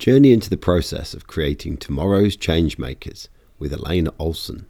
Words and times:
Journey 0.00 0.32
into 0.32 0.48
the 0.48 0.56
process 0.56 1.12
of 1.12 1.26
creating 1.26 1.76
tomorrow's 1.76 2.34
changemakers 2.34 3.28
with 3.58 3.70
Elaine 3.70 4.08
Olson, 4.18 4.64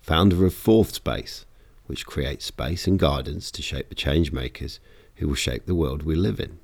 founder 0.00 0.46
of 0.46 0.54
Fourth 0.54 0.94
Space, 0.94 1.44
which 1.84 2.06
creates 2.06 2.46
space 2.46 2.86
and 2.86 2.98
gardens 2.98 3.50
to 3.50 3.60
shape 3.60 3.90
the 3.90 3.94
changemakers 3.94 4.78
who 5.16 5.28
will 5.28 5.34
shape 5.34 5.66
the 5.66 5.74
world 5.74 6.02
we 6.02 6.14
live 6.14 6.40
in. 6.40 6.58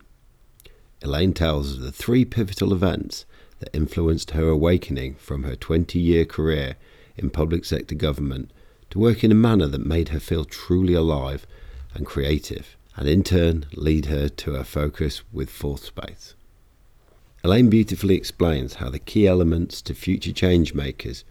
Elaine 1.03 1.35
tells 1.35 1.75
of 1.75 1.83
the 1.83 1.93
three 1.93 2.25
pivotal 2.25 2.73
events 2.73 3.27
that 3.59 3.77
influenced 3.77 4.31
her 4.31 4.49
awakening 4.49 5.17
from 5.17 5.43
her 5.43 5.55
20 5.55 5.99
year 5.99 6.25
career 6.25 6.77
in 7.19 7.29
public 7.29 7.67
sector 7.67 7.95
government 7.95 8.51
to 8.89 8.99
work 8.99 9.23
in 9.23 9.31
a 9.31 9.35
manner 9.35 9.67
that 9.67 9.85
made 9.85 10.09
her 10.09 10.21
feel 10.21 10.47
truly 10.47 10.95
alive 10.95 11.47
and 11.93 12.07
creative, 12.07 12.79
and 12.97 13.07
in 13.07 13.23
turn 13.23 13.67
lead 13.75 14.07
her 14.07 14.31
to 14.31 14.53
her 14.55 14.65
focus 14.65 15.21
with 15.35 15.51
Fourth 15.51 15.85
Space. 15.85 16.35
Elaine 17.45 17.69
beautifully 17.69 18.15
explains 18.15 18.77
how 18.77 18.89
the 18.89 18.99
key 18.99 19.27
elements 19.27 19.83
to 19.83 19.93
future 19.93 20.33
change 20.33 20.73
makers 20.73 21.25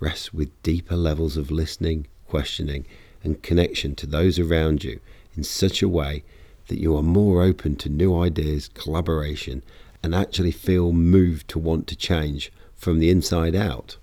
rest 0.00 0.32
with 0.32 0.62
deeper 0.62 0.96
levels 0.96 1.36
of 1.36 1.50
listening, 1.50 2.06
questioning, 2.26 2.86
and 3.22 3.42
connection 3.42 3.94
to 3.94 4.06
those 4.06 4.38
around 4.38 4.82
you 4.82 4.98
in 5.36 5.44
such 5.44 5.82
a 5.82 5.88
way 5.88 6.24
that 6.68 6.80
you 6.80 6.96
are 6.96 7.02
more 7.02 7.42
open 7.42 7.76
to 7.76 7.90
new 7.90 8.18
ideas, 8.18 8.68
collaboration, 8.72 9.62
and 10.02 10.14
actually 10.14 10.52
feel 10.52 10.94
moved 10.94 11.46
to 11.48 11.58
want 11.58 11.86
to 11.86 11.94
change 11.94 12.50
from 12.74 12.98
the 12.98 13.10
inside 13.10 13.54
out. 13.54 13.98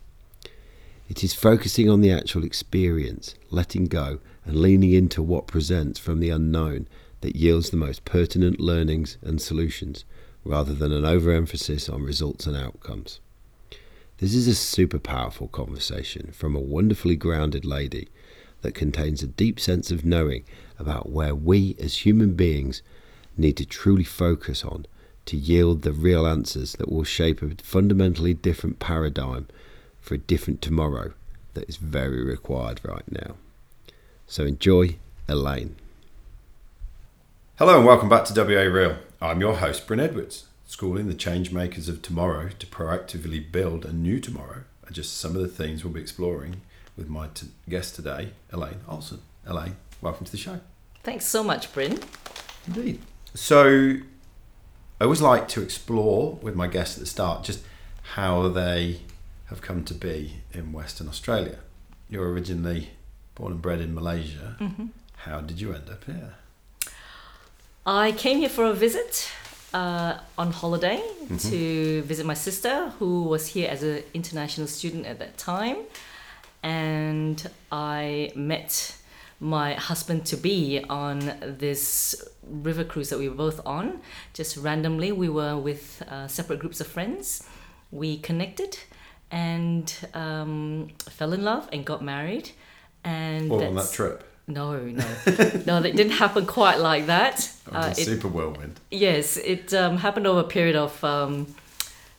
It 1.09 1.23
is 1.23 1.33
focusing 1.33 1.89
on 1.89 2.01
the 2.01 2.11
actual 2.11 2.43
experience, 2.43 3.33
letting 3.49 3.85
go, 3.85 4.19
and 4.45 4.55
leaning 4.55 4.93
into 4.93 5.23
what 5.23 5.47
presents 5.47 5.97
from 5.97 6.19
the 6.19 6.29
unknown 6.29 6.87
that 7.21 7.35
yields 7.35 7.71
the 7.71 7.77
most 7.77 8.05
pertinent 8.05 8.59
learnings 8.59 9.17
and 9.23 9.41
solutions 9.41 10.05
rather 10.45 10.73
than 10.73 10.91
an 10.91 11.03
overemphasis 11.03 11.89
on 11.89 12.03
results 12.03 12.45
and 12.45 12.55
outcomes. 12.55 13.19
This 14.19 14.33
is 14.33 14.47
a 14.47 14.55
super 14.55 14.99
powerful 14.99 15.47
conversation 15.47 16.31
from 16.31 16.55
a 16.55 16.59
wonderfully 16.59 17.15
grounded 17.17 17.65
lady 17.65 18.07
that 18.61 18.75
contains 18.75 19.21
a 19.21 19.27
deep 19.27 19.59
sense 19.59 19.91
of 19.91 20.05
knowing 20.05 20.45
about 20.79 21.09
where 21.09 21.35
we 21.35 21.75
as 21.79 22.05
human 22.05 22.33
beings 22.33 22.81
need 23.35 23.57
to 23.57 23.65
truly 23.65 24.03
focus 24.03 24.63
on 24.63 24.85
to 25.25 25.35
yield 25.35 25.81
the 25.81 25.91
real 25.91 26.25
answers 26.25 26.73
that 26.73 26.91
will 26.91 27.03
shape 27.03 27.41
a 27.41 27.49
fundamentally 27.61 28.33
different 28.33 28.79
paradigm 28.79 29.47
for 29.99 30.13
a 30.13 30.19
different 30.19 30.61
tomorrow 30.61 31.11
that 31.55 31.67
is 31.67 31.77
very 31.77 32.23
required 32.23 32.79
right 32.83 33.11
now. 33.11 33.35
So 34.27 34.45
enjoy, 34.45 34.97
Elaine. 35.27 35.75
Hello 37.57 37.77
and 37.77 37.85
welcome 37.85 38.09
back 38.09 38.25
to 38.25 38.33
WA 38.33 38.61
Real. 38.61 38.97
I'm 39.25 39.41
your 39.41 39.55
host, 39.55 39.87
Bryn 39.87 39.99
Edwards. 39.99 40.45
Schooling 40.67 41.07
the 41.07 41.15
changemakers 41.15 41.89
of 41.89 42.03
tomorrow 42.03 42.49
to 42.59 42.67
proactively 42.67 43.43
build 43.51 43.83
a 43.83 43.91
new 43.91 44.19
tomorrow 44.19 44.65
are 44.87 44.91
just 44.91 45.17
some 45.17 45.35
of 45.35 45.41
the 45.41 45.47
things 45.47 45.83
we'll 45.83 45.93
be 45.93 45.99
exploring 45.99 46.61
with 46.95 47.09
my 47.09 47.29
t- 47.33 47.47
guest 47.67 47.95
today, 47.95 48.33
Elaine 48.51 48.81
Olson. 48.87 49.21
Elaine, 49.43 49.77
welcome 49.99 50.27
to 50.27 50.31
the 50.31 50.37
show. 50.37 50.59
Thanks 51.01 51.25
so 51.25 51.43
much, 51.43 51.73
Bryn. 51.73 51.99
Indeed. 52.67 53.01
So, 53.33 53.95
I 55.01 55.03
always 55.03 55.21
like 55.21 55.47
to 55.49 55.63
explore 55.63 56.33
with 56.43 56.53
my 56.53 56.67
guests 56.67 56.95
at 56.95 56.99
the 56.99 57.07
start 57.07 57.43
just 57.43 57.63
how 58.13 58.47
they 58.47 59.01
have 59.45 59.63
come 59.63 59.83
to 59.85 59.95
be 59.95 60.43
in 60.53 60.71
Western 60.71 61.07
Australia. 61.07 61.57
You're 62.11 62.31
originally 62.31 62.91
born 63.33 63.53
and 63.53 63.61
bred 63.61 63.81
in 63.81 63.95
Malaysia. 63.95 64.55
Mm-hmm. 64.59 64.85
How 65.17 65.41
did 65.41 65.59
you 65.59 65.73
end 65.73 65.89
up 65.89 66.03
here? 66.03 66.35
I 67.85 68.11
came 68.13 68.39
here 68.39 68.49
for 68.49 68.65
a 68.65 68.73
visit 68.73 69.29
uh, 69.73 70.17
on 70.37 70.51
holiday 70.51 71.01
Mm-hmm. 71.25 71.49
to 71.49 72.01
visit 72.03 72.23
my 72.23 72.35
sister, 72.35 72.89
who 72.99 73.23
was 73.23 73.47
here 73.47 73.67
as 73.67 73.81
an 73.81 74.03
international 74.13 74.67
student 74.67 75.07
at 75.07 75.17
that 75.17 75.39
time. 75.39 75.77
And 76.61 77.49
I 77.71 78.31
met 78.35 78.95
my 79.39 79.73
husband 79.73 80.27
to 80.27 80.37
be 80.37 80.83
on 80.87 81.33
this 81.41 82.23
river 82.43 82.83
cruise 82.83 83.09
that 83.09 83.17
we 83.17 83.27
were 83.27 83.33
both 83.35 83.59
on. 83.65 84.01
Just 84.33 84.55
randomly, 84.57 85.11
we 85.11 85.29
were 85.29 85.57
with 85.57 86.03
uh, 86.07 86.27
separate 86.27 86.59
groups 86.59 86.79
of 86.79 86.85
friends. 86.85 87.41
We 87.91 88.19
connected 88.19 88.77
and 89.31 89.91
um, 90.13 90.89
fell 91.09 91.33
in 91.33 91.43
love 91.43 91.67
and 91.73 91.83
got 91.83 92.03
married. 92.03 92.51
And 93.03 93.51
on 93.51 93.73
that 93.73 93.91
trip. 93.91 94.23
No, 94.47 94.77
no, 94.77 95.03
no. 95.65 95.81
That 95.81 95.95
didn't 95.95 96.11
happen 96.19 96.45
quite 96.45 96.79
like 96.79 97.05
that. 97.07 97.51
It 97.67 97.75
Uh, 97.75 97.87
a 97.87 97.89
it, 97.91 98.05
super 98.05 98.27
whirlwind. 98.27 98.79
yes, 98.91 99.37
it 99.37 99.73
um, 99.73 99.97
happened 99.97 100.27
over 100.27 100.41
a 100.41 100.43
period 100.47 100.75
of 100.75 101.03
um, 101.03 101.47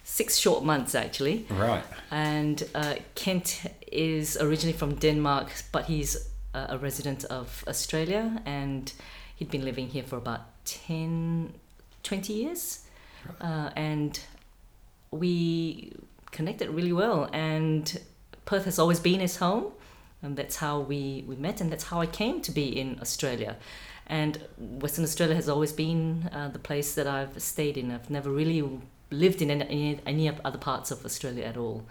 six 0.04 0.36
short 0.38 0.64
months 0.64 0.94
actually. 0.94 1.46
Right. 1.50 1.84
And 2.10 2.62
uh, 2.74 2.94
Kent 3.14 3.62
is 3.92 4.36
originally 4.36 4.76
from 4.78 4.94
Denmark, 4.96 5.46
but 5.72 5.84
he's 5.84 6.16
a, 6.52 6.66
a 6.70 6.78
resident 6.78 7.24
of 7.30 7.62
Australia, 7.68 8.42
and 8.44 8.92
he'd 9.36 9.50
been 9.50 9.64
living 9.64 9.88
here 9.88 10.02
for 10.04 10.16
about 10.16 10.40
10, 10.64 11.52
20 12.02 12.32
years. 12.32 12.80
Uh, 13.40 13.70
and 13.76 14.20
we 15.10 15.92
connected 16.32 16.68
really 16.70 16.92
well. 16.92 17.28
And 17.32 18.00
Perth 18.44 18.64
has 18.64 18.78
always 18.78 19.00
been 19.00 19.20
his 19.20 19.36
home, 19.36 19.64
and 20.26 20.36
that's 20.36 20.56
how 20.56 20.80
we, 20.80 21.24
we 21.26 21.36
met, 21.36 21.60
and 21.60 21.70
that's 21.70 21.84
how 21.84 22.00
I 22.00 22.06
came 22.06 22.40
to 22.42 22.50
be 22.50 22.78
in 22.78 22.98
Australia. 23.00 23.56
And 24.08 24.38
Western 24.58 25.04
Australia 25.04 25.34
has 25.36 25.48
always 25.48 25.72
been 25.72 26.28
uh, 26.32 26.48
the 26.48 26.58
place 26.58 26.94
that 26.94 27.06
I've 27.06 27.40
stayed 27.40 27.78
in. 27.78 27.90
I've 27.92 28.10
never 28.10 28.30
really 28.30 28.68
lived 29.10 29.40
in 29.40 29.50
any, 29.50 29.64
any, 29.64 30.00
any 30.04 30.28
other 30.44 30.58
parts 30.58 30.90
of 30.90 31.04
Australia 31.04 31.44
at 31.44 31.56
all. 31.56 31.84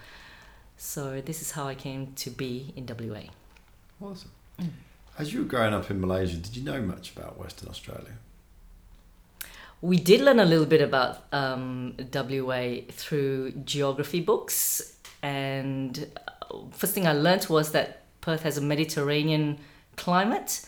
So 0.78 1.22
this 1.22 1.42
is 1.42 1.52
how 1.52 1.68
I 1.68 1.76
came 1.76 2.14
to 2.16 2.30
be 2.30 2.74
in 2.76 2.86
WA. 2.86 3.24
Awesome. 4.02 4.32
As 5.18 5.34
you 5.34 5.40
were 5.40 5.46
growing 5.46 5.74
up 5.74 5.90
in 5.90 6.02
Malaysia, 6.02 6.36
did 6.36 6.58
you 6.58 6.64
know 6.64 6.82
much 6.82 7.14
about 7.16 7.38
Western 7.38 7.70
Australia? 7.70 8.18
We 9.82 9.98
did 9.98 10.22
learn 10.22 10.40
a 10.40 10.46
little 10.46 10.66
bit 10.66 10.82
about 10.82 11.24
um, 11.32 11.96
WA 12.14 12.78
through 12.92 13.52
geography 13.64 14.20
books, 14.20 14.98
and 15.22 16.08
uh, 16.18 16.58
first 16.72 16.94
thing 16.94 17.08
I 17.08 17.14
learnt 17.14 17.50
was 17.50 17.72
that 17.72 18.05
Perth 18.26 18.42
has 18.42 18.58
a 18.58 18.62
Mediterranean 18.62 19.60
climate, 19.98 20.66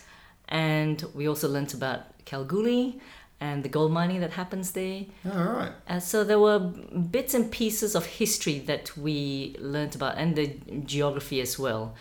and 0.48 1.04
we 1.16 1.28
also 1.28 1.50
learnt 1.50 1.74
about 1.74 2.02
Kalgoorlie 2.26 3.02
and 3.40 3.64
the 3.64 3.70
gold 3.70 3.92
mining 3.92 4.20
that 4.22 4.32
happens 4.32 4.72
there. 4.74 5.06
Oh, 5.26 5.32
all 5.32 5.54
right. 5.54 5.72
Uh, 5.90 6.00
so 6.00 6.24
there 6.24 6.40
were 6.40 6.60
bits 6.60 7.34
and 7.34 7.52
pieces 7.52 7.96
of 7.96 8.06
history 8.06 8.60
that 8.60 8.96
we 8.96 9.56
learnt 9.60 9.96
about, 9.96 10.18
and 10.18 10.36
the 10.36 10.56
geography 10.86 11.42
as 11.42 11.58
well, 11.58 11.96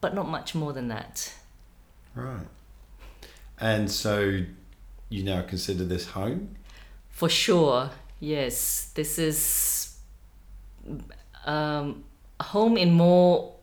but 0.00 0.14
not 0.14 0.26
much 0.26 0.54
more 0.54 0.72
than 0.72 0.88
that. 0.88 1.34
Right. 2.14 2.46
And 3.60 3.90
so 3.90 4.40
you 5.10 5.22
now 5.22 5.42
consider 5.42 5.84
this 5.84 6.06
home? 6.08 6.56
For 7.10 7.28
sure, 7.28 7.90
yes. 8.20 8.90
This 8.94 9.18
is 9.18 9.96
um, 11.44 12.04
home 12.40 12.78
in 12.78 12.92
more, 12.92 13.53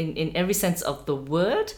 in, 0.00 0.16
in 0.16 0.36
every 0.36 0.54
sense 0.54 0.80
of 0.90 0.96
the 1.06 1.14
word. 1.36 1.68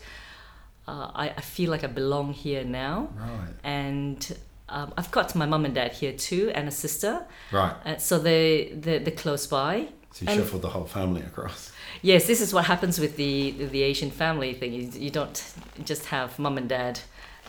Uh, 0.88 1.10
I, 1.24 1.26
I 1.40 1.40
feel 1.40 1.70
like 1.70 1.84
I 1.84 1.90
belong 2.02 2.32
here 2.32 2.64
now. 2.64 2.96
Right. 3.16 3.54
And 3.62 4.36
um, 4.68 4.88
I've 4.98 5.10
got 5.10 5.34
my 5.34 5.46
mum 5.46 5.64
and 5.64 5.74
dad 5.74 5.92
here 5.92 6.12
too, 6.28 6.44
and 6.56 6.68
a 6.68 6.70
sister. 6.84 7.12
Right. 7.52 7.74
Uh, 7.84 7.96
so 7.98 8.18
they, 8.18 8.72
they, 8.84 8.98
they're 8.98 9.20
close 9.26 9.46
by. 9.46 9.88
So 10.12 10.24
you 10.24 10.30
And- 10.30 10.40
shuffled 10.40 10.62
the 10.62 10.68
whole 10.70 10.86
family 10.86 11.22
across. 11.22 11.72
Yes, 12.02 12.26
this 12.26 12.40
is 12.40 12.52
what 12.52 12.64
happens 12.64 12.98
with 12.98 13.16
the 13.16 13.52
the 13.74 13.82
Asian 13.82 14.10
family 14.10 14.54
thing. 14.54 14.72
You, 14.72 14.84
you 15.06 15.10
don't 15.10 15.38
just 15.84 16.06
have 16.06 16.28
mum 16.38 16.58
and 16.58 16.68
dad 16.68 16.98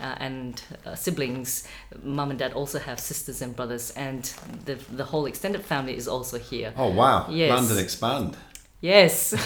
uh, 0.00 0.14
and 0.26 0.62
uh, 0.86 0.94
siblings. 0.94 1.66
Mum 2.02 2.30
and 2.30 2.38
dad 2.38 2.52
also 2.52 2.78
have 2.78 2.98
sisters 3.00 3.42
and 3.42 3.56
brothers, 3.56 3.90
and 3.96 4.22
the 4.66 4.74
the 4.96 5.04
whole 5.04 5.26
extended 5.26 5.62
family 5.64 5.96
is 5.96 6.06
also 6.06 6.38
here. 6.38 6.72
Oh, 6.76 6.90
wow. 6.90 7.26
Yes. 7.30 7.50
London 7.50 7.78
expand. 7.84 8.36
Yes. 8.84 9.34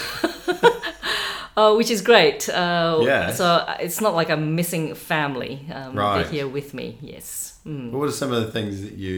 Oh, 1.61 1.76
which 1.76 1.90
is 1.90 2.02
great. 2.02 2.49
Uh. 2.49 3.32
So 3.32 3.44
it's 3.81 4.00
not 4.00 4.14
like 4.14 4.31
I'm 4.31 4.55
missing 4.55 4.94
family. 4.94 5.67
Um, 5.75 5.96
Right. 5.96 6.23
They're 6.23 6.32
here 6.32 6.49
with 6.49 6.73
me. 6.73 6.99
Yes. 7.00 7.58
Mm. 7.67 7.90
What 7.90 8.08
are 8.08 8.12
some 8.12 8.32
of 8.32 8.40
the 8.46 8.52
things 8.52 8.81
that 8.82 8.93
you 8.93 9.17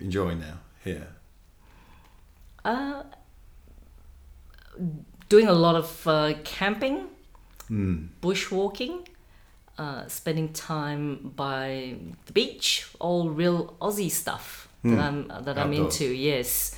enjoy 0.00 0.34
now 0.34 0.56
here? 0.82 1.08
Uh, 2.64 3.02
doing 5.28 5.48
a 5.48 5.52
lot 5.52 5.76
of 5.76 6.06
uh, 6.06 6.32
camping. 6.44 7.08
Hmm. 7.68 8.06
bushwalking, 8.20 9.06
uh, 9.78 10.06
spending 10.08 10.52
time 10.52 11.32
by 11.36 11.96
the 12.26 12.32
beach, 12.32 12.86
all 12.98 13.30
real 13.30 13.76
Aussie 13.80 14.10
stuff 14.10 14.68
that 14.84 14.98
I'm 14.98 15.28
that 15.46 15.56
I'm 15.58 15.72
into. 15.72 16.04
Yes, 16.04 16.74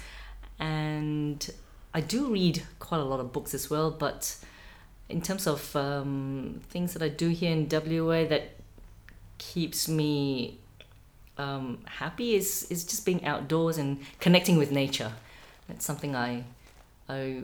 and 0.58 1.38
I 1.94 2.00
do 2.00 2.30
read 2.32 2.62
quite 2.80 3.00
a 3.00 3.04
lot 3.04 3.20
of 3.20 3.32
books 3.32 3.54
as 3.54 3.70
well. 3.70 3.90
But 3.90 4.36
in 5.08 5.22
terms 5.22 5.46
of 5.46 5.74
um, 5.76 6.60
things 6.70 6.92
that 6.94 7.02
I 7.02 7.08
do 7.08 7.28
here 7.28 7.52
in 7.52 7.68
WA 7.70 8.24
that 8.26 8.56
keeps 9.38 9.88
me 9.88 10.58
um, 11.38 11.78
happy 11.86 12.34
is 12.34 12.64
is 12.70 12.84
just 12.84 13.04
being 13.06 13.24
outdoors 13.24 13.78
and 13.78 13.98
connecting 14.20 14.56
with 14.58 14.70
nature. 14.70 15.12
That's 15.68 15.84
something 15.84 16.14
I, 16.14 16.44
I, 17.08 17.42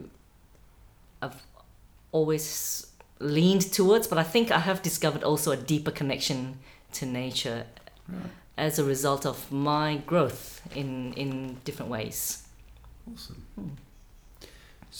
I've 1.21 1.41
always 2.11 2.87
leaned 3.19 3.61
towards, 3.73 4.07
but 4.07 4.17
I 4.17 4.23
think 4.23 4.51
I 4.51 4.59
have 4.59 4.81
discovered 4.81 5.23
also 5.23 5.51
a 5.51 5.57
deeper 5.57 5.91
connection 5.91 6.59
to 6.93 7.05
nature 7.05 7.65
Right. 8.09 8.31
as 8.57 8.79
a 8.79 8.83
result 8.83 9.25
of 9.25 9.51
my 9.51 9.97
growth 10.05 10.61
in 10.75 11.13
in 11.13 11.57
different 11.63 11.91
ways. 11.91 12.43
Awesome. 13.11 13.43
Hmm. 13.55 13.69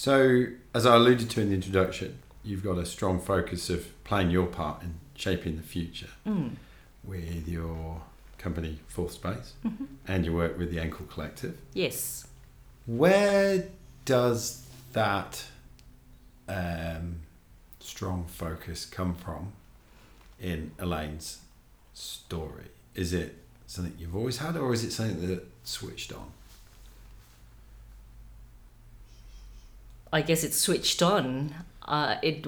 So, 0.02 0.46
as 0.74 0.86
I 0.86 0.96
alluded 0.96 1.28
to 1.30 1.40
in 1.42 1.50
the 1.50 1.54
introduction, 1.54 2.18
you've 2.42 2.64
got 2.64 2.78
a 2.78 2.86
strong 2.86 3.20
focus 3.20 3.68
of 3.70 3.86
playing 4.04 4.30
your 4.30 4.46
part 4.46 4.82
in 4.82 4.94
shaping 5.14 5.56
the 5.56 5.62
future 5.62 6.08
Mm. 6.26 6.56
with 7.04 7.46
your 7.46 8.02
company 8.38 8.80
Fourth 8.88 9.12
Space 9.12 9.52
Mhm. 9.64 9.86
and 10.08 10.24
your 10.24 10.34
work 10.34 10.58
with 10.58 10.70
the 10.70 10.78
Enkel 10.78 11.06
Collective. 11.08 11.56
Yes. 11.74 12.26
Where 12.86 13.68
does 14.04 14.66
that 14.92 15.44
um, 16.48 17.20
strong 17.78 18.26
focus 18.26 18.84
come 18.84 19.14
from 19.14 19.52
in 20.40 20.72
Elaine's 20.78 21.38
story? 21.94 22.64
Is 22.94 23.12
it 23.12 23.36
something 23.66 23.94
you've 23.98 24.16
always 24.16 24.38
had, 24.38 24.56
or 24.56 24.72
is 24.72 24.82
it 24.84 24.90
something 24.90 25.26
that 25.28 25.46
switched 25.64 26.12
on? 26.12 26.32
I 30.12 30.22
guess 30.22 30.44
it 30.44 30.54
switched 30.54 31.02
on. 31.02 31.54
Uh, 31.82 32.16
it 32.22 32.46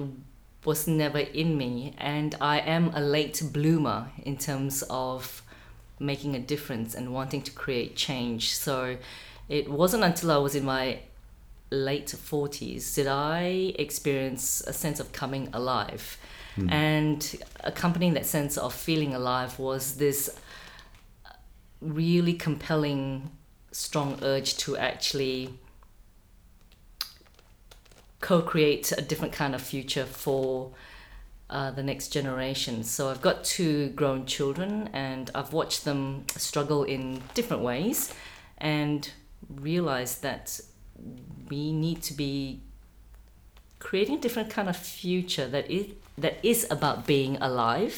was 0.63 0.87
never 0.87 1.19
in 1.19 1.57
me, 1.57 1.93
and 1.97 2.35
I 2.39 2.59
am 2.59 2.91
a 2.93 3.01
late 3.01 3.41
bloomer 3.51 4.11
in 4.23 4.37
terms 4.37 4.83
of 4.89 5.41
making 5.99 6.35
a 6.35 6.39
difference 6.39 6.93
and 6.93 7.13
wanting 7.13 7.41
to 7.43 7.51
create 7.51 7.95
change. 7.95 8.55
So 8.55 8.97
it 9.49 9.69
wasn't 9.69 10.03
until 10.03 10.31
I 10.31 10.37
was 10.37 10.55
in 10.55 10.65
my 10.65 10.99
late 11.71 12.07
40s 12.07 12.93
did 12.93 13.07
I 13.07 13.73
experience 13.79 14.61
a 14.67 14.73
sense 14.73 14.99
of 14.99 15.11
coming 15.11 15.49
alive. 15.51 16.17
And 16.69 17.35
accompanying 17.65 18.13
that 18.13 18.25
sense 18.25 18.57
of 18.57 18.73
feeling 18.73 19.13
alive 19.13 19.59
was 19.59 19.95
this 19.97 20.29
really 21.81 22.33
compelling, 22.33 23.29
strong 23.71 24.17
urge 24.21 24.55
to 24.57 24.77
actually 24.77 25.53
co-create 28.25 28.91
a 28.91 29.03
different 29.03 29.33
kind 29.41 29.53
of 29.53 29.61
future 29.61 30.05
for 30.05 30.71
uh, 31.47 31.69
the 31.69 31.83
next 31.83 32.07
generation. 32.09 32.83
So 32.83 33.09
I've 33.11 33.21
got 33.21 33.43
two 33.43 33.89
grown 33.89 34.25
children, 34.25 34.89
and 34.93 35.29
I've 35.35 35.53
watched 35.53 35.85
them 35.85 36.25
struggle 36.35 36.81
in 36.83 37.21
different 37.35 37.61
ways, 37.61 38.11
and 38.57 39.11
realized 39.47 40.23
that 40.23 40.59
we 41.51 41.71
need 41.71 42.01
to 42.09 42.13
be 42.15 42.61
creating 43.77 44.15
a 44.17 44.21
different 44.21 44.49
kind 44.49 44.69
of 44.69 44.75
future 44.75 45.47
that 45.47 45.69
is 45.69 45.85
that 46.17 46.35
is 46.41 46.65
about 46.71 47.05
being 47.05 47.37
alive, 47.49 47.95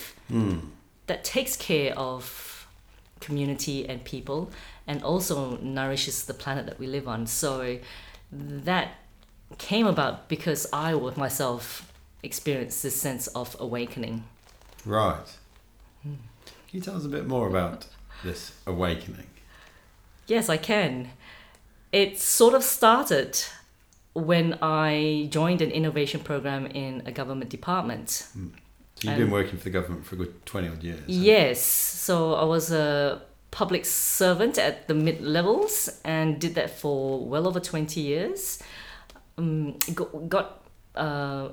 that 1.06 1.24
takes 1.24 1.56
care 1.56 1.94
of 1.96 2.68
community 3.22 3.88
and 3.88 4.04
people, 4.04 4.52
and 4.88 5.02
also 5.04 5.56
nourishes 5.62 6.26
the 6.26 6.34
planet 6.34 6.66
that 6.66 6.78
we 6.80 6.88
live 6.88 7.08
on. 7.08 7.28
So 7.28 7.80
that 8.32 8.88
came 9.58 9.88
about 9.88 10.28
because 10.28 10.68
I 10.74 10.94
myself 11.18 11.92
experienced 12.24 12.84
this 12.84 13.00
sense 13.00 13.28
of 13.28 13.56
awakening. 13.60 14.24
Right. 14.86 15.26
Can 16.04 16.18
you 16.72 16.82
tell 16.82 16.98
us 16.98 17.06
a 17.06 17.10
bit 17.10 17.28
more 17.28 17.48
about 17.48 17.88
this 18.24 18.52
awakening? 18.66 19.28
Yes, 20.28 20.50
I 20.50 20.58
can. 20.58 21.10
It 21.92 22.20
sort 22.20 22.54
of 22.54 22.64
started 22.64 23.40
when 24.14 24.58
I 24.62 25.28
joined 25.32 25.62
an 25.62 25.72
innovation 25.72 26.20
program 26.20 26.66
in 26.68 27.04
a 27.06 27.12
government 27.12 27.50
department. 27.50 28.10
So 28.10 28.30
you've 29.02 29.18
been 29.18 29.26
Um, 29.26 29.32
working 29.32 29.58
for 29.58 29.64
the 29.64 29.70
government 29.70 30.06
for 30.06 30.16
a 30.16 30.18
good 30.18 30.46
20 30.46 30.68
odd 30.68 30.84
years. 30.84 31.02
Yes, 31.08 31.62
so 31.62 32.34
I 32.34 32.44
was 32.44 32.72
a 32.72 33.22
public 33.52 33.86
servant 33.86 34.58
at 34.58 34.88
the 34.88 34.94
mid 34.94 35.22
levels 35.22 35.90
and 36.04 36.40
did 36.40 36.56
that 36.56 36.70
for 36.70 37.24
well 37.26 37.48
over 37.48 37.60
20 37.60 38.02
years. 38.02 38.60
Um, 39.38 39.78
got 39.94 40.30
got 40.30 40.64
uh, 40.96 41.50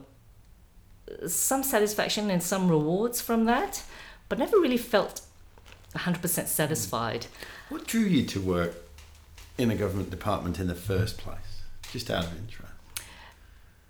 some 1.26 1.62
satisfaction 1.62 2.30
and 2.30 2.42
some 2.42 2.68
rewards 2.68 3.20
from 3.20 3.44
that, 3.44 3.82
but 4.28 4.38
never 4.38 4.56
really 4.58 4.78
felt 4.78 5.20
100% 5.94 6.46
satisfied. 6.46 7.26
What 7.68 7.86
drew 7.86 8.00
you 8.02 8.24
to 8.26 8.40
work 8.40 8.74
in 9.58 9.70
a 9.70 9.76
government 9.76 10.10
department 10.10 10.58
in 10.58 10.66
the 10.66 10.74
first 10.74 11.18
place? 11.18 11.62
Just 11.92 12.10
out 12.10 12.24
of 12.24 12.36
interest. 12.38 12.72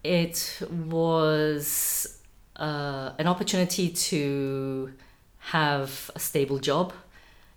It 0.02 0.60
was 0.70 2.18
uh, 2.56 3.12
an 3.18 3.26
opportunity 3.26 3.88
to 3.90 4.92
have 5.38 6.10
a 6.14 6.18
stable 6.18 6.58
job. 6.58 6.92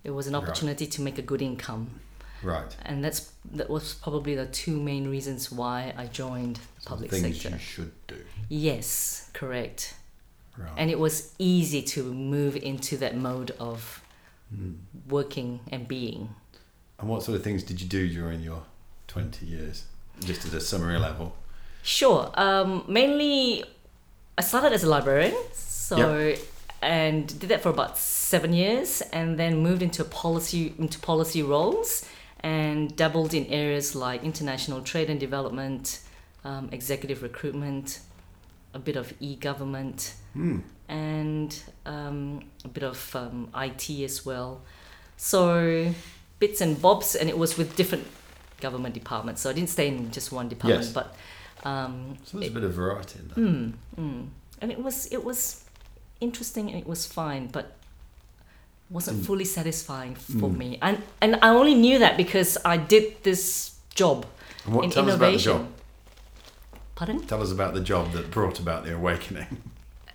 It 0.04 0.12
was 0.12 0.28
an 0.28 0.34
Right. 0.34 0.44
opportunity 0.44 0.88
to 0.88 1.02
make 1.02 1.18
a 1.18 1.22
good 1.22 1.42
income. 1.42 2.00
Right. 2.44 2.76
and 2.86 3.04
that's 3.04 3.32
that 3.54 3.70
was 3.70 3.96
probably 3.96 4.36
the 4.36 4.46
two 4.46 4.80
main 4.80 5.10
reasons 5.10 5.52
why 5.52 5.94
I 5.98 6.06
joined 6.06 6.58
the 6.58 6.82
Some 6.82 6.92
public 6.92 7.12
things 7.12 7.42
sector. 7.42 7.58
you 7.58 7.60
should 7.62 7.92
do. 8.08 8.18
Yes, 8.50 9.30
correct. 9.34 9.96
Right. 10.58 10.72
And 10.78 10.90
it 10.92 11.00
was 11.00 11.34
easy 11.40 11.82
to 11.84 12.04
move 12.04 12.56
into 12.56 12.98
that 12.98 13.16
mode 13.16 13.52
of 13.60 14.02
Hmm. 14.50 14.76
working 15.10 15.60
and 15.72 15.88
being. 15.88 16.30
And 17.00 17.10
what 17.10 17.22
sort 17.24 17.36
of 17.38 17.44
things 17.44 17.64
did 17.64 17.82
you 17.82 17.88
do 17.88 18.08
during 18.10 18.42
your 18.42 18.64
20 19.08 19.46
years? 19.46 19.84
Just 20.22 20.46
at 20.48 20.54
a 20.54 20.62
summary 20.62 20.98
level. 20.98 21.36
Sure. 21.84 22.32
Um, 22.36 22.84
mainly, 22.88 23.64
I 24.38 24.42
started 24.42 24.72
as 24.74 24.84
a 24.84 24.90
librarian, 24.90 25.36
so 25.54 26.34
and 26.82 27.28
did 27.40 27.50
that 27.50 27.62
for 27.62 27.70
about 27.70 27.98
seven 27.98 28.54
years, 28.54 29.02
and 29.12 29.38
then 29.38 29.58
moved 29.58 29.82
into 29.82 30.04
policy 30.06 30.74
into 30.80 30.98
policy 31.00 31.44
roles 31.44 32.06
and 32.42 32.96
dabbled 32.96 33.34
in 33.34 33.46
areas 33.48 33.96
like 33.96 34.24
international 34.24 34.82
trade 34.82 35.10
and 35.10 35.20
development, 35.20 36.00
um, 36.44 36.70
executive 36.72 37.22
recruitment, 37.24 38.00
a 38.74 38.80
bit 38.80 38.96
of 38.96 39.14
e-government, 39.20 40.14
Hmm. 40.34 40.60
and 40.88 41.60
um, 41.86 42.44
a 42.64 42.68
bit 42.68 42.84
of 42.84 43.16
um, 43.16 43.50
IT 43.56 43.90
as 44.04 44.26
well. 44.26 44.62
So 45.18 45.94
bits 46.40 46.62
and 46.62 46.80
bobs, 46.82 47.16
and 47.16 47.30
it 47.30 47.38
was 47.38 47.58
with 47.58 47.76
different 47.76 48.06
government 48.62 48.94
departments. 48.94 49.42
So 49.42 49.50
I 49.50 49.54
didn't 49.54 49.70
stay 49.70 49.88
in 49.88 50.12
just 50.12 50.32
one 50.32 50.48
department, 50.50 50.84
Yes. 50.86 50.94
but 50.94 51.16
um, 51.64 52.18
So 52.24 52.38
there's 52.38 52.52
a 52.52 52.54
bit 52.54 52.64
of 52.64 52.74
variety 52.74 53.20
in 53.20 53.28
that. 53.30 53.36
mm, 53.38 53.74
mm. 54.00 54.28
and 54.62 54.72
it 54.72 54.82
was 54.84 55.08
it 55.12 55.24
was 55.24 55.64
interesting 56.22 56.70
and 56.70 56.78
it 56.80 56.88
was 56.88 57.06
fine, 57.08 57.48
but 57.48 57.77
wasn't 58.90 59.18
Mm. 59.22 59.26
fully 59.26 59.46
satisfying 59.46 60.16
for 60.16 60.50
Mm. 60.50 60.58
me. 60.58 60.78
And 60.82 60.98
and 61.22 61.36
I 61.42 61.50
only 61.50 61.76
knew 61.76 62.00
that 62.00 62.16
because 62.18 62.58
I 62.66 62.78
did 62.78 63.04
this 63.24 63.72
job 63.96 64.26
And 64.66 64.76
what 64.76 64.86
in 64.86 64.92
tell 64.92 65.04
us 65.10 65.16
about 65.16 65.20
the 65.20 65.28
innovation. 65.28 65.52
job? 65.54 65.68
Pardon? 66.96 67.20
Tell 67.28 67.42
us 67.42 67.52
about 67.52 67.74
the 67.74 67.82
job 67.82 68.12
that 68.14 68.32
brought 68.32 68.60
about 68.60 68.84
the 68.86 68.94
awakening. 68.96 69.48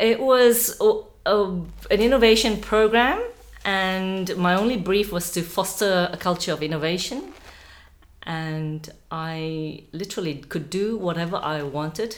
It 0.00 0.18
was 0.20 0.76
uh, 0.80 1.02
uh, 1.26 1.50
an 1.90 2.00
innovation 2.00 2.56
program, 2.60 3.20
and 3.64 4.36
my 4.36 4.54
only 4.54 4.76
brief 4.76 5.12
was 5.12 5.30
to 5.32 5.42
foster 5.42 6.08
a 6.12 6.16
culture 6.16 6.52
of 6.52 6.62
innovation. 6.62 7.18
And 8.24 8.88
I 9.10 9.82
literally 9.92 10.34
could 10.48 10.70
do 10.70 10.96
whatever 10.96 11.36
I 11.36 11.62
wanted. 11.62 12.16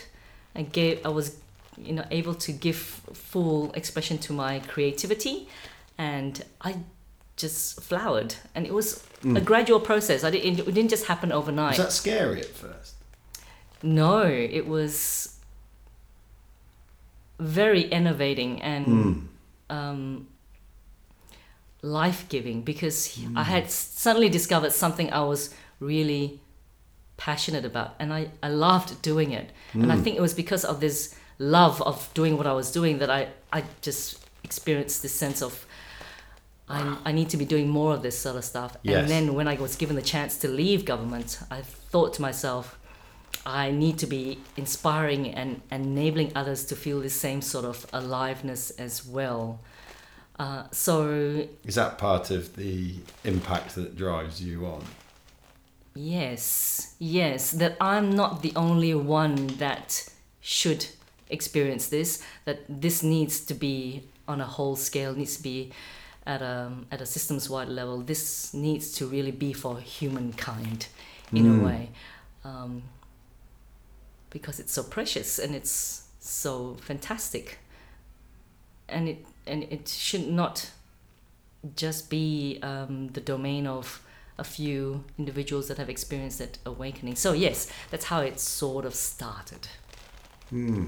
I 0.54 0.62
gave, 0.62 1.04
I 1.04 1.08
was, 1.08 1.36
you 1.78 1.94
know, 1.94 2.04
able 2.10 2.34
to 2.34 2.52
give 2.52 2.76
full 3.12 3.72
expression 3.72 4.18
to 4.18 4.32
my 4.32 4.60
creativity, 4.60 5.48
and 5.98 6.42
I 6.60 6.76
just 7.36 7.80
flowered. 7.82 8.34
And 8.54 8.66
it 8.66 8.72
was 8.74 9.04
a 9.24 9.40
gradual 9.40 9.80
process. 9.80 10.22
I 10.24 10.30
didn't, 10.30 10.60
it 10.60 10.74
didn't 10.74 10.90
just 10.90 11.06
happen 11.06 11.32
overnight. 11.32 11.78
Was 11.78 11.86
that 11.86 11.92
scary 11.92 12.40
at 12.40 12.46
first? 12.46 12.94
No, 13.82 14.22
it 14.22 14.66
was 14.66 15.36
very 17.38 17.82
innovating 17.82 18.62
and 18.62 18.86
Mm. 18.86 19.26
um, 19.70 20.26
life 21.82 22.28
giving 22.28 22.62
because 22.62 23.18
I 23.36 23.42
had 23.42 23.70
suddenly 23.70 24.28
discovered 24.28 24.72
something 24.72 25.12
I 25.12 25.20
was 25.24 25.50
really 25.80 26.40
passionate 27.16 27.64
about 27.64 27.94
and 27.98 28.12
I, 28.12 28.30
I 28.42 28.48
loved 28.48 29.02
doing 29.02 29.32
it. 29.32 29.50
And 29.72 29.92
I 29.92 29.96
think 29.96 30.16
it 30.16 30.22
was 30.22 30.34
because 30.34 30.64
of 30.64 30.80
this 30.80 31.14
love 31.38 31.82
of 31.82 32.08
doing 32.14 32.36
what 32.38 32.46
I 32.46 32.52
was 32.52 32.70
doing 32.70 32.98
that 33.00 33.10
I, 33.10 33.28
I 33.52 33.64
just 33.82 34.18
experienced 34.44 35.02
this 35.02 35.12
sense 35.12 35.42
of 35.42 35.66
I, 36.68 36.96
I 37.04 37.12
need 37.12 37.28
to 37.30 37.36
be 37.36 37.44
doing 37.44 37.68
more 37.68 37.94
of 37.94 38.02
this 38.02 38.18
sort 38.18 38.36
of 38.36 38.44
stuff. 38.44 38.76
Yes. 38.82 39.00
And 39.00 39.08
then 39.08 39.34
when 39.34 39.48
I 39.48 39.54
was 39.54 39.76
given 39.76 39.96
the 39.96 40.02
chance 40.02 40.38
to 40.38 40.48
leave 40.48 40.84
government, 40.84 41.38
I 41.50 41.60
thought 41.60 42.14
to 42.14 42.22
myself, 42.22 42.78
I 43.44 43.70
need 43.70 43.98
to 43.98 44.06
be 44.06 44.38
inspiring 44.56 45.34
and 45.34 45.60
enabling 45.70 46.32
others 46.34 46.64
to 46.66 46.76
feel 46.76 47.00
the 47.00 47.10
same 47.10 47.42
sort 47.42 47.64
of 47.64 47.86
aliveness 47.92 48.70
as 48.70 49.04
well. 49.04 49.60
Uh, 50.38 50.64
so 50.72 51.46
Is 51.64 51.74
that 51.74 51.98
part 51.98 52.30
of 52.30 52.56
the 52.56 52.96
impact 53.24 53.74
that 53.74 53.96
drives 53.96 54.42
you 54.42 54.66
on? 54.66 54.82
Yes, 55.94 56.94
yes, 56.98 57.52
that 57.52 57.76
I'm 57.80 58.16
not 58.16 58.42
the 58.42 58.52
only 58.56 58.94
one 58.94 59.46
that 59.58 60.08
should 60.40 60.86
experience 61.28 61.88
this, 61.88 62.22
that 62.46 62.64
this 62.68 63.02
needs 63.02 63.40
to 63.46 63.54
be 63.54 64.02
on 64.26 64.40
a 64.40 64.46
whole 64.46 64.74
scale, 64.74 65.14
needs 65.14 65.36
to 65.36 65.42
be 65.42 65.70
at 66.26 66.42
a, 66.42 66.72
at 66.90 67.00
a 67.00 67.06
systems 67.06 67.48
wide 67.50 67.68
level. 67.68 67.98
This 68.00 68.54
needs 68.54 68.92
to 68.92 69.06
really 69.06 69.30
be 69.30 69.52
for 69.52 69.78
humankind 69.78 70.86
in 71.32 71.44
Mm. 71.44 71.60
a 71.60 71.64
way. 71.64 71.90
Um, 72.44 72.82
because 74.30 74.58
it's 74.60 74.72
so 74.72 74.82
precious 74.82 75.38
and 75.38 75.54
it's 75.54 76.04
so 76.20 76.76
fantastic. 76.80 77.58
And 78.88 79.08
it, 79.08 79.26
and 79.46 79.62
it 79.64 79.88
should 79.88 80.28
not 80.28 80.70
just 81.76 82.10
be 82.10 82.58
um, 82.62 83.08
the 83.08 83.20
domain 83.20 83.66
of 83.66 84.02
a 84.36 84.44
few 84.44 85.04
individuals 85.18 85.68
that 85.68 85.78
have 85.78 85.88
experienced 85.88 86.38
that 86.40 86.58
awakening. 86.66 87.14
So 87.16 87.32
yes, 87.32 87.70
that's 87.90 88.06
how 88.06 88.20
it 88.20 88.40
sort 88.40 88.84
of 88.84 88.94
started. 88.94 89.68
Hmm. 90.50 90.86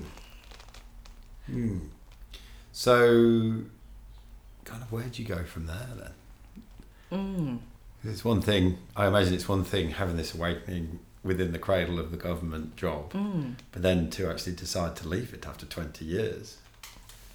Hmm. 1.47 1.78
So, 2.73 3.62
kind 4.66 4.82
of, 4.82 4.92
where 4.92 5.04
do 5.04 5.23
you 5.23 5.26
go 5.28 5.44
from 5.44 5.66
there 5.66 5.88
then? 5.99 6.12
Mm. 7.12 7.58
It's 8.04 8.25
one 8.25 8.42
thing. 8.42 8.78
I 8.94 9.06
imagine 9.06 9.32
it's 9.35 9.49
one 9.49 9.64
thing 9.64 9.90
having 9.90 10.16
this 10.16 10.35
awakening 10.35 10.99
within 11.25 11.52
the 11.52 11.58
cradle 11.58 11.99
of 11.99 12.11
the 12.11 12.16
government 12.16 12.76
job, 12.76 13.12
Mm. 13.12 13.54
but 13.73 13.82
then 13.82 14.11
to 14.11 14.28
actually 14.30 14.54
decide 14.54 14.94
to 14.96 15.08
leave 15.08 15.32
it 15.35 15.46
after 15.46 15.66
twenty 15.66 16.04
years 16.04 16.58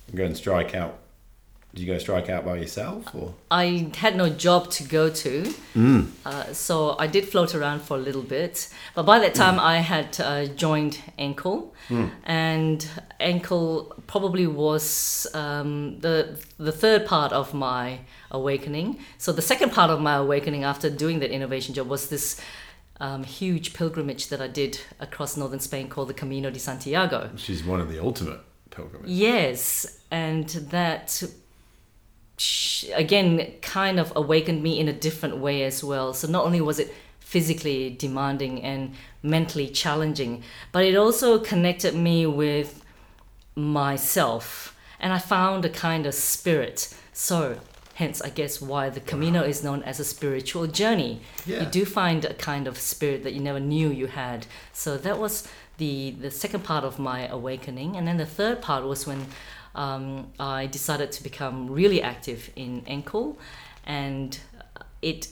and 0.08 0.16
go 0.18 0.24
and 0.26 0.38
strike 0.38 0.74
out. 0.76 1.00
Did 1.74 1.84
you 1.84 1.94
go 1.94 1.98
strike 2.00 2.28
out 2.30 2.44
by 2.44 2.58
yourself 2.58 3.16
or? 3.16 3.34
I 3.50 3.90
had 3.96 4.18
no 4.18 4.28
job 4.30 4.70
to 4.72 4.84
go 4.84 5.10
to, 5.10 5.44
Mm. 5.74 6.08
uh, 6.26 6.54
so 6.54 6.98
I 7.00 7.08
did 7.08 7.30
float 7.30 7.56
around 7.56 7.82
for 7.82 7.96
a 7.96 8.00
little 8.00 8.24
bit. 8.24 8.68
But 8.94 9.04
by 9.06 9.20
that 9.20 9.34
time, 9.34 9.58
I 9.58 9.78
had 9.78 10.20
uh, 10.20 10.46
joined 10.48 11.00
Enkel, 11.18 11.72
Mm. 11.90 12.12
and 12.26 12.88
Enkel 13.22 13.94
probably 14.06 14.48
was 14.48 15.28
um, 15.34 16.00
the 16.02 16.38
the 16.58 16.74
third 16.74 17.06
part 17.06 17.32
of 17.32 17.54
my 17.54 18.00
awakening. 18.32 19.00
So 19.18 19.32
the 19.32 19.42
second 19.42 19.72
part 19.72 19.90
of 19.92 20.00
my 20.02 20.16
awakening 20.16 20.64
after 20.66 20.90
doing 20.90 21.20
that 21.22 21.32
innovation 21.32 21.74
job 21.74 21.88
was 21.88 22.10
this. 22.10 22.40
Um, 23.00 23.24
huge 23.24 23.74
pilgrimage 23.74 24.28
that 24.28 24.42
I 24.42 24.48
did 24.48 24.80
across 25.00 25.36
northern 25.36 25.60
Spain 25.60 25.90
called 25.90 26.08
the 26.10 26.14
Camino 26.14 26.52
de 26.52 26.60
Santiago. 26.60 27.30
Which 27.34 27.50
is 27.50 27.64
one 27.64 27.82
of 27.82 27.90
the 27.90 27.98
ultimate 27.98 28.42
pilgrimages. 28.70 29.18
Yes, 29.18 29.98
and 30.12 30.48
that 30.70 31.24
again 32.96 33.52
kind 33.62 34.00
of 34.00 34.12
awakened 34.16 34.62
me 34.64 34.80
in 34.80 34.88
a 34.88 34.94
different 34.94 35.38
way 35.38 35.64
as 35.64 35.84
well. 35.84 36.14
So 36.14 36.28
not 36.28 36.46
only 36.46 36.62
was 36.62 36.80
it 36.80 36.94
physically 37.20 37.90
demanding 37.90 38.62
and 38.62 38.94
mentally 39.24 39.68
challenging, 39.70 40.44
but 40.72 40.84
it 40.84 40.96
also 40.96 41.40
connected 41.40 41.94
me 41.96 42.26
with 42.26 42.84
myself, 43.56 44.76
and 45.00 45.14
I 45.14 45.20
found 45.20 45.66
a 45.66 45.70
kind 45.70 46.06
of 46.06 46.14
spirit. 46.14 46.94
So 47.14 47.58
hence, 47.96 48.22
I 48.22 48.30
guess 48.30 48.62
why 48.62 48.90
the 48.90 49.00
Camino 49.00 49.44
is 49.44 49.64
known 49.64 49.84
as 49.84 50.00
a 50.00 50.06
spiritual 50.06 50.66
journey 50.68 51.22
Yeah. 51.46 51.60
you 51.62 51.66
do 51.68 51.86
find 51.86 52.26
a 52.26 52.34
kind 52.34 52.68
of 52.68 52.78
spirit 52.78 53.24
that 53.24 53.34
you 53.34 53.40
never 53.42 53.60
knew 53.60 53.90
you 53.90 54.08
had. 54.08 54.48
So 54.74 54.98
that 54.98 55.20
was 55.20 55.48
the 55.78 56.12
the 56.22 56.32
second 56.32 56.64
part 56.64 56.84
of 56.84 57.00
my 57.00 57.28
awakening, 57.28 57.96
and 57.98 58.08
then 58.08 58.18
the 58.18 58.26
third 58.26 58.62
part 58.62 58.84
was 58.86 59.06
when 59.06 59.28
um, 59.76 60.32
I 60.40 60.68
decided 60.68 61.12
to 61.14 61.24
become 61.24 61.70
really 61.70 62.02
active 62.02 62.50
in 62.56 62.82
Enkel, 62.84 63.38
and 63.86 64.38
it. 65.02 65.30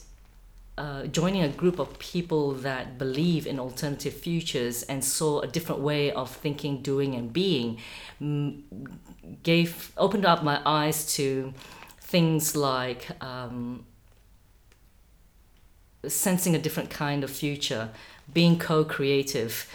Uh, 0.77 1.05
joining 1.08 1.41
a 1.41 1.50
group 1.50 1.77
of 1.77 2.00
people 2.00 2.53
that 2.53 2.98
believe 2.98 3.46
in 3.46 3.60
alternative 3.60 4.13
futures 4.13 4.81
and 4.84 5.03
saw 5.03 5.41
a 5.41 5.48
different 5.48 5.81
way 5.81 6.10
of 6.10 6.34
thinking, 6.34 6.81
doing, 6.81 7.15
and 7.15 7.34
being, 7.34 7.77
gave 9.43 9.91
opened 9.98 10.24
up 10.24 10.41
my 10.41 10.62
eyes 10.65 11.13
to 11.13 11.53
things 12.10 12.55
like 12.55 13.10
um, 13.22 13.86
sensing 16.08 16.55
a 16.55 16.60
different 16.60 16.89
kind 16.89 17.24
of 17.24 17.29
future, 17.29 17.89
being 18.34 18.58
co 18.58 18.84
creative, 18.84 19.67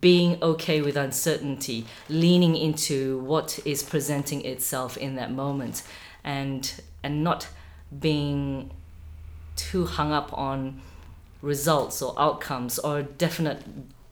being 0.00 0.40
okay 0.42 0.80
with 0.80 0.96
uncertainty, 0.96 1.84
leaning 2.08 2.56
into 2.56 3.18
what 3.20 3.58
is 3.64 3.82
presenting 3.82 4.44
itself 4.44 4.96
in 4.96 5.16
that 5.16 5.32
moment, 5.32 5.82
and, 6.24 6.80
and 7.02 7.24
not 7.24 7.48
being 7.98 8.70
too 9.56 9.84
hung 9.86 10.12
up 10.12 10.32
on 10.32 10.80
results 11.40 12.00
or 12.00 12.14
outcomes 12.18 12.78
or 12.78 12.98
a 13.00 13.02
definite 13.02 13.62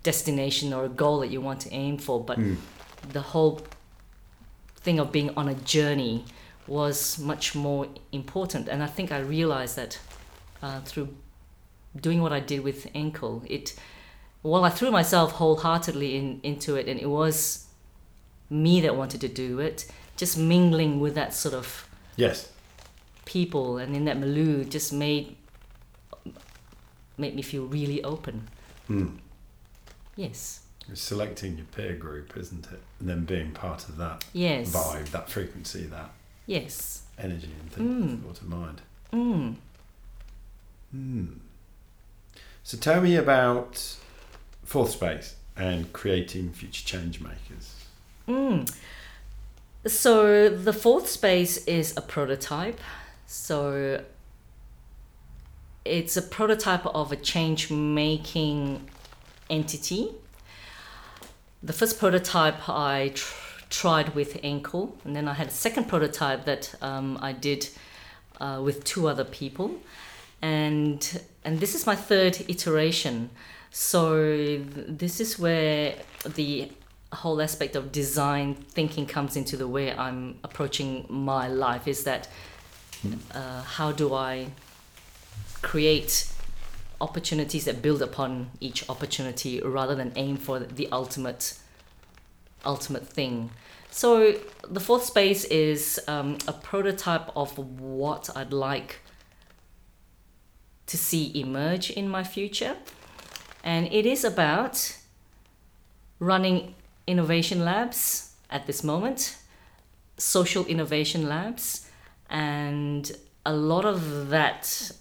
destination 0.03 0.73
or 0.73 0.85
a 0.85 0.89
goal 0.89 1.21
that 1.21 1.29
you 1.29 1.41
want 1.41 1.61
to 1.61 1.73
aim 1.73 1.97
for, 1.99 2.23
but 2.23 2.39
Mm. 2.39 2.57
the 3.13 3.21
whole 3.21 3.61
thing 4.77 4.99
of 4.99 5.13
being 5.13 5.31
on 5.37 5.49
a 5.49 5.55
journey 5.55 6.25
was 6.67 7.19
much 7.19 7.55
more 7.55 7.87
important. 8.13 8.69
And 8.69 8.83
I 8.83 8.87
think 8.87 9.13
I 9.13 9.19
realized 9.19 9.77
that 9.77 9.99
uh, 10.63 10.81
through 10.81 11.09
doing 12.01 12.21
what 12.23 12.33
I 12.33 12.41
did 12.41 12.65
with 12.65 12.87
Enkel, 12.95 13.43
it 13.49 13.75
well, 14.43 14.65
I 14.65 14.71
threw 14.71 14.91
myself 14.91 15.33
wholeheartedly 15.33 16.17
in, 16.17 16.41
into 16.43 16.77
it, 16.77 16.89
and 16.89 16.99
it 17.01 17.09
was 17.09 17.67
me 18.49 18.81
that 18.81 18.97
wanted 18.97 19.21
to 19.23 19.29
do 19.29 19.61
it. 19.61 19.91
Just 20.17 20.37
mingling 20.39 21.01
with 21.01 21.15
that 21.15 21.33
sort 21.35 21.55
of 21.55 21.87
Yes. 22.17 22.51
people 23.25 23.79
and 23.79 23.95
in 23.97 24.05
that 24.07 24.19
milieu 24.19 24.65
just 24.65 24.93
made 24.93 25.37
made 27.17 27.35
me 27.37 27.43
feel 27.43 27.65
really 27.67 28.03
open. 28.03 28.49
Mm. 28.89 29.19
Yes. 30.17 30.61
It's 30.89 31.01
selecting 31.03 31.57
your 31.59 31.67
peer 31.67 31.95
group, 31.95 32.35
isn't 32.37 32.67
it? 32.73 32.81
And 32.99 33.09
then 33.09 33.25
being 33.27 33.53
part 33.53 33.89
of 33.89 33.97
that 33.99 34.25
Yes. 34.33 34.73
vibe, 34.73 35.11
that 35.11 35.29
frequency, 35.31 35.85
that 35.85 36.11
Yes. 36.47 37.03
energy 37.19 37.51
and 37.61 37.71
things, 37.73 38.13
Mm. 38.13 38.23
thought 38.25 38.41
of 38.41 38.49
mind. 38.49 38.81
Mm. 39.13 39.57
Hmm. 40.91 41.27
So 42.65 42.77
tell 42.79 43.01
me 43.03 43.17
about 43.17 43.97
Fourth 44.71 44.93
Space 44.93 45.35
and 45.57 45.93
creating 45.93 46.53
future 46.53 46.85
change 46.85 47.21
makers. 47.21 47.75
Mm. 48.29 48.73
So 49.85 50.49
the 50.49 50.73
fourth 50.73 51.09
space 51.09 51.67
is 51.67 51.97
a 51.97 52.01
prototype. 52.01 52.79
So 53.27 54.05
it's 55.85 56.17
a 56.17 56.23
prototype 56.23 56.87
of 56.87 57.11
a 57.11 57.17
change 57.17 57.69
making 57.73 58.89
entity. 59.49 60.13
The 61.65 61.73
first 61.73 61.99
prototype 61.99 62.69
I 62.69 63.11
tr- 63.13 63.65
tried 63.71 64.15
with 64.15 64.41
Enkel, 64.41 64.93
and 65.05 65.17
then 65.17 65.27
I 65.27 65.35
had 65.35 65.49
a 65.49 65.57
second 65.67 65.89
prototype 65.89 66.45
that 66.45 66.77
um, 66.81 67.19
I 67.21 67.33
did 67.33 67.69
uh, 68.41 68.61
with 68.63 68.85
two 68.85 69.09
other 69.09 69.25
people, 69.25 69.75
and 70.41 71.23
and 71.45 71.59
this 71.59 71.75
is 71.75 71.87
my 71.87 71.97
third 71.97 72.45
iteration. 72.47 73.31
So 73.71 74.59
this 74.59 75.21
is 75.21 75.39
where 75.39 75.95
the 76.27 76.73
whole 77.13 77.41
aspect 77.41 77.77
of 77.77 77.93
design 77.93 78.55
thinking 78.55 79.07
comes 79.07 79.37
into 79.37 79.57
the 79.57 79.67
way 79.67 79.93
I'm 79.93 80.39
approaching 80.45 81.07
my 81.09 81.49
life. 81.49 81.89
Is 81.89 82.05
that 82.05 82.29
uh, 83.33 83.63
how 83.63 83.93
do 83.93 84.15
I 84.15 84.49
create 85.63 86.33
opportunities 87.01 87.65
that 87.65 87.81
build 87.81 88.03
upon 88.03 88.51
each 88.61 88.89
opportunity 88.89 89.61
rather 89.61 89.95
than 89.95 90.13
aim 90.17 90.37
for 90.37 90.59
the 90.59 90.89
ultimate 90.93 91.59
ultimate 92.65 93.07
thing. 93.07 93.51
So 93.91 94.35
the 94.69 94.81
fourth 94.81 95.05
space 95.05 95.45
is 95.45 95.99
um, 96.07 96.37
a 96.47 96.53
prototype 96.53 97.35
of 97.35 97.57
what 97.81 98.29
I'd 98.37 98.53
like 98.53 99.01
to 100.87 100.99
see 100.99 101.33
emerge 101.35 101.91
in 101.91 102.09
my 102.09 102.23
future, 102.23 102.77
and 103.63 103.87
it 103.93 104.07
is 104.07 104.25
about 104.25 104.97
running 106.19 106.75
innovation 107.07 107.65
labs 107.65 108.35
at 108.51 108.67
this 108.67 108.83
moment, 108.83 109.37
social 110.17 110.65
innovation 110.67 111.29
labs, 111.29 111.91
and 112.29 113.13
a 113.45 113.53
lot 113.53 113.85
of 113.85 114.29
that 114.31 114.93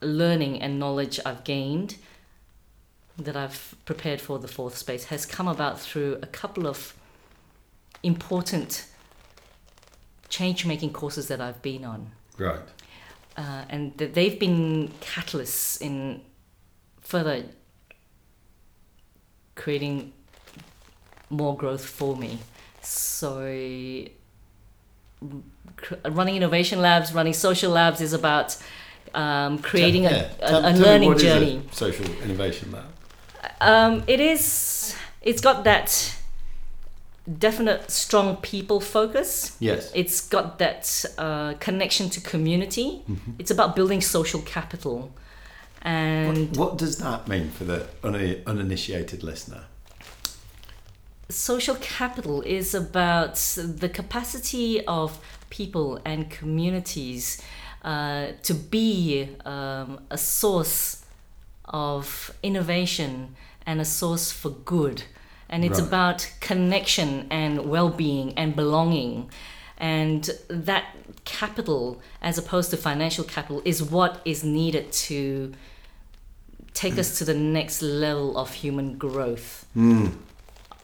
learning 0.00 0.62
and 0.62 0.78
knowledge 0.78 1.20
I've 1.26 1.44
gained 1.44 1.96
that 3.18 3.36
I've 3.36 3.74
prepared 3.84 4.20
for 4.20 4.38
the 4.38 4.48
fourth 4.48 4.76
space 4.76 5.04
has 5.04 5.26
come 5.26 5.46
about 5.46 5.78
through 5.78 6.18
a 6.22 6.26
couple 6.26 6.66
of 6.66 6.94
important 8.02 8.86
change 10.28 10.64
making 10.64 10.92
courses 10.92 11.28
that 11.28 11.40
I've 11.40 11.60
been 11.60 11.84
on. 11.84 12.12
Right. 12.38 12.60
Uh, 13.36 13.64
and 13.68 13.96
that 13.98 14.14
they've 14.14 14.38
been 14.38 14.88
catalysts 15.00 15.80
in 15.80 16.22
further 17.00 17.44
creating 19.60 20.12
more 21.28 21.54
growth 21.56 21.84
for 21.98 22.12
me. 22.16 22.30
So 22.82 23.30
cr- 25.76 25.94
running 26.18 26.36
innovation 26.36 26.80
labs, 26.80 27.12
running 27.14 27.34
social 27.34 27.70
labs 27.72 28.00
is 28.00 28.12
about 28.12 28.56
um, 29.14 29.58
creating 29.58 30.04
Yeah. 30.04 30.10
a, 30.10 30.48
Tell- 30.48 30.58
a, 30.58 30.62
tell 30.62 30.64
a 30.64 30.72
me 30.72 30.78
learning 30.86 31.12
is 31.14 31.22
a 31.22 31.26
journey. 31.26 31.62
social 31.72 32.06
innovation 32.24 32.72
lab. 32.72 32.84
Um, 33.60 34.02
it 34.06 34.20
is. 34.20 34.94
It's 35.22 35.40
got 35.42 35.64
that 35.64 36.16
definite 37.38 37.90
strong 37.90 38.36
people 38.36 38.80
focus. 38.80 39.56
Yes. 39.60 39.92
It's 39.94 40.20
got 40.28 40.58
that 40.58 41.04
uh, 41.18 41.54
connection 41.60 42.08
to 42.10 42.20
community. 42.20 43.02
Mm-hmm. 43.08 43.32
It's 43.38 43.50
about 43.50 43.76
building 43.76 44.00
social 44.00 44.40
capital, 44.40 45.12
and 45.82 46.48
What, 46.50 46.56
what 46.56 46.78
does 46.78 46.98
that 46.98 47.26
mean 47.28 47.50
for 47.50 47.64
the 47.64 47.86
un- 48.04 48.42
uninitiated 48.46 49.22
listener? 49.22 49.64
social 51.28 51.76
capital 51.76 52.42
is 52.42 52.74
about 52.74 53.36
the 53.56 53.88
capacity 53.88 54.84
of 54.86 55.18
people 55.48 56.00
and 56.04 56.28
communities 56.28 57.40
uh, 57.84 58.28
to 58.42 58.52
be 58.54 59.28
um, 59.44 60.00
a 60.10 60.18
source 60.18 61.04
of 61.66 62.34
innovation 62.42 63.36
and 63.64 63.80
a 63.80 63.84
source 63.84 64.32
for 64.32 64.50
good. 64.50 65.04
And 65.48 65.64
it's 65.64 65.78
Right. 65.80 65.88
about 65.88 66.30
connection 66.40 67.26
and 67.30 67.66
well 67.70 67.88
being 67.90 68.34
and 68.36 68.54
belonging. 68.54 69.30
And 69.78 70.28
that 70.48 70.84
capital, 71.24 72.00
as 72.20 72.38
opposed 72.38 72.70
to 72.70 72.76
financial 72.76 73.24
capital, 73.24 73.62
is 73.64 73.82
what 73.82 74.20
is 74.24 74.44
needed 74.44 74.92
to 75.08 75.52
take 76.74 76.98
us 76.98 77.18
to 77.18 77.24
the 77.24 77.34
next 77.34 77.82
level 77.82 78.36
of 78.38 78.52
human 78.52 78.96
growth. 78.98 79.66
Mm, 79.76 80.12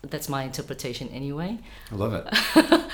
That's 0.02 0.28
my 0.28 0.44
interpretation, 0.44 1.08
anyway. 1.08 1.58
I 1.90 1.94
love 1.94 2.12
it. 2.14 2.80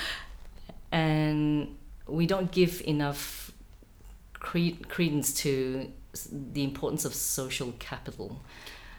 And 0.91 1.75
we 2.07 2.27
don't 2.27 2.51
give 2.51 2.79
enough 2.85 3.51
cre- 4.33 4.77
credence 4.87 5.33
to 5.41 5.91
the 6.31 6.63
importance 6.63 7.03
of 7.03 7.15
social 7.15 7.73
capital. 7.79 8.39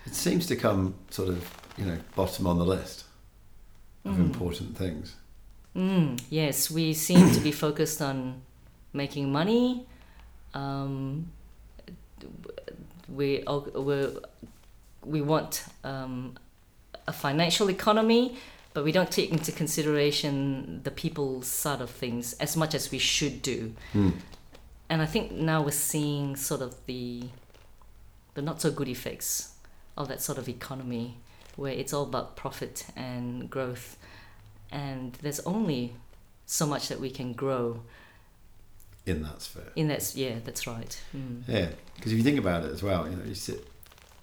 It 0.05 0.15
seems 0.15 0.47
to 0.49 0.57
come 0.57 0.97
sort 1.11 1.29
of, 1.29 1.49
you 1.79 1.85
know, 1.87 1.99
bottom 2.17 2.49
on 2.49 2.59
the 2.59 2.65
list 2.65 3.05
of 4.05 4.19
important 4.19 4.77
things. 4.77 5.15
Mm, 5.77 6.21
yes, 6.31 6.69
we 6.71 6.93
seem 6.95 7.31
to 7.31 7.41
be 7.41 7.53
focused 7.53 8.03
on 8.03 8.43
making 8.93 9.31
money. 9.31 9.87
Um, 10.53 11.31
we 13.09 13.45
we 13.75 14.09
we 15.05 15.21
want 15.21 15.65
um, 15.83 16.37
a 17.07 17.13
financial 17.13 17.69
economy, 17.71 18.37
but 18.73 18.85
we 18.85 18.93
don't 18.93 19.11
take 19.11 19.31
into 19.31 19.53
consideration 19.53 20.81
the 20.83 20.91
people's 20.91 21.47
side 21.47 21.81
of 21.81 21.91
things 21.91 22.33
as 22.35 22.57
much 22.57 22.75
as 22.75 22.91
we 22.91 22.99
should 22.99 23.43
do. 23.43 23.75
Mm. 23.93 24.15
And 24.89 25.03
I 25.03 25.07
think 25.07 25.33
now 25.33 25.63
we're 25.63 25.71
seeing 25.71 26.37
sort 26.37 26.63
of 26.63 26.75
the 26.87 27.25
the 28.35 28.43
not 28.43 28.61
so 28.61 28.71
good 28.71 28.89
effects 28.89 29.55
of 29.97 30.09
that 30.09 30.21
sort 30.21 30.39
of 30.39 30.49
economy, 30.49 31.19
where 31.57 31.73
it's 31.73 31.93
all 31.93 32.03
about 32.03 32.37
profit 32.37 32.87
and 32.97 33.49
growth, 33.49 33.97
and 34.73 35.15
there's 35.23 35.41
only 35.41 35.95
so 36.47 36.67
much 36.67 36.89
that 36.89 37.01
we 37.01 37.11
can 37.11 37.33
grow 37.33 37.81
In 39.07 39.23
that 39.23 39.43
sphere. 39.43 39.71
in 39.77 39.89
that. 39.89 40.15
Yeah, 40.17 40.37
that's 40.45 40.67
right. 40.67 40.99
Mm. 41.15 41.43
Yeah, 41.47 41.69
because 41.95 42.13
if 42.13 42.19
you 42.19 42.25
think 42.25 42.39
about 42.39 42.65
it 42.65 42.73
as 42.73 42.83
well, 42.83 43.09
you 43.09 43.17
know, 43.17 43.25
you 43.25 43.35
sit, 43.35 43.67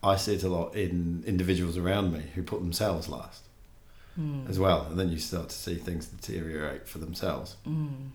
I 0.04 0.16
see 0.16 0.34
it 0.36 0.44
a 0.44 0.50
lot 0.50 0.76
in 0.76 1.24
individuals 1.28 1.78
around 1.78 2.12
me 2.14 2.22
who 2.34 2.42
put 2.44 2.60
themselves 2.62 3.08
last 3.08 3.44
Mm. 4.20 4.50
as 4.50 4.60
well, 4.60 4.88
and 4.90 5.00
then 5.00 5.10
you 5.10 5.20
start 5.20 5.48
to 5.50 5.56
see 5.56 5.76
things 5.76 6.08
deteriorate 6.08 6.86
for 6.88 6.98
themselves, 6.98 7.56
Mm. 7.66 8.10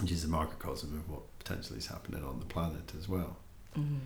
which 0.00 0.12
is 0.12 0.22
a 0.24 0.28
microcosm 0.28 0.96
of 0.98 1.08
what 1.10 1.22
potentially 1.38 1.78
is 1.78 1.86
happening 1.86 2.22
on 2.22 2.38
the 2.40 2.46
planet 2.46 2.92
as 2.98 3.08
well. 3.08 3.36
Mm. 3.76 3.98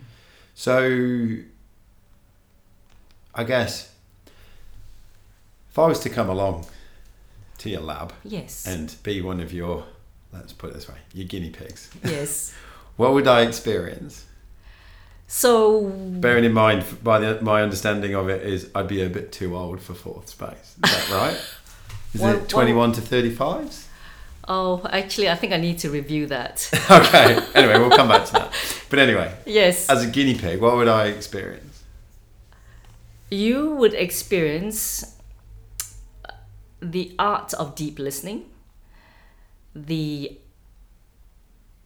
So, 0.54 1.36
I 3.34 3.44
guess 3.44 3.92
if 5.70 5.78
I 5.78 5.86
was 5.86 6.00
to 6.00 6.08
come 6.10 6.28
along 6.28 6.66
to 7.58 7.68
your 7.70 7.80
lab 7.82 8.12
Yes. 8.24 8.66
and 8.66 8.94
be 9.02 9.20
one 9.20 9.40
of 9.40 9.52
your, 9.52 9.86
let's 10.32 10.52
put 10.52 10.70
it 10.70 10.74
this 10.74 10.88
way, 10.88 10.96
your 11.14 11.26
guinea 11.26 11.50
pigs, 11.50 11.90
yes. 12.04 12.52
what 12.96 13.12
would 13.12 13.26
I 13.26 13.42
experience? 13.42 14.26
So 15.26 15.88
Bearing 15.88 16.44
in 16.44 16.52
mind, 16.52 16.84
by 17.04 17.20
the, 17.20 17.40
my 17.40 17.62
understanding 17.62 18.14
of 18.14 18.28
it, 18.28 18.42
is 18.44 18.68
I'd 18.74 18.88
be 18.88 19.02
a 19.02 19.08
bit 19.08 19.30
too 19.30 19.56
old 19.56 19.80
for 19.80 19.94
fourth 19.94 20.28
space. 20.28 20.74
Is 20.84 20.90
that 20.90 21.10
right? 21.10 21.40
Is 22.14 22.20
Well- 22.20 22.36
it 22.36 22.48
21 22.48 22.92
to 22.92 23.00
35s? 23.00 23.86
Oh, 24.48 24.84
actually, 24.90 25.28
I 25.28 25.36
think 25.36 25.52
I 25.52 25.58
need 25.58 25.78
to 25.80 25.90
review 25.90 26.26
that. 26.26 26.68
Okay, 26.90 27.38
anyway, 27.54 27.78
we'll 27.78 27.90
come 27.96 28.08
back 28.08 28.26
to 28.26 28.32
that. 28.32 28.52
But 28.88 28.98
anyway, 28.98 29.32
yes. 29.46 29.88
as 29.88 30.02
a 30.04 30.08
guinea 30.10 30.34
pig, 30.36 30.60
what 30.60 30.74
would 30.74 30.88
I 30.88 31.06
experience? 31.06 31.66
you 33.30 33.76
would 33.76 33.94
experience 33.94 35.16
the 36.80 37.14
art 37.16 37.54
of 37.54 37.76
deep 37.76 37.98
listening, 38.00 38.44
the 39.74 40.38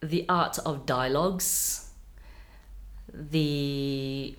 the 0.01 0.25
art 0.29 0.59
of 0.59 0.85
dialogues, 0.85 1.89
the 3.11 4.35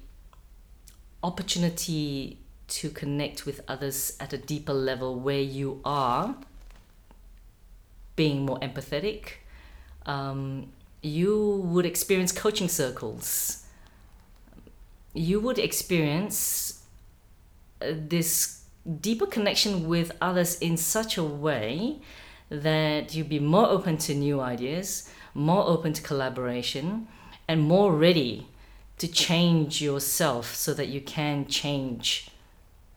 opportunity 1.23 2.39
to 2.69 2.91
connect 2.91 3.47
with 3.47 3.61
others 3.69 4.17
at 4.21 4.33
a 4.33 4.39
deeper 4.39 4.73
level 4.73 5.19
where 5.19 5.41
you 5.41 5.81
are 5.85 6.37
being 8.17 8.45
more 8.45 8.59
empathetic. 8.61 9.29
Um, 10.05 10.73
you 11.03 11.63
would 11.65 11.87
experience 11.87 12.33
coaching 12.33 12.69
circles. 12.69 13.65
You 15.15 15.41
would 15.41 15.59
experience 15.59 16.85
uh, 17.81 17.93
this 17.97 18.63
deeper 19.01 19.27
connection 19.27 19.89
with 19.89 20.13
others 20.21 20.59
in 20.59 20.77
such 20.77 21.19
a 21.19 21.25
way 21.25 22.01
that 22.49 23.15
you'd 23.15 23.29
be 23.29 23.39
more 23.41 23.69
open 23.69 23.97
to 23.99 24.15
new 24.15 24.41
ideas, 24.41 25.11
more 25.35 25.65
open 25.67 25.93
to 25.93 26.03
collaboration, 26.03 27.07
and 27.49 27.61
more 27.63 27.93
ready 27.93 28.47
to 28.99 29.07
change 29.09 29.83
yourself 29.83 30.55
so 30.55 30.73
that 30.75 30.89
you 30.89 31.01
can 31.01 31.47
change 31.47 32.31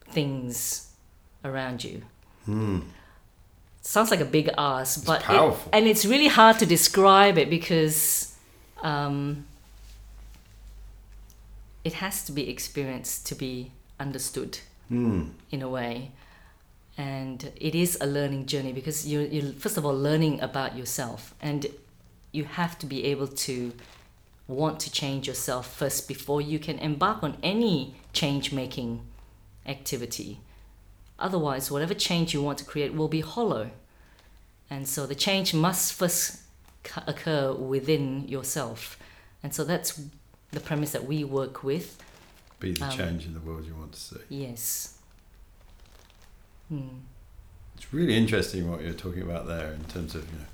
things 0.07 0.91
around 1.43 1.83
you. 1.83 2.03
Hmm. 2.45 2.79
Sounds 3.81 4.11
like 4.11 4.19
a 4.21 4.25
big 4.25 4.49
ask, 4.57 5.05
but 5.05 5.21
it- 5.29 5.57
and 5.73 5.85
it's 5.87 6.05
really 6.05 6.27
hard 6.27 6.59
to 6.59 6.65
describe 6.65 7.37
it 7.37 7.49
because 7.49 8.35
um, 8.83 9.45
it 11.83 11.93
has 11.93 12.23
to 12.25 12.31
be 12.31 12.49
experienced 12.49 13.25
to 13.27 13.35
be 13.35 13.71
understood 13.99 14.59
Hmm. 14.89 15.29
in 15.51 15.61
a 15.61 15.69
way 15.69 16.11
and 16.99 17.49
it 17.55 17.73
is 17.75 17.97
a 18.01 18.05
learning 18.05 18.45
journey 18.45 18.73
because 18.73 19.07
you 19.07 19.21
you 19.21 19.53
first 19.53 19.77
of 19.77 19.85
all 19.85 19.97
learning 19.97 20.41
about 20.41 20.75
yourself. 20.77 21.33
And 21.41 21.65
you 22.33 22.43
have 22.43 22.77
to 22.79 22.85
be 22.85 23.05
able 23.05 23.27
to 23.47 23.71
want 24.47 24.79
to 24.81 24.91
change 24.91 25.25
yourself 25.27 25.65
first 25.81 26.07
before 26.07 26.41
you 26.41 26.59
can 26.59 26.77
embark 26.77 27.23
on 27.23 27.37
any 27.41 27.95
change 28.11 28.51
making 28.51 29.01
activity. 29.65 30.39
Otherwise 31.17 31.71
whatever 31.71 31.93
change 31.93 32.33
you 32.33 32.41
want 32.43 32.57
to 32.59 32.65
create 32.65 32.93
will 32.93 33.07
be 33.07 33.21
hollow. 33.21 33.71
And 34.69 34.85
so 34.87 35.07
the 35.07 35.15
change 35.15 35.53
must 35.53 35.93
first 35.93 36.41
occur 37.07 37.53
within 37.53 38.27
yourself. 38.27 38.99
And 39.41 39.53
so 39.55 39.63
that's 39.63 40.01
the 40.51 40.59
premise 40.59 40.91
that 40.91 41.05
we 41.05 41.23
work 41.23 41.63
with. 41.63 41.97
Be 42.59 42.73
the 42.73 42.85
Um, 42.85 42.91
change 42.91 43.25
in 43.25 43.33
the 43.33 43.39
world 43.39 43.65
you 43.65 43.73
want 43.73 43.93
to 43.93 43.99
see. 43.99 44.21
yes 44.29 44.98
hmm. 46.69 46.87
It's 47.75 47.93
really 47.93 48.15
interesting 48.17 48.69
what 48.69 48.81
you're 48.81 48.93
talking 48.93 49.21
about 49.21 49.47
there 49.47 49.71
in 49.73 49.83
terms 49.85 50.13
of 50.15 50.29
you 50.31 50.39
know 50.39 50.45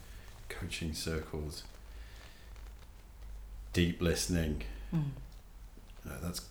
coaching 0.49 0.93
circles, 0.93 1.63
deep 3.73 4.01
listening. 4.01 4.63
Hmm. 4.91 5.01
You 6.03 6.11
know, 6.11 6.17
that's 6.21 6.41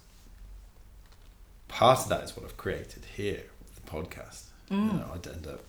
part 1.69 2.01
of 2.01 2.09
that 2.09 2.25
is 2.25 2.37
what 2.37 2.45
I've 2.45 2.57
created 2.57 3.05
here 3.17 3.43
with 3.63 3.75
the 3.77 3.91
podcast. 3.91 4.45
You 4.71 4.77
Mm. 4.77 4.93
know, 5.01 5.11
I'd 5.15 5.27
end 5.27 5.47
up 5.47 5.61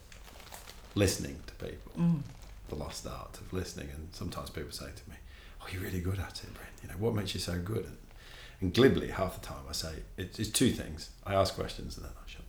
listening 0.95 1.41
to 1.47 1.53
people, 1.55 1.91
Mm. 1.97 2.23
the 2.69 2.75
lost 2.75 3.05
art 3.05 3.38
of 3.39 3.51
listening, 3.53 3.89
and 3.89 4.10
sometimes 4.13 4.49
people 4.49 4.71
say 4.71 4.86
to 4.91 5.10
me, 5.10 5.17
"Oh, 5.62 5.67
you're 5.71 5.81
really 5.81 6.01
good 6.01 6.17
at 6.19 6.43
it, 6.43 6.53
Brent. 6.53 6.71
You 6.81 6.89
know, 6.89 6.95
what 6.97 7.13
makes 7.13 7.34
you 7.34 7.39
so 7.39 7.60
good?" 7.60 7.86
And, 7.86 7.97
and 8.62 8.73
glibly, 8.73 9.10
half 9.12 9.39
the 9.39 9.45
time, 9.45 9.65
I 9.69 9.73
say 9.73 10.03
it's, 10.17 10.39
it's 10.39 10.49
two 10.49 10.71
things. 10.71 11.10
I 11.25 11.36
ask 11.36 11.53
questions 11.53 11.97
and 11.97 12.05
then 12.05 12.13
I 12.15 12.27
shut 12.29 12.41
up 12.41 12.44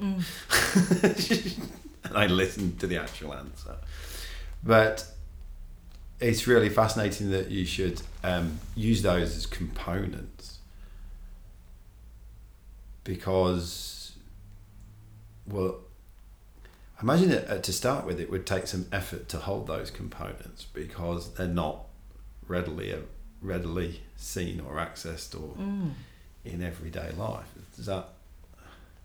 Mm. 0.00 1.68
and 2.04 2.16
I 2.16 2.26
listened 2.26 2.80
to 2.80 2.86
the 2.86 2.96
actual 2.98 3.34
answer. 3.34 3.76
But 4.62 5.06
it's 6.20 6.46
really 6.46 6.68
fascinating 6.68 7.30
that 7.30 7.50
you 7.50 7.64
should 7.64 8.02
um, 8.22 8.58
use 8.74 9.02
those 9.02 9.36
as 9.36 9.46
components 9.46 10.58
because, 13.04 14.12
well, 15.46 15.80
imagine 17.02 17.28
that 17.30 17.48
uh, 17.50 17.58
to 17.58 17.72
start 17.72 18.06
with. 18.06 18.20
It 18.20 18.30
would 18.30 18.46
take 18.46 18.66
some 18.66 18.86
effort 18.92 19.28
to 19.30 19.38
hold 19.38 19.66
those 19.66 19.90
components 19.90 20.64
because 20.72 21.34
they're 21.34 21.46
not 21.46 21.84
readily 22.46 22.92
uh, 22.92 22.98
readily 23.42 24.00
seen 24.16 24.60
or 24.60 24.76
accessed 24.76 25.34
or 25.34 25.54
Mm. 25.56 25.92
in 26.44 26.62
everyday 26.62 27.10
life. 27.12 27.48
Is 27.78 27.86
that 27.86 28.08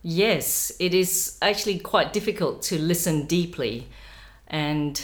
Yes, 0.02 0.72
it 0.80 0.94
is 0.94 1.38
actually 1.42 1.80
quite 1.80 2.14
difficult 2.14 2.62
to 2.64 2.80
listen 2.80 3.26
deeply, 3.26 3.88
and 4.48 5.02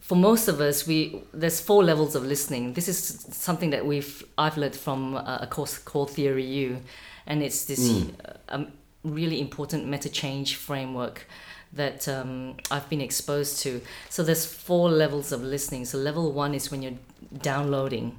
for 0.00 0.16
most 0.16 0.48
of 0.48 0.60
us, 0.60 0.86
we 0.86 1.22
there's 1.32 1.60
four 1.60 1.82
levels 1.82 2.14
of 2.14 2.24
listening. 2.24 2.74
This 2.74 2.88
is 2.88 3.26
something 3.32 3.70
that 3.70 3.84
we've 3.84 4.22
I've 4.38 4.56
learned 4.56 4.76
from 4.76 5.14
a 5.16 5.40
a 5.42 5.46
course 5.46 5.78
called 5.78 6.10
Theory 6.10 6.44
U, 6.44 6.78
and 7.26 7.42
it's 7.42 7.64
this 7.64 7.80
Mm. 7.80 8.14
uh, 8.24 8.54
um, 8.54 8.66
really 9.02 9.40
important 9.40 9.86
meta 9.86 10.08
change 10.08 10.54
framework 10.56 11.26
that 11.72 12.06
um, 12.08 12.54
I've 12.70 12.88
been 12.88 13.00
exposed 13.00 13.58
to. 13.64 13.80
So 14.08 14.22
there's 14.22 14.46
four 14.46 14.88
levels 14.90 15.32
of 15.32 15.42
listening. 15.42 15.84
So 15.86 15.98
level 15.98 16.30
one 16.32 16.54
is 16.54 16.70
when 16.70 16.82
you're 16.82 16.98
downloading 17.42 18.16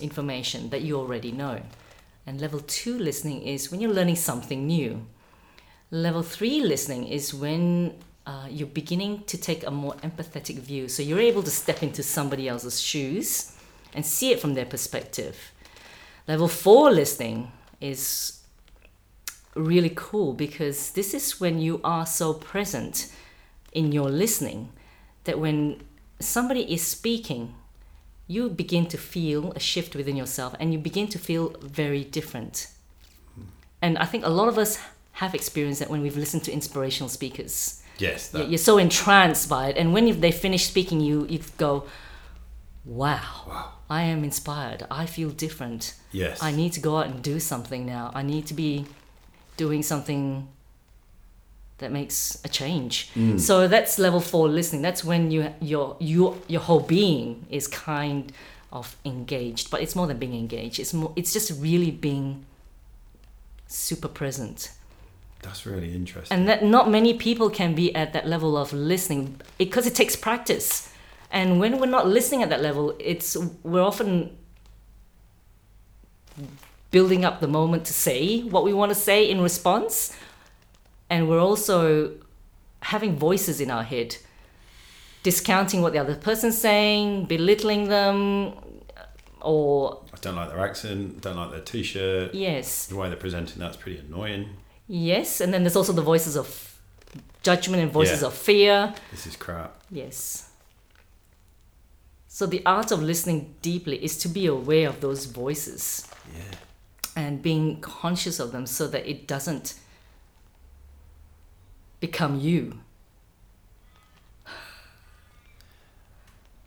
information 0.00 0.70
that 0.70 0.80
you 0.80 0.96
already 0.98 1.30
know. 1.32 1.60
And 2.26 2.40
level 2.40 2.60
two 2.60 2.98
listening 2.98 3.42
is 3.42 3.70
when 3.70 3.80
you're 3.80 3.92
learning 3.92 4.16
something 4.16 4.66
new. 4.66 5.06
Level 5.90 6.22
three 6.22 6.60
listening 6.60 7.06
is 7.06 7.34
when 7.34 7.94
uh, 8.26 8.46
you're 8.48 8.68
beginning 8.68 9.24
to 9.24 9.36
take 9.36 9.66
a 9.66 9.70
more 9.70 9.94
empathetic 9.96 10.56
view. 10.56 10.88
So 10.88 11.02
you're 11.02 11.20
able 11.20 11.42
to 11.42 11.50
step 11.50 11.82
into 11.82 12.02
somebody 12.02 12.48
else's 12.48 12.80
shoes 12.80 13.56
and 13.94 14.06
see 14.06 14.30
it 14.30 14.40
from 14.40 14.54
their 14.54 14.64
perspective. 14.64 15.52
Level 16.28 16.48
four 16.48 16.90
listening 16.92 17.50
is 17.80 18.42
really 19.54 19.92
cool 19.94 20.32
because 20.32 20.92
this 20.92 21.12
is 21.12 21.40
when 21.40 21.60
you 21.60 21.80
are 21.84 22.06
so 22.06 22.32
present 22.32 23.12
in 23.72 23.92
your 23.92 24.08
listening 24.08 24.70
that 25.24 25.38
when 25.38 25.82
somebody 26.20 26.72
is 26.72 26.86
speaking, 26.86 27.54
you 28.32 28.48
begin 28.48 28.86
to 28.86 28.96
feel 28.96 29.52
a 29.52 29.60
shift 29.60 29.94
within 29.94 30.16
yourself 30.16 30.54
and 30.58 30.72
you 30.72 30.78
begin 30.78 31.08
to 31.08 31.18
feel 31.18 31.50
very 31.60 32.04
different. 32.04 32.68
And 33.80 33.98
I 33.98 34.06
think 34.06 34.24
a 34.24 34.30
lot 34.30 34.48
of 34.48 34.58
us 34.58 34.78
have 35.12 35.34
experienced 35.34 35.80
that 35.80 35.90
when 35.90 36.02
we've 36.02 36.16
listened 36.16 36.44
to 36.44 36.52
inspirational 36.52 37.08
speakers. 37.08 37.82
yes? 37.98 38.28
That, 38.28 38.48
You're 38.48 38.58
so 38.58 38.78
entranced 38.78 39.48
by 39.48 39.68
it. 39.68 39.76
And 39.76 39.92
when 39.92 40.20
they 40.20 40.32
finish 40.32 40.64
speaking, 40.66 41.00
you, 41.00 41.26
you 41.28 41.40
go, 41.58 41.84
wow, 42.84 43.44
wow. 43.46 43.72
I 43.90 44.02
am 44.02 44.24
inspired. 44.24 44.86
I 44.90 45.04
feel 45.04 45.30
different. 45.30 45.94
Yes. 46.12 46.42
I 46.42 46.50
need 46.52 46.72
to 46.72 46.80
go 46.80 46.96
out 46.98 47.06
and 47.08 47.22
do 47.22 47.38
something 47.38 47.84
now. 47.84 48.10
I 48.14 48.22
need 48.22 48.46
to 48.46 48.54
be 48.54 48.86
doing 49.58 49.82
something 49.82 50.48
that 51.82 51.92
makes 51.92 52.40
a 52.44 52.48
change. 52.48 53.10
Mm. 53.14 53.38
So 53.38 53.68
that's 53.68 53.98
level 53.98 54.20
four 54.20 54.48
listening. 54.48 54.82
That's 54.82 55.04
when 55.04 55.30
you 55.30 55.52
your 55.60 55.96
your 56.00 56.36
your 56.48 56.60
whole 56.60 56.80
being 56.80 57.46
is 57.50 57.66
kind 57.66 58.32
of 58.72 58.96
engaged. 59.04 59.70
But 59.70 59.82
it's 59.82 59.94
more 59.94 60.06
than 60.06 60.18
being 60.18 60.34
engaged. 60.34 60.80
It's 60.80 60.94
more. 60.94 61.12
It's 61.14 61.32
just 61.32 61.52
really 61.60 61.90
being 61.90 62.46
super 63.66 64.08
present. 64.08 64.72
That's 65.42 65.66
really 65.66 65.92
interesting. 65.92 66.36
And 66.36 66.48
that 66.48 66.64
not 66.64 66.88
many 66.88 67.14
people 67.14 67.50
can 67.50 67.74
be 67.74 67.94
at 67.94 68.12
that 68.12 68.26
level 68.26 68.56
of 68.56 68.72
listening 68.72 69.40
because 69.58 69.86
it 69.86 69.94
takes 69.94 70.16
practice. 70.16 70.88
And 71.30 71.58
when 71.58 71.78
we're 71.78 71.86
not 71.86 72.06
listening 72.06 72.42
at 72.42 72.50
that 72.50 72.60
level, 72.60 72.94
it's 72.98 73.36
we're 73.62 73.82
often 73.82 74.36
building 76.90 77.24
up 77.24 77.40
the 77.40 77.48
moment 77.48 77.86
to 77.86 77.92
say 77.92 78.42
what 78.42 78.64
we 78.64 78.72
want 78.72 78.90
to 78.90 78.94
say 78.94 79.28
in 79.28 79.40
response. 79.40 80.14
And 81.12 81.28
we're 81.28 81.40
also 81.50 82.12
having 82.80 83.16
voices 83.16 83.60
in 83.60 83.70
our 83.70 83.82
head, 83.82 84.16
discounting 85.22 85.82
what 85.82 85.92
the 85.92 85.98
other 85.98 86.14
person's 86.16 86.56
saying, 86.56 87.26
belittling 87.26 87.88
them, 87.88 88.54
or 89.42 90.02
I 90.14 90.16
don't 90.22 90.36
like 90.36 90.48
their 90.48 90.64
accent. 90.70 91.20
Don't 91.20 91.36
like 91.36 91.50
their 91.50 91.60
t-shirt. 91.60 92.34
yes, 92.34 92.86
The 92.86 92.96
way 92.96 93.08
they're 93.08 93.18
presenting 93.18 93.58
that's 93.58 93.76
pretty 93.76 93.98
annoying. 93.98 94.56
yes. 94.88 95.40
And 95.42 95.52
then 95.52 95.62
there's 95.64 95.76
also 95.76 95.92
the 95.92 96.00
voices 96.14 96.34
of 96.34 96.48
judgment 97.42 97.82
and 97.82 97.92
voices 97.92 98.20
Yeah. 98.22 98.28
of 98.28 98.34
fear. 98.34 98.94
This 99.10 99.26
is 99.26 99.36
crap. 99.36 99.70
Yes. 99.90 100.48
So 102.26 102.46
the 102.46 102.62
art 102.64 102.90
of 102.90 103.02
listening 103.02 103.54
deeply 103.60 104.02
is 104.02 104.16
to 104.18 104.28
be 104.28 104.46
aware 104.46 104.88
of 104.88 105.00
those 105.02 105.26
voices 105.26 106.08
Yeah. 106.34 106.56
and 107.16 107.42
being 107.42 107.80
conscious 107.82 108.40
of 108.40 108.52
them 108.52 108.66
so 108.66 108.88
that 108.88 109.04
it 109.06 109.26
doesn't 109.28 109.74
become 112.02 112.40
you. 112.40 112.80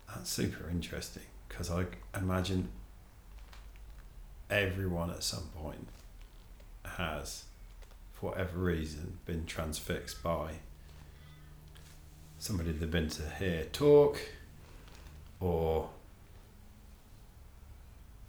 That's 0.08 0.30
super 0.30 0.70
interesting 0.70 1.24
because 1.50 1.70
I 1.70 1.88
imagine 2.18 2.70
everyone 4.50 5.10
at 5.10 5.24
some 5.24 5.50
point 5.62 5.90
has, 6.86 7.44
for 8.14 8.30
whatever 8.30 8.60
reason, 8.60 9.18
been 9.26 9.46
transfixed 9.46 10.24
by 10.24 10.52
somebody 12.40 12.72
they've 12.72 12.90
been 12.90 13.10
to 13.10 13.30
hear 13.38 13.66
talk 13.74 14.22
or 15.42 15.90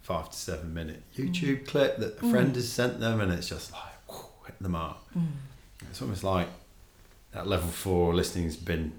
five 0.01 0.29
to 0.29 0.37
seven 0.37 0.73
minute 0.73 1.03
mm. 1.15 1.33
YouTube 1.33 1.67
clip 1.67 1.99
that 1.99 2.17
a 2.21 2.29
friend 2.29 2.51
mm. 2.51 2.55
has 2.55 2.69
sent 2.69 2.99
them 2.99 3.21
and 3.21 3.31
it's 3.31 3.47
just 3.47 3.71
like 3.71 3.93
whew, 4.09 4.25
hit 4.45 4.55
the 4.59 4.67
mark. 4.67 4.97
Mm. 5.17 5.27
It's 5.89 6.01
almost 6.01 6.25
like 6.25 6.49
that 7.33 7.47
level 7.47 7.69
four 7.69 8.13
listening's 8.13 8.55
been 8.57 8.93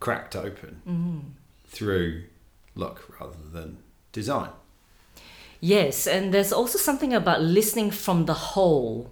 cracked 0.00 0.36
open 0.36 0.80
Mm. 0.86 1.20
through 1.66 2.24
luck 2.74 3.02
rather 3.20 3.36
than 3.52 3.78
design. 4.12 4.50
Yes, 5.60 6.06
and 6.06 6.32
there's 6.34 6.52
also 6.52 6.78
something 6.78 7.14
about 7.14 7.40
listening 7.40 7.90
from 7.90 8.26
the 8.26 8.34
whole. 8.34 9.10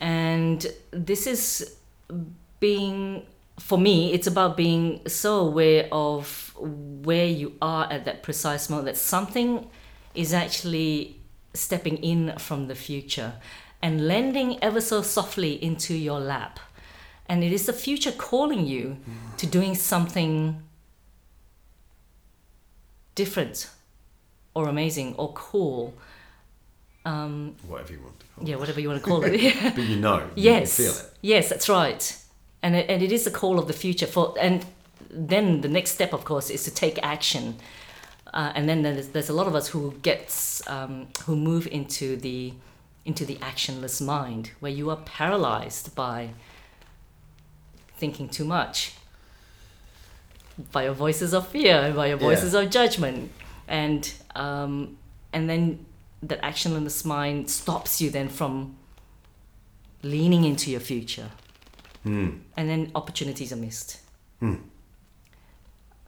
And 0.00 0.66
this 0.90 1.26
is 1.26 1.76
being, 2.60 3.26
for 3.58 3.76
me, 3.76 4.14
it's 4.14 4.26
about 4.26 4.56
being 4.56 5.06
so 5.06 5.40
aware 5.40 5.86
of 5.92 6.54
where 6.56 7.26
you 7.26 7.52
are 7.60 7.84
at 7.92 8.06
that 8.06 8.22
precise 8.22 8.70
moment, 8.70 8.86
that 8.86 8.96
something 8.96 9.68
is 10.14 10.32
actually 10.32 11.20
stepping 11.52 11.98
in 11.98 12.32
from 12.38 12.68
the 12.68 12.74
future 12.74 13.34
and 13.82 14.08
landing 14.08 14.58
ever 14.62 14.80
so 14.80 15.02
softly 15.02 15.62
into 15.62 15.94
your 15.94 16.20
lap. 16.20 16.58
And 17.26 17.42
it 17.42 17.52
is 17.52 17.66
the 17.66 17.72
future 17.72 18.12
calling 18.12 18.66
you 18.66 18.98
to 19.38 19.46
doing 19.46 19.74
something 19.74 20.62
different 23.14 23.70
or 24.54 24.68
amazing 24.68 25.14
or 25.16 25.32
cool. 25.32 25.94
Um, 27.04 27.54
Whatever 27.66 27.92
you 27.92 28.00
want 28.00 28.20
to 28.20 28.26
call 28.26 28.48
yeah, 28.48 28.56
whatever 28.56 28.80
you 28.80 28.88
want 28.88 29.02
to 29.02 29.08
call 29.08 29.24
it. 29.24 29.74
But 29.74 29.84
you 29.84 29.96
know, 29.96 30.18
you 30.34 30.50
yes, 30.50 30.76
feel 30.76 30.92
it. 30.92 31.10
yes, 31.22 31.48
that's 31.48 31.68
right. 31.68 32.16
And 32.62 32.74
it, 32.76 32.88
and 32.88 33.02
it 33.02 33.12
is 33.12 33.24
the 33.24 33.30
call 33.30 33.58
of 33.58 33.66
the 33.66 33.74
future 33.74 34.06
for 34.06 34.34
and 34.40 34.64
then 35.10 35.60
the 35.60 35.68
next 35.68 35.92
step, 35.92 36.12
of 36.12 36.24
course, 36.24 36.50
is 36.50 36.64
to 36.64 36.70
take 36.72 36.98
action. 37.02 37.56
Uh, 38.32 38.52
and 38.56 38.68
then 38.68 38.82
there's, 38.82 39.08
there's 39.08 39.28
a 39.28 39.32
lot 39.32 39.46
of 39.46 39.54
us 39.54 39.68
who 39.68 39.94
gets 40.02 40.66
um, 40.68 41.06
who 41.26 41.36
move 41.36 41.68
into 41.68 42.16
the 42.16 42.52
into 43.04 43.24
the 43.24 43.36
actionless 43.36 44.00
mind, 44.04 44.50
where 44.60 44.72
you 44.72 44.90
are 44.90 44.96
paralyzed 44.96 45.94
by 45.94 46.30
thinking 47.96 48.28
too 48.28 48.44
much, 48.44 48.92
by 50.72 50.84
your 50.84 50.94
voices 50.94 51.32
of 51.32 51.48
fear, 51.48 51.92
by 51.94 52.06
your 52.08 52.18
Yeah. 52.18 52.28
voices 52.28 52.54
of 52.54 52.70
judgment, 52.70 53.30
and 53.68 54.12
um, 54.34 54.96
and 55.32 55.48
then 55.48 55.84
that 56.22 56.40
actionless 56.42 57.04
mind 57.04 57.50
stops 57.50 58.00
you 58.00 58.10
then 58.10 58.28
from 58.28 58.76
leaning 60.02 60.44
into 60.44 60.70
your 60.70 60.80
future, 60.80 61.30
Hmm. 62.02 62.28
and 62.56 62.68
then 62.68 62.90
opportunities 62.94 63.52
are 63.52 63.56
missed. 63.56 63.98
Hmm. 64.40 64.56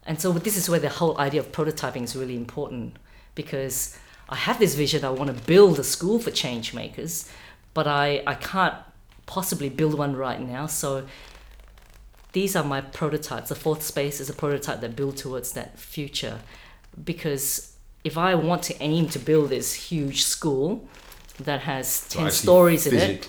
And 0.07 0.20
so 0.20 0.33
this 0.33 0.57
is 0.57 0.68
where 0.68 0.79
the 0.79 0.88
whole 0.88 1.18
idea 1.18 1.40
of 1.40 1.51
prototyping 1.53 2.03
is 2.05 2.14
really 2.14 2.37
important 2.37 2.96
because 3.35 3.96
I 4.29 4.37
have 4.37 4.59
this 4.59 4.75
vision 4.75 5.01
that 5.01 5.09
I 5.09 5.11
want 5.11 5.37
to 5.37 5.44
build 5.44 5.79
a 5.79 5.85
school 5.85 6.18
for 6.18 6.31
change 6.31 6.72
makers, 6.75 7.29
but 7.75 7.87
I, 7.87 8.22
I 8.27 8.35
can't 8.35 8.75
possibly 9.27 9.68
build 9.68 9.94
one 9.99 10.14
right 10.14 10.40
now. 10.40 10.66
So 10.66 11.07
these 12.37 12.55
are 12.55 12.62
my 12.62 12.83
prototypes. 12.83 13.49
The 13.49 13.55
fourth 13.55 13.83
space 13.83 14.20
is 14.20 14.29
a 14.29 14.35
prototype 14.35 14.83
that 14.83 14.94
builds 14.94 15.22
towards 15.22 15.53
that 15.53 15.79
future. 15.79 16.40
Because 17.03 17.72
if 18.05 18.18
I 18.18 18.35
want 18.35 18.62
to 18.64 18.75
aim 18.83 19.09
to 19.14 19.18
build 19.18 19.49
this 19.49 19.72
huge 19.72 20.22
school 20.25 20.87
that 21.44 21.61
has 21.62 22.07
10 22.11 22.27
actually 22.27 22.37
stories 22.37 22.87
in 22.87 22.94
it, 22.94 23.27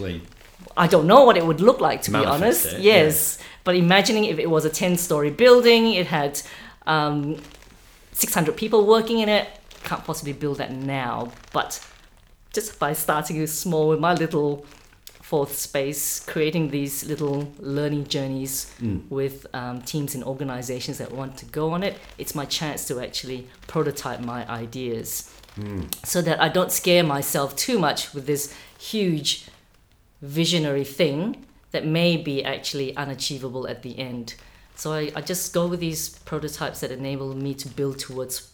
I 0.75 0.87
don't 0.87 1.07
know 1.07 1.23
what 1.23 1.37
it 1.37 1.45
would 1.45 1.61
look 1.61 1.79
like 1.79 2.01
to 2.01 2.11
be 2.11 2.17
honest. 2.17 2.65
it, 2.65 2.81
yes, 2.81 3.39
but 3.63 3.77
imagining 3.77 4.25
if 4.25 4.39
it 4.39 4.49
was 4.49 4.65
a 4.65 4.69
ten-story 4.69 5.31
building, 5.31 5.93
it 5.93 6.07
had 6.07 6.41
um, 6.85 7.37
six 8.11 8.33
hundred 8.33 8.57
people 8.57 8.85
working 8.85 9.19
in 9.19 9.29
it. 9.29 9.47
Can't 9.85 10.03
possibly 10.03 10.33
build 10.33 10.57
that 10.57 10.73
now, 10.73 11.31
but 11.53 11.81
just 12.51 12.77
by 12.77 12.91
starting 12.91 13.47
small 13.47 13.87
with 13.87 14.01
my 14.01 14.13
little 14.13 14.65
fourth 15.29 15.53
space, 15.57 16.21
creating 16.21 16.69
these 16.69 17.03
little 17.05 17.51
learning 17.59 18.07
journeys 18.07 18.71
Mm. 18.81 19.01
with 19.09 19.45
um, 19.53 19.81
teams 19.81 20.15
and 20.15 20.23
organizations 20.23 20.97
that 20.99 21.11
want 21.11 21.35
to 21.37 21.45
go 21.59 21.71
on 21.75 21.83
it. 21.83 21.95
It's 22.17 22.33
my 22.33 22.45
chance 22.45 22.87
to 22.87 23.01
actually 23.01 23.39
prototype 23.73 24.21
my 24.21 24.41
ideas 24.63 25.29
Mm. 25.59 25.83
so 26.05 26.21
that 26.21 26.37
I 26.39 26.49
don't 26.49 26.71
scare 26.71 27.03
myself 27.03 27.55
too 27.55 27.77
much 27.79 28.13
with 28.13 28.25
this 28.25 28.53
huge 28.79 29.29
visionary 30.21 30.85
thing 30.85 31.45
that 31.71 31.85
may 31.85 32.15
be 32.17 32.43
actually 32.43 32.95
unachievable 32.95 33.67
at 33.67 33.81
the 33.81 33.99
end. 33.99 34.35
So 34.75 34.93
I, 34.93 35.11
I 35.15 35.21
just 35.21 35.53
go 35.53 35.67
with 35.67 35.79
these 35.79 36.09
prototypes 36.29 36.79
that 36.81 36.91
enable 36.91 37.33
me 37.35 37.53
to 37.55 37.67
build 37.67 37.99
towards 37.99 38.49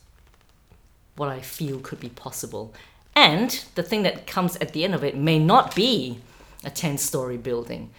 what 1.17 1.29
I 1.29 1.41
feel 1.41 1.79
could 1.79 1.99
be 1.99 2.09
possible. 2.09 2.73
And 3.15 3.49
the 3.75 3.83
thing 3.83 4.01
that 4.03 4.25
comes 4.25 4.55
at 4.57 4.73
the 4.73 4.83
end 4.83 4.95
of 4.95 5.03
it 5.03 5.15
may 5.15 5.37
not 5.37 5.75
be 5.75 6.19
a 6.63 6.69
10 6.69 6.97
story 6.97 7.37
building 7.37 7.91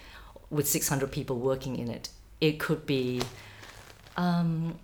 with 0.51 0.69
600 0.69 1.11
people 1.13 1.39
working 1.39 1.77
in 1.77 1.89
it. 1.91 2.09
It 2.41 2.59
could 2.61 2.87
be 2.87 3.23
um, 4.17 4.79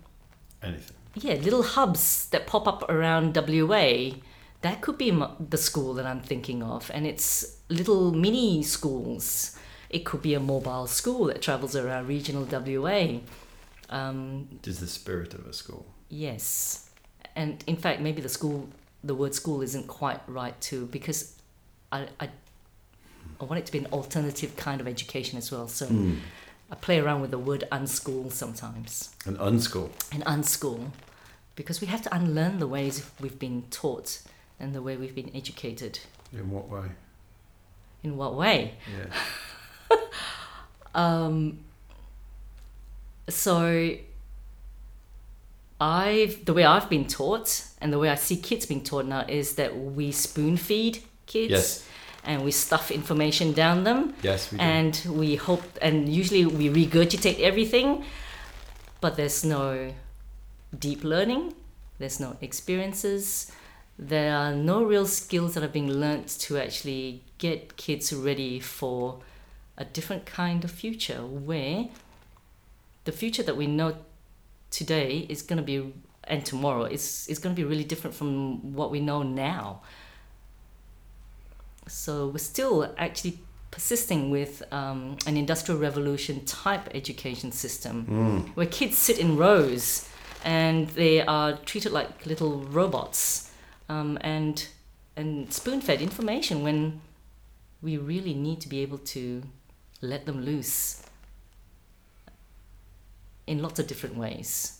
Anything. 0.61 0.95
yeah, 1.15 1.33
little 1.35 1.63
hubs 1.63 2.27
that 2.29 2.47
pop 2.47 2.67
up 2.67 2.89
around 2.89 3.35
WA. 3.35 4.11
That 4.61 4.81
could 4.81 4.97
be 4.97 5.11
the 5.39 5.57
school 5.57 5.93
that 5.95 6.05
I'm 6.05 6.21
thinking 6.21 6.61
of, 6.61 6.91
and 6.93 7.07
it's 7.07 7.57
little 7.69 8.11
mini 8.11 8.61
schools. 8.63 9.57
It 9.89 10.05
could 10.05 10.21
be 10.21 10.33
a 10.35 10.39
mobile 10.39 10.87
school 10.87 11.25
that 11.25 11.41
travels 11.41 11.75
around 11.75 12.07
regional 12.07 12.45
WA. 12.45 13.19
Um, 13.89 14.47
Just 14.61 14.79
the 14.79 14.87
spirit 14.87 15.33
of 15.33 15.45
a 15.47 15.53
school. 15.53 15.85
yes, 16.09 16.89
and 17.35 17.63
in 17.67 17.75
fact, 17.75 18.01
maybe 18.01 18.21
the 18.21 18.29
school, 18.29 18.69
the 19.03 19.15
word 19.15 19.33
school 19.33 19.61
isn't 19.61 19.87
quite 19.87 20.19
right 20.27 20.59
too, 20.61 20.85
because 20.87 21.35
I, 21.91 22.07
I, 22.19 22.29
I 23.41 23.45
want 23.45 23.59
it 23.59 23.65
to 23.65 23.71
be 23.71 23.79
an 23.79 23.87
alternative 23.87 24.55
kind 24.55 24.79
of 24.81 24.87
education 24.87 25.37
as 25.37 25.51
well. 25.51 25.67
So 25.67 25.87
Mm. 25.87 26.19
I 26.69 26.75
play 26.75 26.99
around 26.99 27.21
with 27.21 27.31
the 27.31 27.39
word 27.39 27.63
unschool 27.71 28.31
sometimes. 28.31 29.09
An 29.25 29.35
unschool. 29.37 29.89
and 30.11 30.23
unschool 30.25 30.91
because 31.55 31.81
we 31.81 31.87
have 31.87 32.01
to 32.03 32.15
unlearn 32.15 32.59
the 32.59 32.67
ways 32.67 33.03
we've 33.19 33.37
been 33.39 33.63
taught 33.71 34.21
and 34.59 34.73
the 34.73 34.81
way 34.81 34.95
we've 34.95 35.15
been 35.15 35.31
educated. 35.35 35.99
In 36.31 36.49
what 36.51 36.69
way? 36.69 36.87
In 38.03 38.15
what 38.17 38.35
way? 38.35 38.75
Yeah. 38.97 39.97
Um, 40.93 41.59
so, 43.29 43.95
I've 45.79 46.43
the 46.45 46.53
way 46.53 46.63
I've 46.65 46.89
been 46.89 47.07
taught 47.07 47.65
and 47.79 47.91
the 47.93 47.97
way 47.99 48.09
I 48.09 48.15
see 48.15 48.37
kids 48.37 48.65
being 48.65 48.83
taught 48.83 49.05
now 49.05 49.25
is 49.27 49.55
that 49.55 49.77
we 49.77 50.11
spoon 50.11 50.57
feed 50.57 50.99
kids 51.25 51.51
Yes. 51.51 51.87
And 52.23 52.43
we 52.43 52.51
stuff 52.51 52.91
information 52.91 53.53
down 53.53 53.83
them. 53.83 54.13
Yes, 54.21 54.51
we 54.51 54.57
do. 54.57 54.63
and 54.63 55.05
we 55.09 55.35
hope 55.35 55.63
and 55.81 56.07
usually 56.09 56.45
we 56.45 56.69
regurgitate 56.69 57.39
everything 57.39 58.03
but 58.99 59.15
there's 59.15 59.43
no 59.43 59.91
deep 60.77 61.03
learning 61.03 61.53
there's 62.01 62.19
no 62.19 62.35
experiences. 62.41 63.51
There 63.97 64.35
are 64.35 64.55
no 64.55 64.83
real 64.83 65.05
skills 65.05 65.53
that 65.53 65.63
are 65.63 65.67
being 65.67 65.91
learnt 65.91 66.27
to 66.39 66.57
actually 66.57 67.21
get 67.37 67.77
kids 67.77 68.11
ready 68.11 68.59
for 68.59 69.19
a 69.77 69.85
different 69.85 70.25
kind 70.25 70.63
of 70.63 70.71
future 70.71 71.21
where 71.23 71.89
the 73.03 73.11
future 73.11 73.43
that 73.43 73.55
we 73.55 73.67
know 73.67 73.97
today 74.71 75.27
is 75.29 75.43
going 75.43 75.57
to 75.57 75.63
be 75.63 75.93
and 76.23 76.43
tomorrow 76.43 76.85
is 76.85 77.27
is 77.29 77.37
going 77.37 77.55
to 77.55 77.61
be 77.61 77.67
really 77.67 77.83
different 77.83 78.15
from 78.15 78.73
what 78.73 78.89
we 78.89 78.99
know 78.99 79.21
now 79.21 79.81
so 81.91 82.27
we're 82.27 82.37
still 82.37 82.93
actually 82.97 83.39
persisting 83.69 84.29
with 84.31 84.63
um, 84.73 85.17
an 85.25 85.37
industrial 85.37 85.79
revolution 85.79 86.43
type 86.45 86.89
education 86.93 87.51
system 87.51 88.05
Mm. 88.05 88.55
where 88.55 88.65
kids 88.65 88.97
sit 88.97 89.17
in 89.19 89.37
rows 89.37 90.07
and 90.43 90.87
they 90.89 91.21
are 91.21 91.53
treated 91.57 91.91
like 91.91 92.25
little 92.25 92.61
robots 92.65 93.51
um, 93.89 94.17
and 94.21 94.67
and 95.15 95.53
spoon 95.53 95.81
fed 95.81 96.01
information 96.01 96.63
when 96.63 97.01
we 97.81 97.97
really 97.97 98.33
need 98.33 98.59
to 98.61 98.69
be 98.69 98.79
able 98.81 98.97
to 98.97 99.43
let 100.01 100.25
them 100.25 100.41
loose 100.45 101.03
in 103.47 103.61
lots 103.61 103.79
of 103.79 103.87
different 103.87 104.15
ways. 104.15 104.79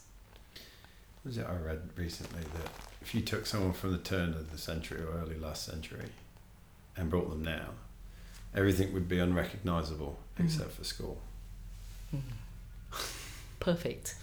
Was 1.25 1.37
it 1.37 1.45
I 1.47 1.55
read 1.57 1.81
recently 1.95 2.41
that 2.55 2.71
if 3.01 3.13
you 3.13 3.21
took 3.21 3.45
someone 3.45 3.73
from 3.73 3.91
the 3.91 3.97
turn 3.99 4.29
of 4.33 4.51
the 4.51 4.57
century 4.57 5.01
or 5.01 5.19
early 5.21 5.37
last 5.37 5.65
century 5.65 6.05
and 7.01 7.09
brought 7.09 7.29
them 7.29 7.41
now, 7.43 7.69
everything 8.55 8.93
would 8.93 9.09
be 9.09 9.17
unrecognizable 9.19 10.19
Mm. 10.37 10.45
except 10.45 10.71
for 10.73 10.83
school. 10.83 11.19
Perfect. 13.59 14.15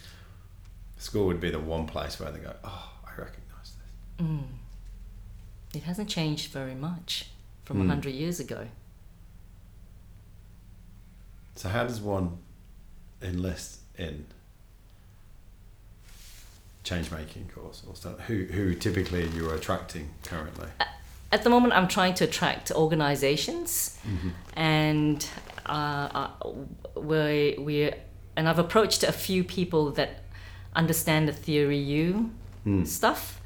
School 0.96 1.26
would 1.26 1.40
be 1.40 1.50
the 1.50 1.58
one 1.58 1.86
place 1.86 2.18
where 2.18 2.30
they 2.32 2.38
go, 2.38 2.54
oh, 2.64 2.90
I 3.06 3.10
recognize 3.20 3.72
this. 4.18 4.26
Mm. 4.26 4.44
It 5.74 5.82
hasn't 5.82 6.08
changed 6.08 6.50
very 6.52 6.74
much 6.74 7.30
from 7.64 7.80
a 7.80 7.84
Mm. 7.84 7.88
100 7.88 8.14
years 8.14 8.40
ago. 8.40 8.68
So 11.56 11.68
how 11.68 11.84
does 11.84 12.00
one 12.00 12.38
enlist 13.20 13.80
in 13.96 14.26
change 16.84 17.10
making 17.10 17.48
course 17.48 17.82
or 17.86 17.94
stuff? 17.96 18.20
Who 18.20 18.44
who 18.44 18.74
typically 18.74 19.26
you 19.30 19.50
are 19.50 19.54
attracting 19.54 20.10
currently? 20.22 20.68
At 21.30 21.42
the 21.42 21.50
moment, 21.50 21.74
I'm 21.74 21.88
trying 21.88 22.14
to 22.14 22.24
attract 22.24 22.70
organizations 22.70 23.98
and 24.56 25.26
uh, 25.66 26.28
uh, 26.42 26.50
we 26.96 27.56
we 27.58 27.92
and 28.36 28.48
I've 28.48 28.58
approached 28.58 29.02
a 29.02 29.12
few 29.12 29.44
people 29.44 29.90
that 29.92 30.22
understand 30.74 31.28
the 31.28 31.32
theory 31.32 31.78
U 31.78 32.30
Hmm. 32.64 32.84
stuff. 32.84 33.40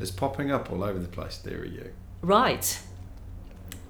It's 0.00 0.10
popping 0.10 0.50
up 0.50 0.72
all 0.72 0.82
over 0.82 0.98
the 0.98 1.06
place, 1.08 1.36
Theory 1.38 1.70
U. 1.70 1.92
Right. 2.22 2.80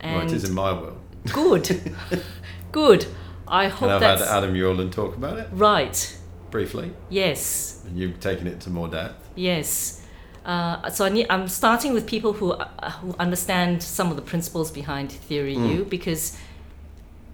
well, 0.02 0.20
And 0.20 0.30
it 0.30 0.34
is 0.36 0.44
in 0.44 0.54
my 0.54 0.72
world. 0.72 0.98
good, 1.32 1.94
good. 2.72 3.06
I 3.48 3.68
hope 3.68 3.82
And 3.84 3.92
I've 3.92 4.00
that's 4.00 4.28
had 4.28 4.38
Adam 4.44 4.54
Yurland 4.54 4.92
talk 4.92 5.16
about 5.16 5.38
it 5.38 5.48
right. 5.52 6.18
briefly, 6.50 6.92
Yes, 7.08 7.82
and 7.86 7.98
you've 7.98 8.20
taken 8.20 8.46
it 8.46 8.60
to 8.62 8.70
more 8.70 8.88
depth. 8.88 9.28
yes. 9.36 10.01
Uh, 10.44 10.90
so 10.90 11.04
I 11.04 11.08
need, 11.08 11.26
I'm 11.30 11.46
starting 11.46 11.92
with 11.92 12.06
people 12.06 12.32
who 12.32 12.52
uh, 12.52 12.90
who 12.90 13.14
understand 13.18 13.82
some 13.82 14.10
of 14.10 14.16
the 14.16 14.22
principles 14.22 14.70
behind 14.72 15.12
theory 15.12 15.54
U 15.54 15.84
because 15.84 16.36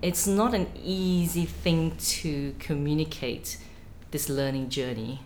it's 0.02 0.26
not 0.26 0.54
an 0.54 0.66
easy 0.84 1.46
thing 1.46 1.96
to 1.96 2.54
communicate 2.58 3.58
this 4.10 4.28
learning 4.28 4.68
journey. 4.68 5.20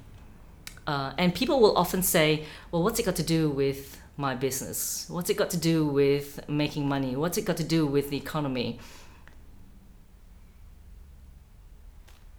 Uh, 0.87 1.13
and 1.19 1.35
people 1.35 1.61
will 1.61 1.77
often 1.77 2.03
say, 2.03 2.45
well, 2.71 2.83
what's 2.83 2.99
it 2.99 3.05
got 3.05 3.17
to 3.17 3.23
do 3.23 3.51
with 3.51 4.01
my 4.17 4.35
business? 4.35 5.07
What's 5.09 5.31
it 5.31 5.37
got 5.37 5.51
to 5.51 5.57
do 5.57 5.87
with 5.87 6.49
making 6.49 6.89
money? 6.89 7.15
What's 7.17 7.39
it 7.39 7.45
got 7.45 7.57
to 7.59 7.65
do 7.65 7.87
with 7.87 8.11
the 8.11 8.17
economy? 8.17 8.79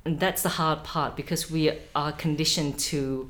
And 0.05 0.19
that's 0.19 0.41
the 0.41 0.49
hard 0.49 0.83
part 0.83 1.15
because 1.15 1.49
we 1.49 1.71
are 1.95 2.11
conditioned 2.11 2.77
to 2.79 3.29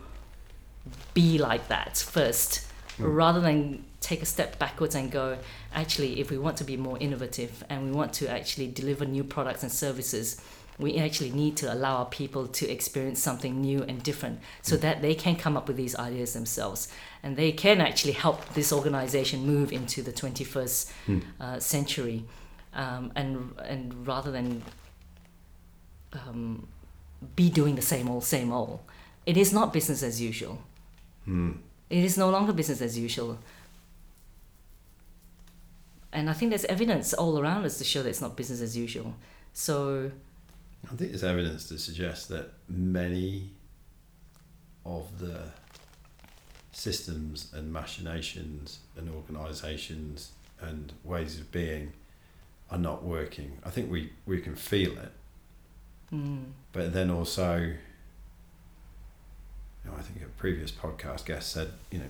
be 1.13 1.37
like 1.37 1.67
that 1.67 1.97
first 1.97 2.67
rather 2.99 3.39
than 3.39 3.83
take 4.01 4.21
a 4.21 4.25
step 4.25 4.59
backwards 4.59 4.95
and 4.95 5.11
go 5.11 5.37
actually 5.73 6.19
if 6.19 6.29
we 6.29 6.37
want 6.37 6.57
to 6.57 6.63
be 6.63 6.77
more 6.77 6.97
innovative 6.99 7.63
and 7.69 7.85
we 7.85 7.91
want 7.91 8.13
to 8.13 8.29
actually 8.29 8.67
deliver 8.67 9.05
new 9.05 9.23
products 9.23 9.63
and 9.63 9.71
services 9.71 10.41
we 10.77 10.97
actually 10.97 11.31
need 11.31 11.55
to 11.57 11.71
allow 11.71 11.97
our 11.97 12.05
people 12.05 12.47
to 12.47 12.69
experience 12.69 13.21
something 13.21 13.61
new 13.61 13.83
and 13.83 14.01
different 14.01 14.39
so 14.61 14.75
that 14.77 15.01
they 15.01 15.13
can 15.13 15.35
come 15.35 15.55
up 15.55 15.67
with 15.67 15.77
these 15.77 15.95
ideas 15.95 16.33
themselves. 16.33 16.87
And 17.21 17.37
they 17.37 17.51
can 17.51 17.79
actually 17.79 18.13
help 18.13 18.53
this 18.53 18.73
organization 18.73 19.45
move 19.45 19.71
into 19.71 20.01
the 20.01 20.11
21st 20.11 20.91
uh, 21.39 21.59
century 21.59 22.25
um, 22.73 23.11
and 23.15 23.53
and 23.63 24.07
rather 24.07 24.31
than 24.31 24.63
um, 26.13 26.67
be 27.35 27.49
doing 27.49 27.75
the 27.75 27.81
same 27.81 28.09
old 28.09 28.23
same 28.23 28.51
old. 28.51 28.79
It 29.25 29.37
is 29.37 29.53
not 29.53 29.71
business 29.71 30.01
as 30.03 30.19
usual 30.19 30.59
Hmm. 31.25 31.51
it 31.89 32.03
is 32.03 32.17
no 32.17 32.29
longer 32.29 32.53
business 32.53 32.81
as 32.81 32.97
usual. 32.97 33.38
And 36.12 36.29
I 36.29 36.33
think 36.33 36.51
there's 36.51 36.65
evidence 36.65 37.13
all 37.13 37.39
around 37.39 37.65
us 37.65 37.77
to 37.79 37.83
show 37.83 38.03
that 38.03 38.09
it's 38.09 38.21
not 38.21 38.36
business 38.36 38.62
as 38.62 38.77
usual. 38.77 39.15
So, 39.53 40.12
I 40.86 40.95
think 40.95 41.12
there's 41.12 41.23
evidence 41.23 41.67
to 41.69 41.79
suggest 41.79 42.29
that 42.29 42.51
many 42.67 43.49
of 44.86 45.19
the 45.19 45.51
systems 46.71 47.51
and 47.53 47.71
machinations 47.71 48.79
and 48.97 49.09
organisations 49.09 50.31
and 50.59 50.93
ways 51.03 51.39
of 51.39 51.51
being 51.51 51.93
are 52.69 52.77
not 52.77 53.03
working. 53.03 53.59
I 53.63 53.69
think 53.69 53.91
we, 53.91 54.12
we 54.25 54.41
can 54.41 54.55
feel 54.55 54.91
it, 54.91 55.12
mm, 56.12 56.43
but 56.73 56.93
then 56.93 57.09
also, 57.09 57.73
you 59.83 59.91
know, 59.91 59.97
I 59.97 60.01
think 60.01 60.25
a 60.25 60.29
previous 60.39 60.71
podcast 60.71 61.25
guest 61.25 61.51
said, 61.51 61.71
you 61.91 61.99
know, 61.99 62.09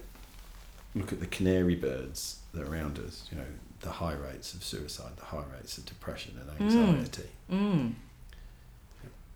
look 0.95 1.11
at 1.11 1.19
the 1.19 1.27
canary 1.27 1.75
birds 1.75 2.39
that 2.53 2.63
are 2.63 2.71
around 2.71 2.99
us, 2.99 3.27
you 3.31 3.37
know, 3.37 3.45
the 3.81 3.89
high 3.89 4.13
rates 4.13 4.53
of 4.53 4.63
suicide, 4.63 5.11
the 5.17 5.25
high 5.25 5.43
rates 5.53 5.77
of 5.77 5.85
depression 5.85 6.39
and 6.39 6.61
anxiety. 6.61 7.29
Mm. 7.51 7.93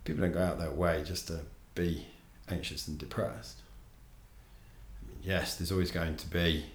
People 0.04 0.22
don't 0.22 0.32
go 0.32 0.42
out 0.42 0.58
their 0.58 0.70
way 0.70 1.02
just 1.04 1.26
to 1.28 1.40
be 1.74 2.06
anxious 2.48 2.88
and 2.88 2.96
depressed. 2.96 3.58
I 5.02 5.10
mean, 5.10 5.18
yes, 5.22 5.56
there's 5.56 5.70
always 5.70 5.90
going 5.90 6.16
to 6.16 6.26
be 6.26 6.66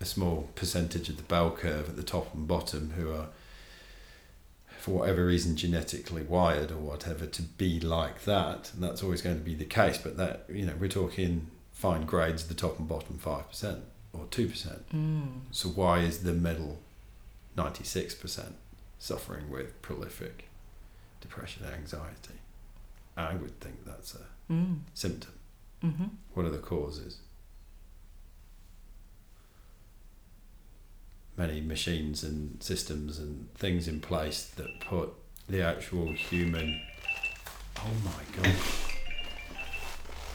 a 0.00 0.04
small 0.04 0.48
percentage 0.54 1.08
of 1.10 1.18
the 1.18 1.22
bell 1.24 1.50
curve 1.50 1.88
at 1.88 1.96
the 1.96 2.02
top 2.02 2.34
and 2.34 2.48
bottom 2.48 2.92
who 2.96 3.12
are, 3.12 3.26
for 4.80 4.92
whatever 4.92 5.26
reason, 5.26 5.56
genetically 5.56 6.22
wired 6.22 6.70
or 6.70 6.76
whatever 6.78 7.26
to 7.26 7.42
be 7.42 7.78
like 7.80 8.24
that, 8.24 8.70
and 8.74 8.82
that's 8.82 9.02
always 9.02 9.22
going 9.22 9.38
to 9.38 9.44
be 9.44 9.54
the 9.54 9.64
case. 9.64 9.98
But 9.98 10.16
that 10.16 10.44
you 10.48 10.66
know, 10.66 10.74
we're 10.78 10.88
talking 10.88 11.46
fine 11.72 12.04
grades, 12.06 12.46
the 12.48 12.54
top 12.54 12.78
and 12.78 12.88
bottom 12.88 13.18
five 13.18 13.48
percent 13.48 13.80
or 14.12 14.26
two 14.30 14.48
percent. 14.48 14.88
Mm. 14.94 15.40
So 15.50 15.68
why 15.68 16.00
is 16.00 16.22
the 16.22 16.32
middle 16.32 16.78
ninety 17.56 17.84
six 17.84 18.14
percent 18.14 18.54
suffering 18.98 19.50
with 19.50 19.80
prolific 19.82 20.46
depression 21.20 21.64
and 21.64 21.74
anxiety? 21.74 22.38
I 23.16 23.34
would 23.34 23.58
think 23.60 23.84
that's 23.84 24.14
a 24.14 24.20
Mm. 24.52 24.80
symptom. 24.94 25.32
Mm-hmm. 25.84 26.06
What 26.34 26.44
are 26.44 26.50
the 26.50 26.58
causes? 26.58 27.18
Many 31.36 31.60
machines 31.60 32.22
and 32.22 32.62
systems 32.62 33.18
and 33.18 33.52
things 33.54 33.88
in 33.88 34.00
place 34.00 34.44
that 34.56 34.80
put 34.80 35.10
the 35.48 35.62
actual 35.62 36.12
human. 36.12 36.80
Oh 37.78 37.90
my 38.04 38.42
god. 38.42 38.54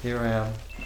Here 0.01 0.17
I 0.17 0.27
am. 0.27 0.53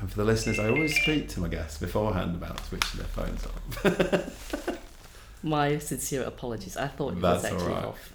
and 0.00 0.10
for 0.10 0.16
the 0.16 0.24
listeners, 0.24 0.58
I 0.58 0.68
always 0.68 0.94
speak 1.00 1.28
to 1.30 1.40
my 1.40 1.48
guests 1.48 1.78
beforehand 1.78 2.34
about 2.36 2.64
switching 2.66 2.98
their 3.00 3.08
phones 3.08 3.46
off. 3.46 4.78
My 5.42 5.78
sincere 5.78 6.22
apologies. 6.22 6.76
I 6.76 6.86
thought 6.86 7.14
it 7.14 7.20
That's 7.20 7.42
was 7.42 7.52
actually 7.52 7.72
alright. 7.72 7.84
off. 7.86 8.12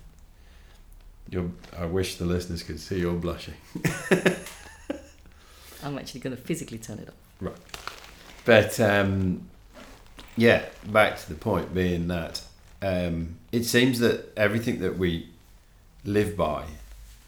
You're, 1.30 1.52
I 1.78 1.86
wish 1.86 2.16
the 2.16 2.26
listeners 2.26 2.64
could 2.64 2.80
see 2.80 3.00
you're 3.00 3.14
blushing. 3.14 3.56
I'm 5.84 5.98
actually 5.98 6.22
going 6.22 6.36
to 6.36 6.42
physically 6.42 6.78
turn 6.78 7.00
it 7.00 7.10
off. 7.10 7.16
Right. 7.42 7.58
But 8.46 8.80
um, 8.80 9.50
yeah, 10.38 10.66
back 10.86 11.18
to 11.18 11.30
the 11.30 11.36
point 11.36 11.74
being 11.74 12.08
that 12.08 12.42
um, 12.82 13.38
it 13.52 13.64
seems 13.64 14.00
that 14.00 14.32
everything 14.38 14.80
that 14.80 14.98
we 14.98 15.30
live 16.06 16.38
by 16.38 16.66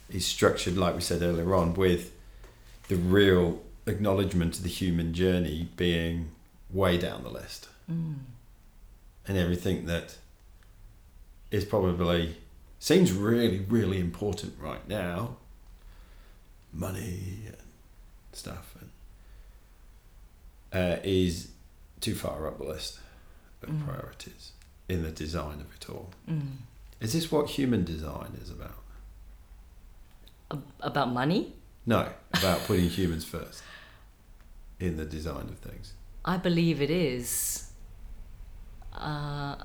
is 0.10 0.26
structured, 0.26 0.78
like 0.78 0.96
we 0.96 1.02
said 1.02 1.22
earlier 1.22 1.54
on, 1.56 1.74
with 1.74 2.14
the 2.88 2.96
real 2.96 3.62
acknowledgement 3.86 4.58
of 4.58 4.64
the 4.64 4.70
human 4.70 5.14
journey 5.14 5.70
being 5.76 6.30
way 6.72 6.98
down 6.98 7.24
the 7.24 7.30
list. 7.30 7.68
Mm. 7.92 8.16
And 9.28 9.38
everything 9.38 9.86
that 9.88 10.18
is 11.52 11.66
probably 11.66 12.38
seems 12.80 13.12
really, 13.12 13.60
really 13.60 14.00
important 14.00 14.54
right 14.60 14.88
now 14.88 15.38
money 16.72 17.42
and 17.48 17.58
stuff 18.32 18.76
and 18.80 18.90
uh, 20.72 21.00
is 21.04 21.50
too 22.02 22.16
far 22.16 22.48
up 22.48 22.58
the 22.58 22.64
list 22.66 23.00
of 23.62 23.70
Mm. 23.70 23.86
priorities 23.86 24.52
in 24.88 25.04
the 25.04 25.12
design 25.12 25.60
of 25.62 25.68
it 25.76 25.90
all. 25.90 26.10
Mm. 26.28 26.58
Is 27.02 27.14
this 27.14 27.32
what 27.32 27.50
human 27.50 27.84
design 27.86 28.38
is 28.42 28.50
about? 28.50 28.76
About 30.82 31.12
money? 31.14 31.54
No, 31.86 32.10
about 32.34 32.60
putting 32.66 32.90
humans 32.90 33.24
first 33.26 33.62
in 34.80 34.98
the 34.98 35.06
design 35.06 35.48
of 35.50 35.60
things. 35.60 35.94
I 36.26 36.38
believe 36.38 36.82
it 36.82 36.90
is. 36.90 37.72
Uh, 38.94 39.56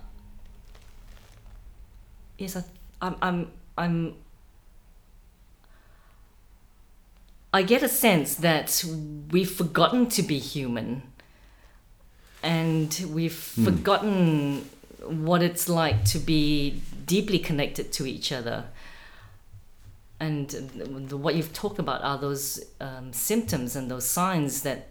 yes, 2.38 2.56
I, 2.56 2.64
I'm, 3.00 3.16
I'm, 3.22 3.52
I'm. 3.78 4.14
I 7.52 7.62
get 7.62 7.82
a 7.82 7.88
sense 7.88 8.36
that 8.36 8.84
we've 9.30 9.50
forgotten 9.50 10.08
to 10.10 10.22
be 10.22 10.38
human, 10.38 11.02
and 12.44 13.06
we've 13.10 13.52
Hmm. 13.56 13.64
forgotten 13.64 14.70
what 15.26 15.42
it's 15.42 15.68
like 15.68 16.04
to 16.04 16.18
be 16.18 16.80
deeply 17.06 17.38
connected 17.38 17.90
to 17.92 18.06
each 18.06 18.30
other. 18.32 18.66
And 20.20 20.48
the, 21.10 21.16
what 21.16 21.34
you've 21.34 21.52
talked 21.52 21.78
about 21.78 22.02
are 22.02 22.16
those 22.18 22.64
um, 22.80 23.12
symptoms 23.12 23.76
and 23.76 23.90
those 23.90 24.06
signs 24.06 24.62
that 24.62 24.88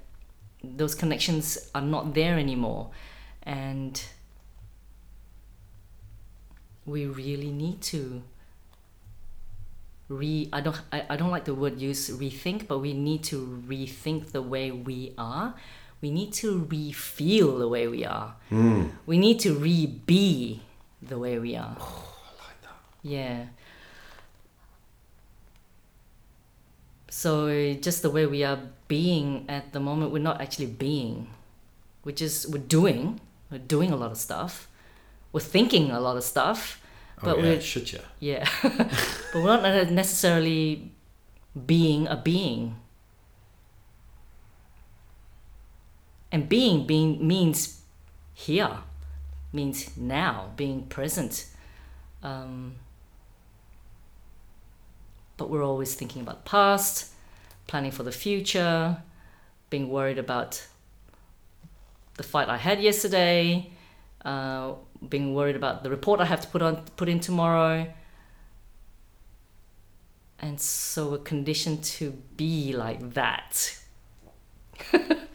those 0.63 0.95
connections 0.95 1.69
are 1.73 1.81
not 1.81 2.13
there 2.13 2.37
anymore 2.37 2.89
and 3.43 4.01
we 6.85 7.05
really 7.05 7.51
need 7.51 7.81
to 7.81 8.21
re 10.09 10.49
I 10.53 10.61
don't 10.61 10.79
I, 10.91 11.05
I 11.09 11.15
don't 11.17 11.31
like 11.31 11.45
the 11.45 11.53
word 11.53 11.79
use 11.81 12.09
rethink 12.09 12.67
but 12.67 12.79
we 12.79 12.93
need 12.93 13.23
to 13.25 13.63
rethink 13.67 14.31
the 14.31 14.41
way 14.41 14.71
we 14.71 15.13
are 15.17 15.55
we 16.03 16.11
need 16.11 16.33
to 16.33 16.59
re-feel 16.67 17.57
the 17.63 17.67
way 17.75 17.87
we 17.87 18.03
are 18.03 18.35
hmm. 18.49 18.83
we 19.05 19.17
need 19.17 19.39
to 19.39 19.55
re-be 19.55 20.61
the 21.01 21.17
way 21.17 21.39
we 21.39 21.55
are 21.55 21.77
Oh, 21.79 22.05
I 22.27 22.31
like 22.47 22.59
that. 22.67 22.77
yeah. 23.01 23.45
So 27.09 27.73
just 27.75 28.01
the 28.01 28.09
way 28.09 28.25
we 28.25 28.43
are 28.43 28.59
being 28.87 29.45
at 29.47 29.71
the 29.71 29.79
moment, 29.79 30.11
we're 30.11 30.19
not 30.31 30.41
actually 30.41 30.65
being. 30.67 31.27
We're 32.03 32.15
just 32.15 32.49
we're 32.49 32.57
doing. 32.79 33.21
We're 33.51 33.59
doing 33.59 33.91
a 33.91 33.95
lot 33.95 34.11
of 34.11 34.17
stuff. 34.17 34.67
We're 35.31 35.45
thinking 35.45 35.91
a 35.91 35.99
lot 35.99 36.17
of 36.17 36.23
stuff. 36.23 36.81
Oh, 37.21 37.25
But 37.25 37.37
yeah, 37.37 37.43
we're- 37.43 37.61
should 37.61 37.91
you? 37.93 37.99
Yeah. 38.19 38.49
but 38.63 39.35
we're 39.43 39.61
not 39.61 39.91
necessarily 39.91 40.91
being 41.53 42.07
a 42.07 42.15
being. 42.17 42.75
And 46.33 46.49
being 46.49 46.87
being 46.87 47.25
means 47.25 47.81
here, 48.33 48.79
means 49.53 49.95
now, 49.95 50.49
being 50.55 50.87
present. 50.87 51.45
Um, 52.23 52.73
but 55.37 55.51
we're 55.51 55.63
always 55.63 55.93
thinking 55.93 56.23
about 56.23 56.43
past, 56.43 57.11
planning 57.67 57.91
for 57.91 58.01
the 58.01 58.11
future, 58.11 58.97
being 59.69 59.89
worried 59.89 60.17
about 60.17 60.65
the 62.15 62.23
fight 62.23 62.49
I 62.49 62.57
had 62.57 62.81
yesterday, 62.81 63.69
uh, 64.25 64.73
being 65.07 65.35
worried 65.35 65.55
about 65.55 65.83
the 65.83 65.91
report 65.91 66.19
I 66.19 66.25
have 66.25 66.41
to 66.41 66.47
put 66.47 66.63
on 66.63 66.77
put 66.95 67.09
in 67.09 67.19
tomorrow. 67.19 67.93
And 70.39 70.59
so 70.59 71.11
we're 71.11 71.19
conditioned 71.19 71.83
to 71.99 72.11
be 72.37 72.73
like 72.73 73.13
that. 73.13 73.77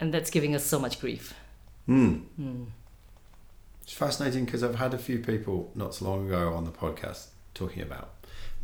and 0.00 0.12
that's 0.12 0.30
giving 0.30 0.54
us 0.54 0.64
so 0.64 0.78
much 0.78 1.00
grief. 1.00 1.34
Hmm. 1.86 2.14
Hmm. 2.36 2.64
It's 3.82 3.92
fascinating 3.92 4.44
because 4.44 4.62
I've 4.64 4.74
had 4.76 4.94
a 4.94 4.98
few 4.98 5.18
people 5.20 5.70
not 5.74 5.94
so 5.94 6.04
long 6.06 6.26
ago 6.26 6.52
on 6.54 6.64
the 6.64 6.72
podcast 6.72 7.26
talking 7.54 7.82
about 7.82 8.10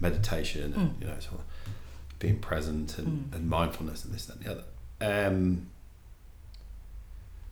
meditation 0.01 0.75
and 0.75 0.91
Mm. 0.91 1.01
you 1.01 1.07
know 1.07 1.19
sort 1.21 1.35
of 1.41 1.45
being 2.19 2.41
present 2.41 2.99
and, 2.99 3.31
Mm. 3.31 3.37
and 3.37 3.49
mindfulness 3.49 4.05
and 4.05 4.13
this 4.13 4.27
that, 4.27 4.37
and 4.37 4.45
the 4.45 4.51
other. 4.51 4.65
Um, 5.01 5.69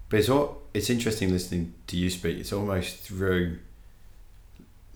but 0.08 0.18
it's 0.18 0.28
all 0.28 0.62
it's 0.74 0.90
interesting 0.90 1.30
listening 1.30 1.74
to 1.86 1.96
you 1.96 2.10
speak. 2.10 2.38
It's 2.38 2.52
almost 2.52 2.96
through 2.98 3.58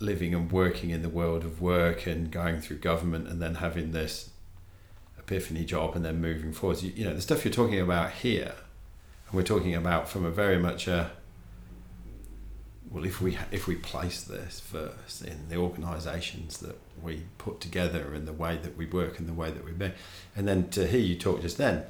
living 0.00 0.34
and 0.34 0.50
working 0.50 0.90
in 0.90 1.02
the 1.02 1.08
world 1.08 1.44
of 1.44 1.60
work 1.60 2.06
and 2.06 2.30
going 2.30 2.60
through 2.60 2.78
government 2.78 3.28
and 3.28 3.40
then 3.40 3.56
having 3.56 3.92
this 3.92 4.30
epiphany 5.18 5.64
job 5.64 5.94
and 5.96 6.04
then 6.04 6.20
moving 6.20 6.52
forward. 6.52 6.82
You, 6.82 6.92
you 6.96 7.04
know 7.04 7.14
the 7.14 7.20
stuff 7.22 7.44
you're 7.44 7.54
talking 7.54 7.80
about 7.80 8.10
here, 8.12 8.54
and 9.26 9.34
we're 9.36 9.42
talking 9.42 9.74
about 9.74 10.08
from 10.08 10.24
a 10.24 10.30
very 10.30 10.58
much 10.58 10.86
a 10.88 11.10
well, 12.90 13.04
if 13.04 13.20
we 13.20 13.36
if 13.50 13.66
we 13.66 13.74
place 13.74 14.22
this 14.22 14.60
first 14.60 15.22
in 15.22 15.48
the 15.48 15.56
organisations 15.56 16.58
that 16.58 16.78
we 17.02 17.22
put 17.38 17.60
together 17.60 18.14
and 18.14 18.26
the 18.28 18.32
way 18.32 18.56
that 18.56 18.76
we 18.76 18.86
work 18.86 19.18
and 19.18 19.28
the 19.28 19.32
way 19.32 19.50
that 19.50 19.64
we 19.64 19.72
be, 19.72 19.90
and 20.36 20.46
then 20.46 20.68
to 20.70 20.86
hear 20.86 21.00
you 21.00 21.16
talk 21.16 21.42
just 21.42 21.58
then, 21.58 21.84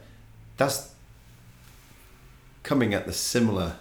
that's 0.57 0.95
coming 2.63 2.95
at 2.95 3.05
the 3.07 3.13
similar 3.13 3.77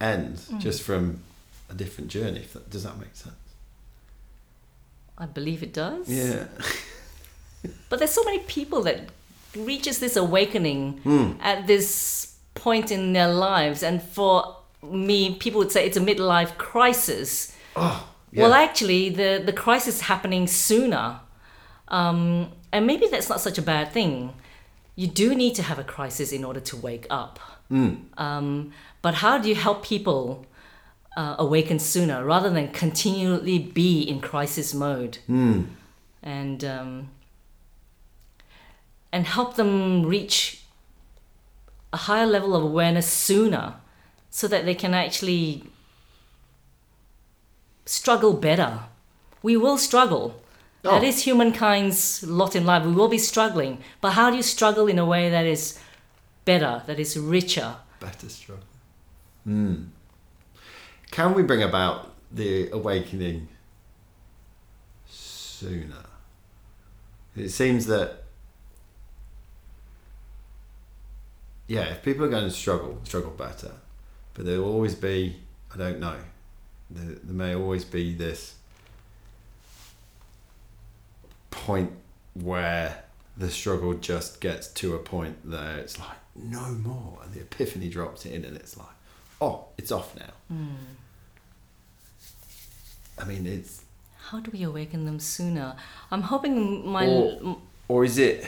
end, 0.00 0.36
Mm. 0.36 0.60
just 0.60 0.82
from 0.82 1.22
a 1.70 1.74
different 1.74 2.10
journey. 2.10 2.40
If 2.40 2.52
that, 2.52 2.68
does 2.68 2.82
that 2.82 2.98
make 2.98 3.16
sense? 3.16 3.34
I 5.16 5.24
believe 5.26 5.62
it 5.62 5.72
does. 5.72 6.06
Yeah. 6.08 6.48
But 7.88 7.98
there's 7.98 8.10
so 8.10 8.24
many 8.24 8.40
people 8.40 8.82
that 8.82 9.08
reaches 9.56 9.98
this 9.98 10.16
awakening 10.16 11.00
Hmm. 11.04 11.32
at 11.40 11.66
this 11.66 12.36
point 12.54 12.90
in 12.90 13.12
their 13.12 13.32
lives, 13.32 13.82
and 13.82 14.02
for 14.02 14.56
me, 14.82 15.34
people 15.34 15.58
would 15.58 15.72
say 15.72 15.86
it's 15.86 15.96
a 15.96 16.00
midlife 16.00 16.56
crisis. 16.58 17.52
Oh. 17.76 18.08
Yeah. 18.32 18.42
Well, 18.42 18.52
actually, 18.54 19.10
the 19.10 19.42
the 19.44 19.52
crisis 19.52 19.96
is 19.96 20.00
happening 20.02 20.46
sooner, 20.48 21.20
um, 21.88 22.48
and 22.72 22.86
maybe 22.86 23.06
that's 23.06 23.28
not 23.28 23.40
such 23.40 23.58
a 23.58 23.62
bad 23.62 23.92
thing. 23.92 24.32
you 24.96 25.08
do 25.08 25.34
need 25.34 25.56
to 25.56 25.62
have 25.62 25.76
a 25.80 25.82
crisis 25.82 26.30
in 26.30 26.44
order 26.44 26.60
to 26.60 26.76
wake 26.76 27.04
up. 27.10 27.40
Mm. 27.68 27.96
Um, 28.16 28.70
but 29.02 29.14
how 29.14 29.38
do 29.38 29.48
you 29.48 29.56
help 29.56 29.82
people 29.84 30.46
uh, 31.16 31.34
awaken 31.36 31.80
sooner 31.80 32.24
rather 32.24 32.48
than 32.48 32.68
continually 32.68 33.58
be 33.58 34.02
in 34.02 34.20
crisis 34.20 34.72
mode 34.72 35.18
Mm. 35.28 35.66
and 36.22 36.64
um, 36.64 37.08
and 39.14 39.26
help 39.26 39.54
them 39.54 40.04
reach 40.04 40.62
a 41.92 41.96
higher 42.08 42.26
level 42.26 42.56
of 42.56 42.62
awareness 42.64 43.08
sooner 43.08 43.74
so 44.28 44.48
that 44.48 44.64
they 44.64 44.74
can 44.74 44.92
actually 44.92 45.62
struggle 47.86 48.32
better. 48.32 48.80
We 49.40 49.56
will 49.56 49.78
struggle. 49.78 50.42
That 50.82 51.02
Oh. 51.02 51.06
is 51.06 51.22
humankind's 51.22 52.24
lot 52.24 52.56
in 52.56 52.66
life. 52.66 52.84
We 52.84 52.92
will 52.92 53.08
be 53.08 53.18
struggling. 53.18 53.78
But 54.00 54.10
how 54.18 54.30
do 54.30 54.36
you 54.36 54.42
struggle 54.42 54.88
in 54.88 54.98
a 54.98 55.06
way 55.06 55.30
that 55.30 55.46
is 55.46 55.78
better, 56.44 56.82
that 56.86 56.98
is 56.98 57.16
richer? 57.16 57.76
Better 58.00 58.28
struggle. 58.28 58.64
Mm. 59.46 59.90
Can 61.12 61.34
we 61.34 61.42
bring 61.44 61.62
about 61.62 62.10
the 62.32 62.68
awakening 62.70 63.46
sooner? 65.06 66.04
It 67.36 67.50
seems 67.50 67.86
that, 67.86 68.23
yeah, 71.66 71.84
if 71.84 72.02
people 72.02 72.24
are 72.24 72.28
going 72.28 72.44
to 72.44 72.50
struggle, 72.50 72.98
struggle 73.04 73.30
better, 73.30 73.72
but 74.34 74.44
there 74.44 74.60
will 74.60 74.72
always 74.72 74.94
be, 74.94 75.36
I 75.72 75.78
don't 75.78 76.00
know, 76.00 76.16
there, 76.90 77.16
there 77.22 77.34
may 77.34 77.54
always 77.54 77.84
be 77.84 78.14
this 78.14 78.54
point 81.50 81.92
where 82.34 83.04
the 83.36 83.50
struggle 83.50 83.94
just 83.94 84.40
gets 84.40 84.68
to 84.68 84.94
a 84.94 84.98
point 84.98 85.50
that 85.50 85.78
it's 85.78 85.98
like 85.98 86.16
no 86.36 86.60
more 86.70 87.18
and 87.24 87.32
the 87.32 87.40
epiphany 87.40 87.88
drops 87.88 88.26
in 88.26 88.44
and 88.44 88.56
it's 88.56 88.76
like 88.76 88.88
oh 89.40 89.64
it's 89.78 89.92
off 89.92 90.16
now 90.16 90.32
hmm. 90.48 90.66
i 93.18 93.24
mean 93.24 93.46
it's 93.46 93.82
How 94.30 94.40
do 94.40 94.50
we 94.50 94.62
awaken 94.64 95.04
them 95.04 95.20
sooner? 95.20 95.76
I'm 96.10 96.22
hoping 96.22 96.86
my 96.88 97.06
Or- 97.06 97.58
or 97.88 98.04
is 98.04 98.18
it 98.18 98.44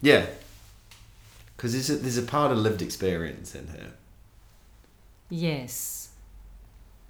yeah 0.00 0.26
because 1.62 1.72
there's 1.74 1.90
a, 1.90 2.02
there's 2.02 2.18
a 2.18 2.22
part 2.22 2.50
of 2.50 2.58
lived 2.58 2.82
experience 2.82 3.54
in 3.54 3.68
here 3.68 3.92
yes. 5.30 6.08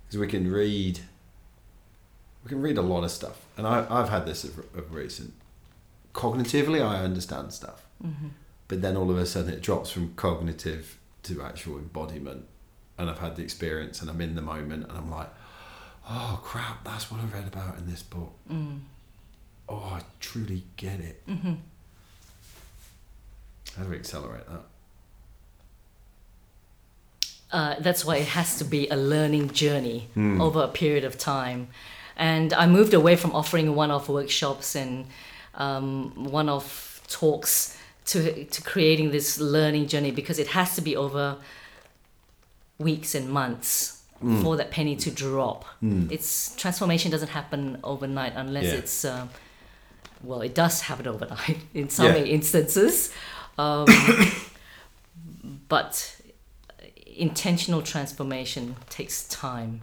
because 0.04 0.18
we 0.18 0.26
can 0.26 0.50
read 0.52 1.00
we 2.44 2.48
can 2.50 2.60
read 2.60 2.76
a 2.76 2.82
lot 2.82 3.02
of 3.02 3.10
stuff 3.10 3.46
and 3.56 3.66
I, 3.66 3.86
i've 3.88 4.10
had 4.10 4.26
this 4.26 4.44
of, 4.44 4.58
of 4.76 4.92
recent 4.94 5.32
cognitively 6.14 6.84
i 6.84 7.02
understand 7.02 7.52
stuff 7.52 7.86
Mm-hmm. 8.04 8.28
but 8.66 8.82
then 8.82 8.96
all 8.96 9.10
of 9.12 9.16
a 9.16 9.24
sudden 9.24 9.52
it 9.54 9.62
drops 9.62 9.90
from 9.92 10.12
cognitive 10.14 10.98
to 11.22 11.40
actual 11.40 11.78
embodiment 11.78 12.46
and 12.98 13.08
i've 13.08 13.20
had 13.20 13.36
the 13.36 13.42
experience 13.44 14.00
and 14.00 14.10
i'm 14.10 14.20
in 14.20 14.34
the 14.34 14.42
moment 14.42 14.88
and 14.88 14.98
i'm 14.98 15.08
like 15.08 15.28
oh 16.10 16.40
crap 16.42 16.82
that's 16.84 17.08
what 17.10 17.20
i 17.20 17.24
read 17.26 17.46
about 17.46 17.78
in 17.78 17.88
this 17.88 18.02
book 18.02 18.32
Mm. 18.50 18.80
oh 19.68 19.92
i 19.94 20.02
truly 20.18 20.64
get 20.76 20.98
it 20.98 21.24
Mm-hmm. 21.28 21.52
How 23.76 23.84
do 23.84 23.90
we 23.90 23.96
accelerate 23.96 24.46
that 24.48 24.60
uh, 27.52 27.74
that's 27.80 28.04
why 28.04 28.16
it 28.16 28.28
has 28.28 28.56
to 28.58 28.64
be 28.64 28.88
a 28.88 28.96
learning 28.96 29.50
journey 29.50 30.08
Hmm. 30.14 30.40
over 30.40 30.62
a 30.62 30.68
period 30.68 31.04
of 31.04 31.18
time. 31.18 31.68
And 32.16 32.52
I 32.54 32.66
moved 32.66 32.94
away 32.94 33.16
from 33.16 33.32
offering 33.32 33.74
one-off 33.74 34.08
workshops 34.08 34.74
and 34.74 35.06
um, 35.54 36.12
one-off 36.30 37.02
talks 37.08 37.76
to 38.06 38.44
to 38.44 38.62
creating 38.62 39.10
this 39.10 39.38
learning 39.38 39.86
journey 39.88 40.10
because 40.10 40.38
it 40.38 40.48
has 40.48 40.74
to 40.76 40.80
be 40.80 40.96
over 40.96 41.36
weeks 42.78 43.14
and 43.14 43.28
months 43.28 44.02
for 44.42 44.56
that 44.56 44.70
penny 44.70 44.94
to 44.96 45.10
drop. 45.10 45.64
It's 46.10 46.54
transformation 46.56 47.10
doesn't 47.10 47.28
happen 47.30 47.78
overnight 47.84 48.32
unless 48.36 48.64
Yeah. 48.64 48.74
it's 48.80 49.04
um, 49.04 49.28
well, 50.22 50.40
it 50.42 50.54
does 50.54 50.80
happen 50.82 51.06
overnight 51.06 51.58
in 51.74 51.88
some 51.90 52.06
Yeah. 52.06 52.24
instances, 52.24 53.10
um, 53.58 53.86
but 55.68 56.16
intentional 57.06 57.82
transformation 57.82 58.76
takes 58.88 59.28
time. 59.28 59.82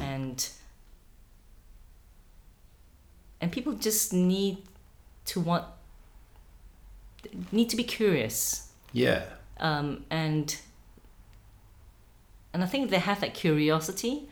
And 0.00 0.48
and 3.40 3.50
people 3.50 3.72
just 3.72 4.12
need 4.12 4.58
to 5.26 5.40
want 5.40 5.64
need 7.50 7.68
to 7.70 7.76
be 7.76 7.84
curious. 7.84 8.70
Yeah. 8.92 9.24
Um, 9.58 10.04
and 10.10 10.56
and 12.52 12.62
I 12.62 12.66
think 12.66 12.90
they 12.90 12.98
have 12.98 13.20
that 13.20 13.34
curiosity. 13.34 14.28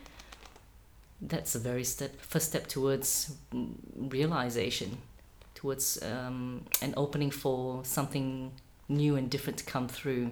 That's 1.21 1.53
a 1.55 1.59
very 1.59 1.83
step 1.83 2.19
first 2.21 2.47
step 2.47 2.67
towards 2.67 3.33
mm, 3.53 3.73
realization 3.95 4.97
towards 5.61 6.01
um, 6.01 6.65
an 6.81 6.91
opening 6.97 7.29
for 7.29 7.85
something 7.85 8.51
new 8.89 9.15
and 9.15 9.29
different 9.29 9.59
to 9.59 9.63
come 9.63 9.87
through. 9.87 10.31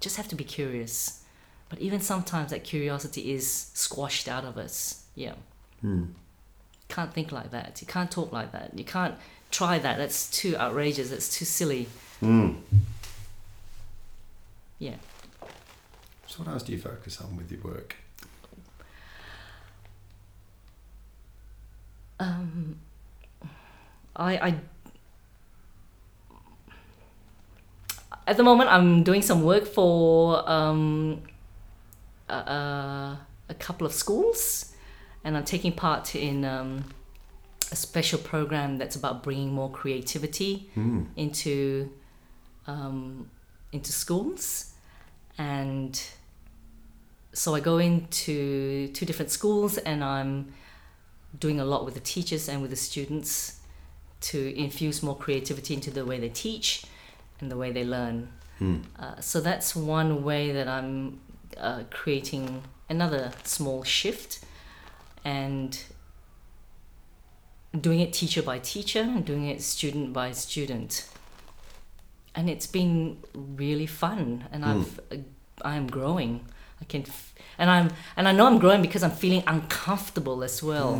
Just 0.00 0.16
have 0.16 0.26
to 0.28 0.34
be 0.34 0.42
curious. 0.42 1.22
But 1.68 1.78
even 1.78 2.00
sometimes 2.00 2.50
that 2.50 2.64
curiosity 2.64 3.32
is 3.32 3.70
squashed 3.74 4.26
out 4.26 4.44
of 4.44 4.58
us. 4.58 5.04
Yeah. 5.14 5.34
Hmm. 5.80 6.06
can't 6.88 7.14
think 7.14 7.30
like 7.30 7.52
that. 7.52 7.80
You 7.80 7.86
can't 7.86 8.10
talk 8.10 8.32
like 8.32 8.50
that. 8.50 8.76
You 8.76 8.84
can't 8.84 9.14
try 9.52 9.78
that. 9.78 9.96
That's 9.96 10.28
too 10.28 10.56
outrageous. 10.56 11.10
That's 11.10 11.28
too 11.28 11.44
silly. 11.44 11.86
Hmm. 12.18 12.54
yeah. 14.80 14.96
So 16.26 16.42
what 16.42 16.48
else 16.48 16.64
do 16.64 16.72
you 16.72 16.78
focus 16.78 17.20
on 17.20 17.36
with 17.36 17.52
your 17.52 17.60
work? 17.60 17.94
Um, 22.18 22.80
I, 24.16 24.36
I 24.36 24.54
at 28.26 28.36
the 28.36 28.42
moment 28.42 28.70
I'm 28.70 29.02
doing 29.02 29.22
some 29.22 29.42
work 29.42 29.66
for 29.66 30.48
um, 30.48 31.22
a, 32.28 33.18
a, 33.48 33.54
couple 33.58 33.86
of 33.86 33.92
schools, 33.92 34.72
and 35.24 35.36
I'm 35.36 35.44
taking 35.44 35.72
part 35.72 36.14
in 36.14 36.44
um, 36.44 36.84
a 37.70 37.76
special 37.76 38.18
program 38.18 38.78
that's 38.78 38.96
about 38.96 39.22
bringing 39.22 39.52
more 39.52 39.70
creativity 39.70 40.70
Hmm. 40.74 41.04
into 41.16 41.90
um, 42.66 43.30
into 43.72 43.92
schools, 43.92 44.72
and 45.36 46.00
so 47.32 47.54
I 47.54 47.60
go 47.60 47.78
into 47.78 48.88
two 48.88 49.04
different 49.04 49.30
schools, 49.30 49.76
and 49.78 50.02
I'm 50.02 50.54
doing 51.38 51.58
a 51.60 51.64
lot 51.64 51.84
with 51.84 51.94
the 51.94 52.00
teachers 52.00 52.48
and 52.48 52.62
with 52.62 52.70
the 52.70 52.76
students 52.76 53.60
to 54.24 54.56
infuse 54.56 55.02
more 55.02 55.16
creativity 55.16 55.74
into 55.74 55.90
the 55.90 56.04
way 56.04 56.18
they 56.18 56.30
teach 56.30 56.84
and 57.40 57.50
the 57.50 57.56
way 57.56 57.70
they 57.70 57.84
learn. 57.84 58.28
Hmm. 58.58 58.76
Uh, 58.98 59.20
so 59.20 59.40
that's 59.40 59.76
one 59.76 60.24
way 60.24 60.52
that 60.52 60.66
I'm 60.66 61.20
uh, 61.58 61.82
creating 61.90 62.62
another 62.88 63.32
small 63.44 63.82
shift 63.84 64.40
and 65.24 65.78
doing 67.78 68.00
it 68.00 68.12
teacher 68.12 68.42
by 68.42 68.58
teacher 68.60 69.00
and 69.00 69.24
doing 69.24 69.46
it 69.46 69.60
student 69.60 70.12
by 70.12 70.32
student. 70.32 71.08
And 72.34 72.48
it's 72.48 72.66
been 72.66 73.18
really 73.34 73.86
fun 73.86 74.44
and 74.52 74.64
I've 74.64 75.00
uh, 75.12 75.16
I'm 75.62 75.86
growing. 75.86 76.46
I 76.80 76.84
can 76.84 77.02
f- 77.02 77.34
and 77.58 77.70
I'm 77.70 77.90
and 78.16 78.26
I 78.26 78.32
know 78.32 78.46
I'm 78.46 78.58
growing 78.58 78.82
because 78.82 79.02
I'm 79.02 79.12
feeling 79.12 79.42
uncomfortable 79.46 80.42
as 80.42 80.62
well. 80.62 80.94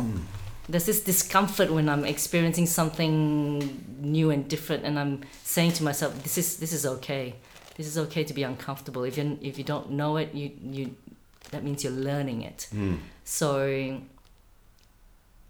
There's 0.67 0.85
this 0.85 1.01
discomfort 1.03 1.71
when 1.71 1.87
I'm 1.89 2.05
experiencing 2.05 2.65
something 2.65 3.83
new 3.99 4.31
and 4.31 4.47
different 4.47 4.83
and 4.83 4.97
I'm 4.97 5.21
saying 5.43 5.73
to 5.73 5.83
myself 5.83 6.21
this 6.23 6.37
is 6.37 6.57
this 6.57 6.73
is 6.73 6.85
okay. 6.85 7.35
This 7.77 7.87
is 7.87 7.97
okay 7.97 8.23
to 8.23 8.33
be 8.33 8.43
uncomfortable. 8.43 9.03
If 9.03 9.17
you 9.17 9.37
if 9.41 9.57
you 9.57 9.63
don't 9.63 9.91
know 9.91 10.17
it, 10.17 10.33
you 10.33 10.51
you 10.63 10.95
that 11.51 11.63
means 11.63 11.83
you're 11.83 11.93
learning 11.93 12.41
it. 12.41 12.67
Hmm. 12.71 12.95
So 13.23 14.01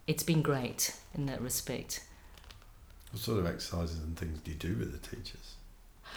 it's 0.07 0.23
been 0.23 0.41
great 0.41 0.95
in 1.13 1.25
that 1.27 1.41
respect. 1.41 2.03
what 3.11 3.21
sort 3.21 3.39
of 3.39 3.45
exercises 3.45 3.99
and 3.99 4.17
things 4.17 4.39
do 4.41 4.51
you 4.51 4.57
do 4.57 4.75
with 4.75 4.91
the 4.91 5.15
teachers 5.15 5.55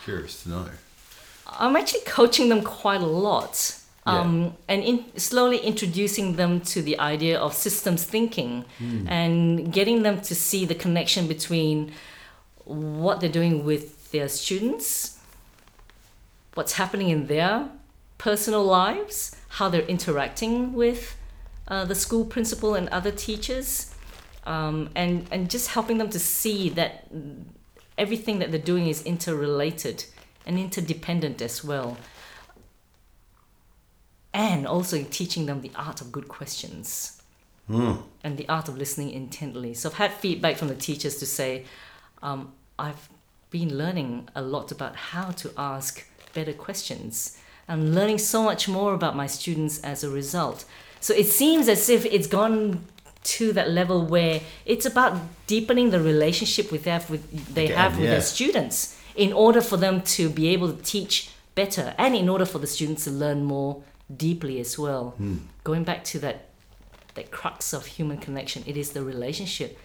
curious 0.05 0.43
to 0.43 0.49
know 0.51 0.69
I'm 1.49 1.77
actually 1.77 2.03
coaching 2.07 2.49
them 2.51 2.63
quite 2.63 3.01
a 3.01 3.07
lot. 3.07 3.75
Um, 4.09 4.57
and 4.69 4.83
in, 4.83 5.19
slowly 5.19 5.59
introducing 5.59 6.37
them 6.37 6.61
to 6.73 6.83
the 6.83 6.99
idea 6.99 7.39
of 7.39 7.53
systems 7.55 8.05
thinking 8.05 8.65
and 9.09 9.73
getting 9.73 10.03
them 10.03 10.21
to 10.23 10.35
see 10.35 10.65
the 10.65 10.75
connection 10.75 11.27
between 11.29 11.93
what 12.65 13.21
they're 13.21 13.37
doing 13.41 13.65
with 13.65 14.11
their 14.13 14.29
students, 14.29 15.19
what's 16.55 16.75
happening 16.75 17.09
in 17.11 17.27
their 17.27 17.69
personal 18.19 18.65
lives, 18.65 19.37
how 19.49 19.69
they're 19.69 19.91
interacting 19.97 20.73
with 20.73 21.17
uh, 21.69 21.85
the 21.85 21.95
school 21.95 22.25
principal 22.25 22.75
and 22.75 22.89
other 22.89 23.11
teachers, 23.11 23.95
um, 24.47 24.89
and, 24.95 25.27
and 25.31 25.51
just 25.51 25.69
helping 25.69 25.99
them 25.99 26.09
to 26.09 26.19
see 26.19 26.71
that 26.71 27.07
everything 27.97 28.39
that 28.39 28.51
they're 28.51 28.61
doing 28.61 28.87
is 28.87 29.03
interrelated 29.03 30.05
and 30.47 30.59
interdependent 30.59 31.43
as 31.43 31.63
well. 31.63 31.97
And 34.39 34.67
also 34.67 35.03
teaching 35.03 35.47
them 35.47 35.63
the 35.63 35.73
art 35.75 36.01
of 36.01 36.13
good 36.13 36.29
questions 36.29 37.21
and 38.23 38.37
the 38.37 38.49
art 38.49 38.69
of 38.69 38.79
listening 38.79 39.11
intently. 39.11 39.75
So 39.75 39.89
I've 39.89 39.97
had 39.97 40.13
feedback 40.13 40.57
from 40.57 40.69
the 40.69 40.75
teachers 40.75 41.17
to 41.17 41.27
say, 41.27 41.65
um, 42.23 42.53
I've 42.79 43.09
been 43.51 43.77
learning 43.77 44.29
a 44.35 44.43
lot 44.43 44.71
about 44.73 44.95
how 44.97 45.31
to 45.33 45.51
ask 45.57 46.07
better 46.35 46.53
questions. 46.53 47.39
I'm 47.69 47.93
learning 47.93 48.19
so 48.19 48.43
much 48.43 48.69
more 48.69 48.95
about 48.95 49.17
my 49.17 49.27
students 49.27 49.81
as 49.81 50.05
a 50.05 50.11
result. 50.11 50.65
So 51.01 51.13
it 51.15 51.27
seems 51.27 51.69
as 51.69 51.89
if 51.89 52.07
it's 52.07 52.27
gone 52.27 52.85
to 53.25 53.53
that 53.53 53.71
level 53.71 54.07
where 54.07 54.41
it's 54.65 54.87
about 54.87 55.21
deepening 55.47 55.91
the 55.91 56.01
relationship 56.01 56.73
with 56.73 56.85
their, 56.85 57.03
with, 57.09 57.55
they 57.55 57.67
Again, 57.67 57.77
have 57.77 57.97
with 57.97 58.05
yeah. 58.05 58.13
their 58.13 58.21
students 58.23 58.99
in 59.17 59.33
order 59.33 59.61
for 59.61 59.77
them 59.77 60.01
to 60.03 60.31
be 60.31 60.49
able 60.49 60.73
to 60.73 60.83
teach 60.83 61.31
better 61.55 61.95
and 61.99 62.15
in 62.15 62.29
order 62.29 62.47
for 62.47 62.59
the 62.59 62.67
students 62.67 63.05
to 63.05 63.11
learn 63.11 63.45
more 63.45 63.83
deeply 64.15 64.61
as 64.61 64.79
well. 64.79 65.15
Going 65.65 65.85
back 65.85 66.05
to 66.05 66.19
that 66.21 66.45
that 67.15 67.31
crux 67.31 67.73
of 67.73 67.85
human 67.87 68.19
connection, 68.19 68.63
it 68.67 68.77
is 68.77 68.91
the 68.91 69.03
relationship 69.03 69.79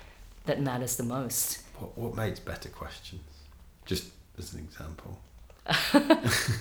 that 0.45 0.61
matters 0.61 0.97
the 0.97 1.03
most. 1.03 1.61
What, 1.79 1.97
what 1.97 2.15
makes 2.15 2.39
better 2.39 2.69
questions? 2.69 3.21
Just 3.85 4.05
as 4.37 4.53
an 4.53 4.59
example. 4.59 5.19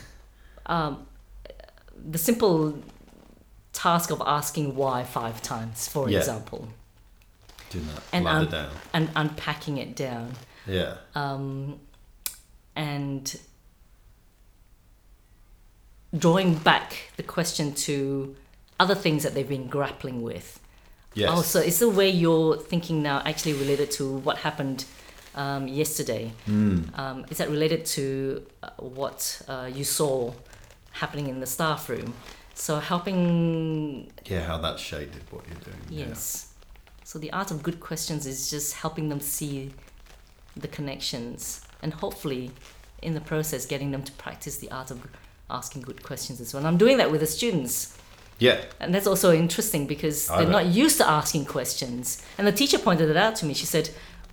Um, 0.66 1.06
the 2.10 2.18
simple 2.18 2.78
task 3.72 4.10
of 4.10 4.22
asking 4.24 4.76
why 4.76 5.02
five 5.04 5.42
times, 5.42 5.88
for 5.88 6.08
Yeah. 6.08 6.18
example, 6.20 6.68
Doing 7.70 7.86
that 7.88 8.02
And, 8.12 8.28
um, 8.28 8.46
down. 8.48 8.70
and 8.92 9.10
unpacking 9.16 9.78
it 9.78 9.96
down. 9.96 10.34
Yeah. 10.66 10.98
um, 11.16 11.80
and 12.76 13.38
drawing 16.16 16.54
back 16.54 17.10
the 17.16 17.22
question 17.22 17.72
to 17.74 18.34
other 18.78 18.94
things 18.94 19.22
that 19.22 19.34
they've 19.34 19.48
been 19.48 19.68
grappling 19.68 20.22
with. 20.22 20.60
Yes. 21.14 21.30
Oh, 21.32 21.42
so 21.42 21.60
is 21.60 21.78
the 21.78 21.88
way 21.90 22.08
you're 22.08 22.56
thinking 22.56 23.02
now 23.02 23.22
actually 23.24 23.52
related 23.54 23.90
to 23.92 24.16
what 24.18 24.38
happened 24.38 24.84
um, 25.34 25.68
yesterday? 25.68 26.32
Mm. 26.48 26.98
Um, 26.98 27.26
is 27.30 27.38
that 27.38 27.50
related 27.50 27.84
to 27.86 28.46
uh, 28.62 28.70
what 28.78 29.42
uh, 29.48 29.70
you 29.72 29.84
saw 29.84 30.32
happening 30.92 31.28
in 31.28 31.40
the 31.40 31.46
staff 31.46 31.88
room? 31.88 32.14
So 32.54 32.78
helping, 32.78 34.10
Yeah, 34.24 34.44
how 34.44 34.58
that 34.58 34.78
shaded 34.78 35.22
what 35.30 35.46
you're 35.48 35.58
doing. 35.60 35.76
yeah. 35.88 36.06
yes. 36.08 36.48
So 37.04 37.18
the 37.18 37.32
art 37.32 37.50
of 37.50 37.62
good 37.62 37.78
questions 37.80 38.26
is 38.26 38.48
just 38.48 38.74
helping 38.74 39.10
them 39.10 39.20
see 39.20 39.72
the 40.56 40.68
connections 40.68 41.60
and 41.82 41.92
hopefully 41.92 42.50
in 43.02 43.12
the 43.14 43.20
process 43.20 43.66
getting 43.66 43.90
them 43.90 44.02
to 44.02 44.12
practice 44.12 44.56
the 44.58 44.70
art 44.70 44.90
of 44.90 45.00
asking 45.52 45.82
good 45.82 46.02
questions 46.02 46.40
as 46.40 46.52
well. 46.52 46.60
And 46.60 46.68
I'm 46.68 46.78
doing 46.78 46.96
that 46.98 47.10
with 47.10 47.20
the 47.20 47.26
students. 47.26 47.96
Yeah. 48.38 48.60
And 48.80 48.94
that's 48.94 49.06
also 49.06 49.32
interesting 49.32 49.86
because 49.86 50.28
I 50.28 50.38
they're 50.38 50.46
bet. 50.46 50.52
not 50.52 50.66
used 50.66 50.98
to 50.98 51.08
asking 51.08 51.44
questions. 51.44 52.24
And 52.38 52.46
the 52.46 52.52
teacher 52.52 52.78
pointed 52.78 53.08
it 53.08 53.16
out 53.16 53.36
to 53.36 53.46
me. 53.46 53.54
She 53.54 53.66
said, 53.66 53.90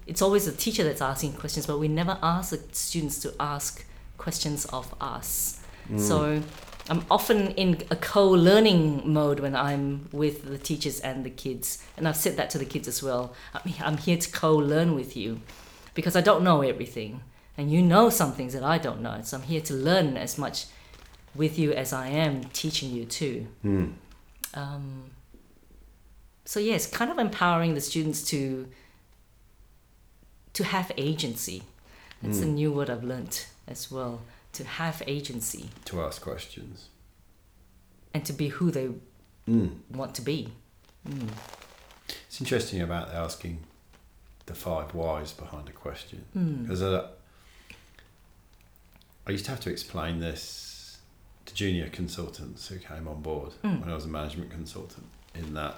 it's 0.08 0.22
always 0.22 0.46
the 0.46 0.52
teacher 0.52 0.84
that's 0.84 1.02
asking 1.02 1.34
questions, 1.34 1.68
but 1.68 1.78
we 1.78 1.88
never 1.88 2.18
ask 2.24 2.50
the 2.50 2.60
students 2.72 3.20
to 3.20 3.34
ask 3.40 3.86
questions 4.18 4.66
of 4.66 4.94
us. 5.00 5.62
Mm. 5.92 6.00
So 6.00 6.42
I'm 6.90 7.06
often 7.12 7.52
in 7.52 7.84
a 7.92 7.96
co 7.96 8.28
learning 8.28 9.04
mode 9.06 9.40
when 9.40 9.56
I'm 9.56 10.10
with 10.12 10.46
the 10.50 10.58
teachers 10.58 11.00
and 11.02 11.24
the 11.24 11.30
kids. 11.30 11.84
And 11.96 12.08
I've 12.08 12.16
said 12.16 12.38
that 12.38 12.50
to 12.52 12.58
the 12.58 12.66
kids 12.66 12.88
as 12.88 13.04
well. 13.04 13.36
I'm, 13.54 13.74
I'm 13.82 13.98
here 13.98 14.18
to 14.18 14.32
co 14.32 14.56
learn 14.56 14.96
with 14.96 15.16
you 15.16 15.42
because 15.94 16.16
I 16.16 16.22
don't 16.22 16.44
know 16.44 16.62
everything. 16.64 17.22
And 17.56 17.72
you 17.72 17.82
know 17.82 18.10
some 18.10 18.32
things 18.32 18.54
that 18.54 18.64
I 18.64 18.80
don't 18.80 19.02
know. 19.02 19.20
So 19.24 19.38
I'm 19.38 19.44
here 19.44 19.62
to 19.62 19.74
learn 19.74 20.18
as 20.18 20.38
much 20.38 20.66
with 21.36 21.58
you 21.60 21.72
as 21.74 21.94
I 21.94 22.08
am 22.10 22.44
teaching 22.46 22.92
you 22.92 23.06
too 23.06 23.48
Mm. 23.64 23.94
um, 24.54 25.04
so 26.46 26.60
yes 26.60 26.88
kind 26.88 27.12
of 27.12 27.18
empowering 27.20 27.74
the 27.76 27.82
students 27.82 28.24
to 28.32 28.68
to 30.54 30.64
have 30.64 30.92
agency 30.98 31.64
that's 32.22 32.40
a 32.42 32.46
Mm. 32.46 32.54
new 32.54 32.72
word 32.72 32.90
i've 32.90 33.04
learnt 33.04 33.48
as 33.68 33.92
well 33.92 34.22
to 34.54 34.64
have 34.64 35.04
agency 35.08 35.70
To 35.86 36.02
ask 36.02 36.22
questions. 36.22 36.90
and 38.14 38.26
to 38.26 38.34
be 38.34 38.48
who 38.50 38.72
they 38.72 38.90
Mm. 39.48 39.80
want 39.92 40.16
to 40.16 40.22
be 40.22 40.50
mm. 41.08 41.30
It's 42.28 42.40
interesting 42.42 42.82
about 42.82 43.10
asking 43.10 43.60
the 44.48 44.56
five 44.56 44.94
whys 44.96 45.32
behind 45.32 45.68
a 45.70 45.72
question. 45.72 46.26
Because 46.64 46.82
uh, 46.82 47.08
I 49.28 49.32
used 49.32 49.46
to 49.46 49.52
have 49.52 49.60
to 49.62 49.70
explain 49.70 50.20
this 50.20 50.44
to 51.50 51.56
junior 51.56 51.90
consultants 51.90 52.68
who 52.68 52.78
came 52.78 53.08
on 53.08 53.22
board 53.22 53.54
Mm. 53.64 53.82
when 53.82 53.90
I 53.90 53.96
was 53.96 54.06
a 54.06 54.10
management 54.10 54.52
consultant. 54.52 55.08
In 55.34 55.54
that, 55.56 55.76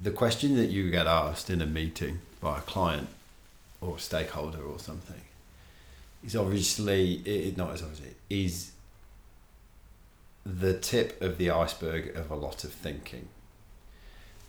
the 0.00 0.10
question 0.10 0.56
that 0.56 0.70
you 0.70 0.90
get 0.90 1.06
asked 1.06 1.50
in 1.50 1.60
a 1.60 1.66
meeting 1.66 2.20
by 2.40 2.58
a 2.58 2.62
client 2.62 3.08
or 3.80 3.96
a 3.96 4.00
stakeholder 4.00 4.62
or 4.62 4.78
something 4.78 5.22
is 6.24 6.34
obviously 6.36 7.14
it, 7.24 7.56
not 7.56 7.72
as 7.72 7.82
obviously 7.82 8.14
is 8.28 8.72
the 10.44 10.78
tip 10.78 11.20
of 11.20 11.38
the 11.38 11.50
iceberg 11.50 12.16
of 12.16 12.30
a 12.30 12.34
lot 12.34 12.64
of 12.64 12.72
thinking. 12.72 13.28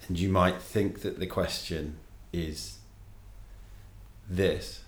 And 0.08 0.18
you 0.18 0.30
might 0.30 0.62
think 0.62 1.02
that 1.02 1.20
the 1.20 1.28
question 1.28 1.98
is 2.32 2.78
this, 4.30 4.82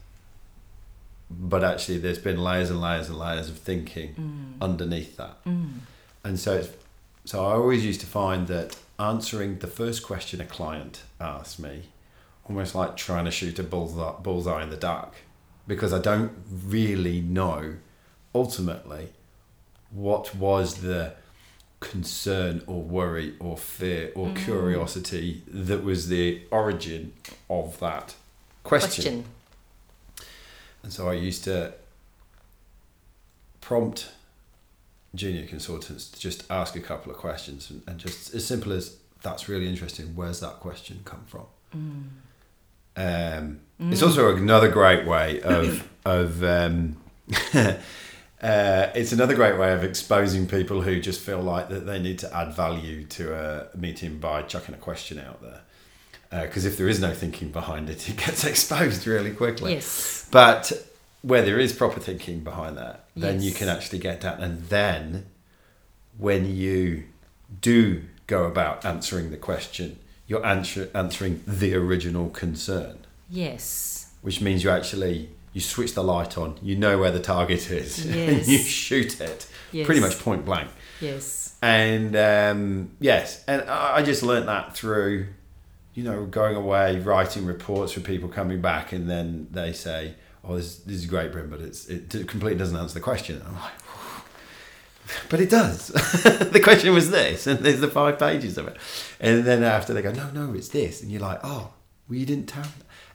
but 1.39 1.63
actually, 1.63 1.97
there's 1.97 2.19
been 2.19 2.41
layers 2.43 2.69
and 2.69 2.81
layers 2.81 3.09
and 3.09 3.17
layers 3.17 3.49
of 3.49 3.57
thinking 3.57 4.15
Mm. 4.15 4.61
underneath 4.61 5.17
that. 5.17 5.43
Mm. 5.45 5.79
And 6.23 6.39
so, 6.39 6.55
it's, 6.57 6.69
so 7.25 7.45
I 7.45 7.53
always 7.53 7.85
used 7.85 8.01
to 8.01 8.07
find 8.07 8.47
that 8.47 8.77
answering 8.99 9.59
the 9.59 9.67
first 9.67 10.03
question 10.03 10.41
a 10.41 10.45
client 10.45 11.03
asked 11.19 11.59
me, 11.59 11.83
almost 12.47 12.75
like 12.75 12.97
trying 12.97 13.25
to 13.25 13.31
shoot 13.31 13.57
a 13.59 13.63
bullseye, 13.63 14.13
bullseye 14.21 14.63
in 14.63 14.69
the 14.69 14.77
dark, 14.77 15.13
because 15.67 15.93
I 15.93 15.99
don't 15.99 16.31
really 16.49 17.21
know 17.21 17.75
ultimately 18.35 19.09
what 19.91 20.35
was 20.35 20.75
the 20.81 21.13
concern 21.79 22.61
or 22.67 22.81
worry 22.81 23.33
or 23.39 23.57
fear 23.57 24.11
or 24.15 24.27
Mm. 24.27 24.35
curiosity 24.45 25.41
that 25.47 25.83
was 25.83 26.07
the 26.07 26.41
origin 26.51 27.13
of 27.49 27.79
that 27.79 28.13
question. 28.63 29.03
question 29.03 29.25
And 30.83 30.91
so 30.91 31.09
I 31.09 31.13
used 31.13 31.43
to 31.45 31.73
prompt 33.59 34.11
junior 35.13 35.45
consultants 35.45 36.09
to 36.09 36.19
just 36.19 36.49
ask 36.49 36.75
a 36.75 36.79
couple 36.79 37.11
of 37.11 37.17
questions 37.17 37.69
and, 37.69 37.83
and 37.87 37.99
just 37.99 38.33
as 38.33 38.45
simple 38.45 38.71
as 38.71 38.97
that's 39.21 39.47
really 39.47 39.67
interesting, 39.67 40.15
where's 40.15 40.39
that 40.39 40.59
question 40.59 41.01
come 41.05 41.23
from? 41.27 41.45
mm. 41.75 42.03
Um, 42.93 43.61
It's 43.79 44.03
also 44.03 44.35
another 44.35 44.69
great 44.69 45.05
way 45.05 45.41
of, 45.43 45.87
of 46.03 46.43
um, 46.43 46.97
uh, 47.53 47.77
it's 48.41 49.11
another 49.11 49.35
great 49.35 49.57
way 49.57 49.73
of 49.73 49.83
exposing 49.83 50.47
people 50.47 50.81
who 50.81 50.99
just 50.99 51.21
feel 51.21 51.41
like 51.41 51.69
that 51.69 51.85
they 51.85 51.99
need 51.99 52.19
to 52.19 52.35
add 52.35 52.53
value 52.53 53.05
to 53.05 53.33
a 53.33 53.77
meeting 53.77 54.17
by 54.17 54.41
chucking 54.41 54.75
a 54.75 54.77
question 54.77 55.19
out 55.19 55.41
there. 55.41 55.61
Because 56.31 56.65
if 56.65 56.77
there 56.77 56.87
is 56.87 56.99
no 56.99 57.13
thinking 57.13 57.49
behind 57.51 57.89
it, 57.89 58.07
it 58.09 58.17
gets 58.17 58.43
exposed 58.51 59.05
really 59.05 59.31
quickly. 59.31 59.73
yes 59.73 60.27
But 60.31 60.71
where 61.21 61.41
there 61.43 61.59
is 61.59 61.73
proper 61.73 61.99
thinking 61.99 62.39
behind 62.39 62.77
that, 62.77 63.05
then 63.15 63.41
you 63.41 63.51
can 63.51 63.67
actually 63.69 63.99
get 63.99 64.21
down. 64.21 64.41
And 64.41 64.63
then 64.69 65.25
when 66.17 66.55
you 66.55 67.03
do 67.61 68.03
go 68.27 68.45
about 68.45 68.85
answering 68.85 69.29
the 69.31 69.37
question, 69.37 69.99
you're 70.27 70.45
answer, 70.45 70.89
answering 70.95 71.43
the 71.45 71.75
original 71.75 72.29
concern, 72.29 72.99
yes 73.29 73.97
which 74.21 74.39
means 74.39 74.63
you 74.63 74.69
actually 74.69 75.29
you 75.51 75.59
switch 75.59 75.93
the 75.95 76.03
light 76.03 76.37
on, 76.37 76.57
you 76.61 76.75
know 76.77 76.97
where 76.97 77.11
the 77.11 77.19
target 77.19 77.69
is, 77.71 78.05
and 78.05 78.15
Yes. 78.15 78.47
you 78.47 78.57
shoot 78.59 79.19
it 79.19 79.47
yes 79.71 79.85
pretty 79.85 79.99
much 80.01 80.17
point 80.19 80.45
blank. 80.45 80.69
yes 81.01 81.55
And 81.61 82.15
um, 82.15 82.91
yes, 82.99 83.43
and 83.47 83.61
I 83.69 83.97
I 83.97 84.03
just 84.03 84.23
learnt 84.23 84.45
that 84.45 84.75
through, 84.75 85.27
you 85.93 86.03
know, 86.03 86.25
going 86.25 86.55
away, 86.55 86.99
writing 86.99 87.45
reports 87.45 87.93
for 87.93 87.99
people 87.99 88.29
coming 88.29 88.61
back, 88.61 88.91
and 88.91 89.09
then 89.09 89.47
they 89.51 89.73
say, 89.73 90.15
"Oh, 90.43 90.55
this, 90.55 90.77
this 90.77 90.97
is 90.97 91.05
great, 91.05 91.31
Brim, 91.31 91.49
but 91.49 91.59
it's 91.61 91.87
it 91.87 92.09
completely 92.27 92.57
doesn't 92.57 92.75
answer 92.77 92.93
the 92.93 92.99
question." 93.01 93.37
And 93.37 93.47
I'm 93.47 93.55
like, 93.55 93.73
"But 95.29 95.41
it 95.41 95.49
does. 95.49 95.87
the 96.51 96.61
question 96.63 96.93
was 96.93 97.11
this, 97.11 97.47
and 97.47 97.59
there's 97.59 97.81
the 97.81 97.87
five 97.89 98.17
pages 98.17 98.57
of 98.57 98.67
it." 98.67 98.77
And 99.19 99.43
then 99.43 99.63
after 99.63 99.93
they 99.93 100.01
go, 100.01 100.11
"No, 100.11 100.29
no, 100.31 100.53
it's 100.53 100.69
this," 100.69 101.01
and 101.01 101.11
you're 101.11 101.21
like, 101.21 101.39
"Oh, 101.43 101.73
well, 102.07 102.17
you 102.19 102.25
didn't 102.25 102.47
tell." 102.47 102.63
me." 102.63 102.69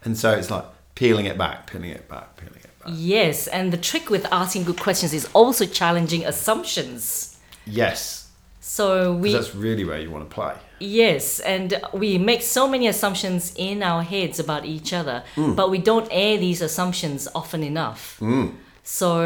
And 0.05 0.17
so 0.17 0.33
it's 0.33 0.51
like 0.51 0.65
peeling 0.95 1.27
it 1.27 1.37
back, 1.39 1.67
peeling 1.71 1.91
it 1.91 2.09
back, 2.09 2.37
peeling 2.37 2.57
it 2.57 2.79
back. 2.79 2.93
yes 2.97 3.49
and 3.49 3.73
the 3.73 3.77
trick 3.77 4.09
with 4.09 4.25
asking 4.33 4.65
good 4.65 4.79
questions 4.79 5.13
is 5.13 5.29
also 5.35 5.67
challenging 5.67 6.25
assumptions 6.25 7.37
Yes, 7.67 8.31
So 8.61 9.13
we 9.13 9.33
that's 9.33 9.55
really 9.55 9.85
where 9.85 9.99
you 10.01 10.11
want 10.11 10.29
to 10.31 10.33
play. 10.35 10.55
Yes, 10.79 11.41
and 11.41 11.81
we 11.93 12.19
make 12.19 12.43
so 12.43 12.69
many 12.69 12.87
assumptions 12.87 13.53
in 13.57 13.83
our 13.83 14.03
heads 14.03 14.39
about 14.39 14.65
each 14.67 14.93
other, 14.93 15.25
Hmm. 15.35 15.55
but 15.55 15.71
we 15.71 15.79
don't 15.79 16.07
air 16.11 16.37
these 16.39 16.61
assumptions 16.61 17.27
often 17.35 17.63
enough. 17.63 18.21
So, 18.83 19.21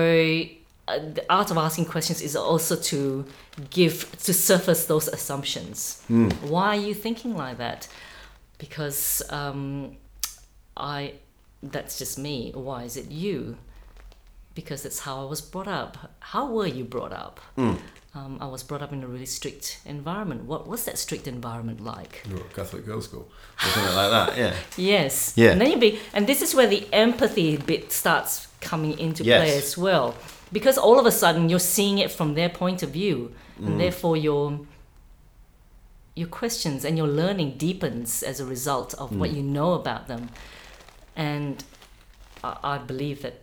uh, 0.88 0.98
the 1.14 1.24
art 1.28 1.50
of 1.50 1.56
asking 1.58 1.86
questions 1.86 2.20
is 2.22 2.36
also 2.36 2.76
to 2.76 3.24
give, 3.70 4.10
to 4.22 4.32
surface 4.32 4.86
those 4.86 5.08
assumptions. 5.08 6.02
Why 6.42 6.68
are 6.76 6.80
you 6.80 6.94
thinking 6.94 7.36
like 7.36 7.58
that? 7.58 7.88
Because 8.58 9.22
um, 9.30 9.96
I, 10.76 11.14
that's 11.62 11.98
just 11.98 12.18
me. 12.18 12.52
Why 12.54 12.84
is 12.84 12.96
it 12.96 13.10
you? 13.10 13.56
Because 14.54 14.82
that's 14.82 15.00
how 15.00 15.22
I 15.22 15.28
was 15.28 15.40
brought 15.40 15.68
up. 15.68 15.98
How 16.20 16.46
were 16.46 16.66
you 16.66 16.84
brought 16.84 17.12
up? 17.12 17.40
Um, 18.12 18.38
I 18.40 18.46
was 18.48 18.64
brought 18.64 18.82
up 18.82 18.92
in 18.92 19.04
a 19.04 19.06
really 19.06 19.26
strict 19.26 19.80
environment. 19.86 20.42
What 20.44 20.66
was 20.66 20.84
that 20.86 20.98
strict 20.98 21.28
environment 21.28 21.80
like? 21.80 22.24
You're 22.28 22.40
at 22.40 22.52
Catholic 22.54 22.84
girls' 22.84 23.04
school 23.04 23.28
or 23.62 23.68
something 23.68 23.94
like 23.94 24.10
that. 24.10 24.36
Yeah. 24.36 24.54
Yes. 24.76 25.32
Yeah. 25.36 25.50
And 25.52 25.60
then 25.60 25.70
you 25.70 25.76
be, 25.78 26.00
and 26.12 26.26
this 26.26 26.42
is 26.42 26.52
where 26.52 26.66
the 26.66 26.88
empathy 26.92 27.56
bit 27.56 27.92
starts 27.92 28.48
coming 28.60 28.98
into 28.98 29.22
play 29.22 29.56
as 29.56 29.78
well, 29.78 30.16
because 30.50 30.76
all 30.76 30.98
of 30.98 31.06
a 31.06 31.12
sudden 31.12 31.48
you're 31.48 31.60
seeing 31.60 31.98
it 31.98 32.10
from 32.10 32.34
their 32.34 32.48
point 32.48 32.82
of 32.82 32.90
view, 32.90 33.32
Mm. 33.60 33.66
and 33.66 33.80
therefore 33.80 34.16
your 34.16 34.60
your 36.16 36.28
questions 36.28 36.84
and 36.84 36.96
your 36.98 37.06
learning 37.06 37.56
deepens 37.58 38.22
as 38.22 38.40
a 38.40 38.44
result 38.44 38.94
of 38.94 39.10
Mm. 39.10 39.18
what 39.18 39.30
you 39.30 39.42
know 39.42 39.74
about 39.74 40.08
them, 40.08 40.30
and 41.14 41.62
I, 42.42 42.56
I 42.74 42.78
believe 42.78 43.22
that 43.22 43.42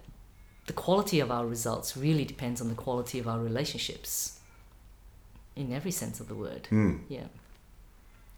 the 0.66 0.74
quality 0.74 1.20
of 1.22 1.32
our 1.32 1.46
results 1.48 1.96
really 1.96 2.26
depends 2.26 2.60
on 2.60 2.68
the 2.68 2.76
quality 2.76 3.20
of 3.20 3.28
our 3.28 3.40
relationships, 3.40 4.37
in 5.58 5.74
every 5.74 5.92
sense 5.92 6.20
of 6.20 6.28
the 6.28 6.36
word. 6.36 6.68
Hmm. 6.70 6.98
Yeah. 7.10 7.28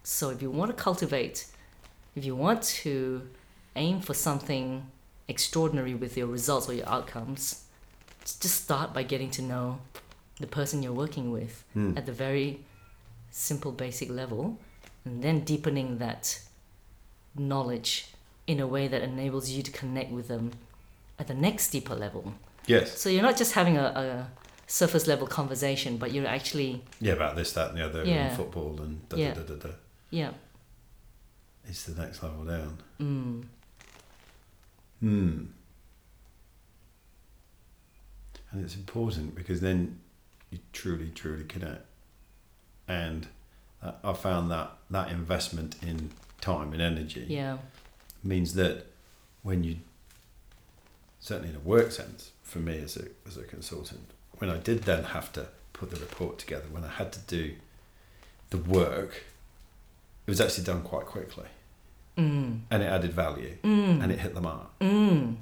So 0.02 0.30
if 0.30 0.40
you 0.42 0.50
want 0.50 0.70
to 0.76 0.82
cultivate, 0.82 1.46
if 2.16 2.24
you 2.24 2.34
want 2.34 2.62
to 2.82 3.28
aim 3.76 4.00
for 4.00 4.14
something 4.14 4.86
extraordinary 5.28 5.94
with 5.94 6.16
your 6.16 6.26
results 6.26 6.68
or 6.68 6.74
your 6.74 6.88
outcomes, 6.88 7.64
just 8.24 8.62
start 8.64 8.92
by 8.92 9.02
getting 9.02 9.30
to 9.30 9.42
know 9.42 9.80
the 10.40 10.46
person 10.46 10.82
you're 10.82 10.92
working 11.04 11.30
with 11.30 11.64
Hmm. 11.74 11.96
at 11.96 12.06
the 12.06 12.12
very 12.12 12.64
simple, 13.30 13.72
basic 13.72 14.08
level, 14.10 14.58
and 15.04 15.22
then 15.22 15.40
deepening 15.40 15.98
that 15.98 16.40
knowledge 17.36 18.08
in 18.46 18.58
a 18.60 18.66
way 18.66 18.88
that 18.88 19.02
enables 19.02 19.50
you 19.50 19.62
to 19.62 19.70
connect 19.70 20.10
with 20.10 20.28
them 20.28 20.50
at 21.18 21.26
the 21.28 21.34
next 21.34 21.70
deeper 21.70 21.94
level. 21.94 22.34
Yes. 22.66 22.98
So 23.00 23.08
you're 23.08 23.22
not 23.22 23.36
just 23.36 23.52
having 23.52 23.76
a, 23.76 23.84
a 24.04 24.26
surface 24.70 25.08
level 25.08 25.26
conversation, 25.26 25.96
but 25.96 26.12
you're 26.12 26.26
actually, 26.28 26.80
Yeah, 27.00 27.14
about 27.14 27.34
this, 27.34 27.52
that, 27.54 27.70
and 27.70 27.78
the 27.78 27.84
other, 27.84 28.04
Yeah. 28.04 28.28
and 28.28 28.36
football, 28.36 28.80
and 28.80 29.06
da, 29.08 29.16
Yeah. 29.16 29.34
da, 29.34 29.42
da, 29.42 29.54
da, 29.56 29.68
da. 29.68 29.74
yeah. 30.10 30.32
It's 31.66 31.84
the 31.84 32.00
next 32.00 32.22
level 32.22 32.44
down. 32.44 32.78
Mm. 33.00 33.44
Hmm. 35.00 35.44
And 38.52 38.64
it's 38.64 38.76
important 38.76 39.34
because 39.34 39.60
then 39.60 39.98
you 40.50 40.58
truly, 40.72 41.10
truly 41.10 41.44
connect. 41.44 41.84
And 42.86 43.26
I 43.82 44.12
found 44.12 44.50
that 44.52 44.70
that 44.90 45.10
investment 45.10 45.76
in 45.82 46.10
time 46.40 46.72
and 46.72 46.80
energy 46.82 47.26
Yeah. 47.28 47.58
means 48.22 48.54
that 48.54 48.86
when 49.42 49.64
you, 49.64 49.78
certainly 51.18 51.50
in 51.50 51.56
a 51.56 51.60
work 51.60 51.90
sense, 51.90 52.30
for 52.42 52.58
me 52.58 52.78
as 52.78 52.96
a, 52.96 53.08
as 53.26 53.36
a 53.36 53.42
consultant, 53.44 54.10
when 54.40 54.50
I 54.50 54.56
did 54.58 54.82
then 54.82 55.04
have 55.04 55.32
to 55.34 55.46
put 55.72 55.90
the 55.90 55.96
report 56.00 56.38
together, 56.38 56.64
when 56.70 56.84
I 56.84 56.88
had 56.88 57.12
to 57.12 57.20
do 57.20 57.52
the 58.50 58.56
work, 58.58 59.24
it 60.26 60.30
was 60.30 60.40
actually 60.40 60.64
done 60.64 60.82
quite 60.82 61.06
quickly 61.06 61.46
Mm. 62.18 62.60
and 62.70 62.82
it 62.82 62.86
added 62.86 63.12
value 63.12 63.56
Mm. 63.62 64.02
and 64.02 64.12
it 64.12 64.18
hit 64.18 64.34
the 64.34 64.40
mark. 64.40 64.68
Mm. 64.80 65.36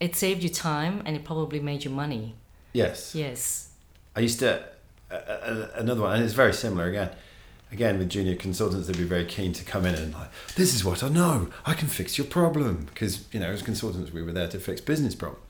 It 0.00 0.14
saved 0.16 0.42
you 0.42 0.48
time 0.48 1.02
and 1.06 1.16
it 1.16 1.24
probably 1.24 1.60
made 1.60 1.84
you 1.84 1.90
money. 1.90 2.34
Yes. 2.72 3.14
Yes. 3.14 3.70
I 4.14 4.20
used 4.20 4.38
to 4.40 4.62
uh, 5.10 5.14
uh, 5.14 5.68
another 5.76 6.00
one, 6.02 6.14
and 6.14 6.24
it's 6.24 6.32
very 6.34 6.52
similar 6.52 6.86
again. 6.88 7.10
Again, 7.72 7.98
with 7.98 8.08
junior 8.10 8.36
consultants, 8.36 8.86
they'd 8.86 8.96
be 8.96 9.04
very 9.04 9.24
keen 9.24 9.52
to 9.52 9.64
come 9.64 9.84
in 9.86 9.94
and 9.94 10.12
like, 10.12 10.28
this 10.56 10.74
is 10.74 10.84
what 10.84 11.02
I 11.02 11.08
know. 11.08 11.50
I 11.66 11.74
can 11.74 11.88
fix 11.88 12.18
your 12.18 12.26
problem 12.26 12.86
because 12.92 13.24
you 13.32 13.40
know, 13.40 13.50
as 13.50 13.62
consultants, 13.62 14.12
we 14.12 14.22
were 14.22 14.32
there 14.32 14.48
to 14.48 14.58
fix 14.58 14.80
business 14.80 15.14
problems. 15.14 15.43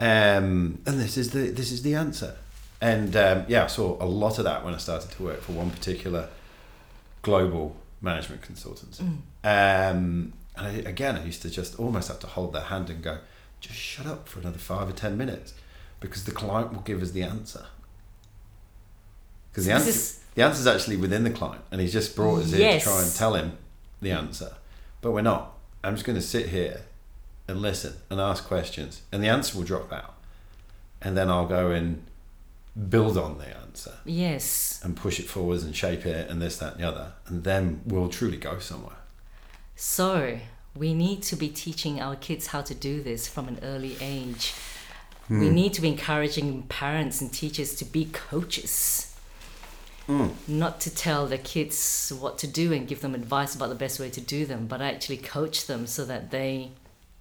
Um, 0.00 0.80
and 0.86 1.00
this 1.00 1.16
is 1.16 1.30
the 1.30 1.50
this 1.50 1.72
is 1.72 1.82
the 1.82 1.94
answer. 1.94 2.36
And 2.80 3.16
um, 3.16 3.44
yeah, 3.48 3.64
I 3.64 3.66
saw 3.66 3.96
a 4.02 4.06
lot 4.06 4.38
of 4.38 4.44
that 4.44 4.64
when 4.64 4.72
I 4.72 4.76
started 4.78 5.10
to 5.10 5.22
work 5.22 5.40
for 5.40 5.52
one 5.52 5.70
particular 5.70 6.28
global 7.22 7.74
management 8.00 8.42
consultancy. 8.42 9.00
Um, 9.42 10.32
and 10.56 10.66
I, 10.66 10.70
again, 10.86 11.16
I 11.16 11.24
used 11.24 11.42
to 11.42 11.50
just 11.50 11.78
almost 11.80 12.06
have 12.08 12.20
to 12.20 12.28
hold 12.28 12.52
their 12.52 12.62
hand 12.62 12.88
and 12.90 13.02
go, 13.02 13.18
just 13.60 13.74
shut 13.76 14.06
up 14.06 14.28
for 14.28 14.38
another 14.38 14.58
five 14.58 14.88
or 14.88 14.92
ten 14.92 15.16
minutes, 15.18 15.54
because 15.98 16.22
the 16.24 16.30
client 16.30 16.72
will 16.72 16.82
give 16.82 17.02
us 17.02 17.10
the 17.10 17.24
answer. 17.24 17.66
Because 19.50 19.66
the 19.66 19.72
answer, 19.72 19.88
is- 19.90 20.20
the 20.36 20.42
answer 20.44 20.60
is 20.60 20.66
actually 20.68 20.96
within 20.96 21.24
the 21.24 21.30
client, 21.30 21.62
and 21.72 21.80
he's 21.80 21.92
just 21.92 22.14
brought 22.14 22.42
us 22.42 22.52
in 22.52 22.60
Yes. 22.60 22.84
to 22.84 22.88
try 22.90 23.02
and 23.02 23.12
tell 23.12 23.34
him 23.34 23.58
the 24.00 24.12
answer, 24.12 24.52
but 25.00 25.10
we're 25.10 25.22
not. 25.22 25.54
I'm 25.82 25.94
just 25.94 26.04
going 26.06 26.16
to 26.18 26.24
sit 26.24 26.50
here 26.50 26.82
and 27.48 27.60
listen 27.60 27.94
and 28.10 28.20
ask 28.20 28.44
questions, 28.44 29.02
and 29.10 29.22
the 29.22 29.28
answer 29.28 29.56
will 29.56 29.64
drop 29.64 29.92
out, 29.92 30.14
and 31.02 31.16
then 31.16 31.30
I'll 31.30 31.46
go 31.46 31.70
and 31.70 32.04
build 32.88 33.18
on 33.18 33.38
the 33.38 33.48
answer 33.56 33.94
Yes. 34.04 34.80
and 34.84 34.96
push 34.96 35.18
it 35.18 35.26
forwards 35.26 35.64
and 35.64 35.74
shape 35.74 36.06
it 36.06 36.30
and 36.30 36.40
this, 36.40 36.58
that, 36.58 36.74
and 36.74 36.82
the 36.82 36.88
other, 36.88 37.12
and 37.26 37.42
then 37.42 37.80
we'll 37.86 38.08
truly 38.08 38.36
go 38.36 38.58
somewhere. 38.58 38.96
So 39.74 40.38
we 40.76 40.94
need 40.94 41.22
to 41.24 41.36
be 41.36 41.48
teaching 41.48 42.00
our 42.00 42.14
kids 42.14 42.48
how 42.48 42.62
to 42.62 42.74
do 42.74 43.02
this 43.02 43.26
from 43.26 43.48
an 43.48 43.58
early 43.62 43.96
age. 44.00 44.54
We 45.28 45.48
hmm. 45.48 45.54
need 45.54 45.72
to 45.74 45.80
be 45.80 45.88
encouraging 45.88 46.62
parents 46.64 47.20
and 47.20 47.32
teachers 47.32 47.74
to 47.76 47.84
be 47.84 48.06
coaches. 48.06 49.16
Hmm. 50.06 50.28
Not 50.46 50.80
to 50.80 50.94
tell 50.94 51.26
the 51.26 51.36
kids 51.36 52.12
what 52.18 52.38
to 52.38 52.46
do 52.46 52.72
and 52.72 52.88
give 52.88 53.02
them 53.02 53.14
advice 53.14 53.54
about 53.54 53.68
the 53.68 53.74
best 53.74 54.00
way 54.00 54.08
to 54.10 54.20
do 54.20 54.46
them, 54.46 54.66
but 54.66 54.80
actually 54.80 55.18
coach 55.18 55.66
them 55.66 55.86
so 55.86 56.04
that 56.06 56.30
they 56.30 56.70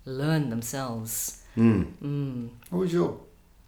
learn 0.07 0.49
themselves. 0.49 1.43
Mm. 1.57 2.49
What 2.69 2.79
was 2.79 2.93
your 2.93 3.19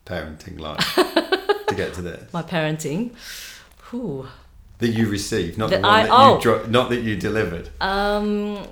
parenting 0.05 0.59
like 0.59 0.77
to 1.67 1.75
get 1.75 1.93
to 1.95 2.01
this? 2.01 2.31
My 2.33 2.43
parenting, 2.43 3.11
whew, 3.89 4.27
That 4.79 4.89
you 4.89 5.07
received, 5.09 5.57
not 5.57 5.69
the 5.69 5.77
That 5.77 5.83
one 5.83 5.91
I- 5.99 6.03
that 6.03 6.11
oh. 6.11 6.35
you 6.35 6.41
dro- 6.41 6.65
not 6.67 6.89
that 6.89 7.01
you 7.01 7.15
delivered. 7.15 7.69
Um, 7.81 8.65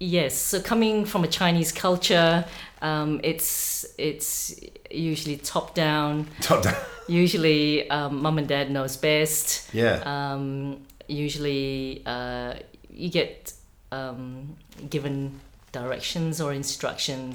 yes. 0.00 0.34
So 0.36 0.60
coming 0.60 1.04
from 1.06 1.24
a 1.24 1.28
Chinese 1.28 1.72
culture, 1.72 2.44
um, 2.82 3.20
it's 3.22 3.86
it's 3.98 4.60
usually 4.90 5.36
top 5.38 5.74
down. 5.74 6.26
Top 6.40 6.62
down. 6.62 6.74
Usually, 7.06 7.88
um, 7.90 8.22
mum 8.22 8.38
and 8.38 8.48
dad 8.48 8.70
knows 8.70 8.96
best. 8.96 9.68
Yeah. 9.74 10.00
Um, 10.06 10.78
usually, 11.06 12.02
uh, 12.06 12.54
you 12.88 13.10
get 13.10 13.52
um, 13.92 14.56
given 14.88 15.38
directions 15.80 16.40
or 16.40 16.52
instructions, 16.52 17.34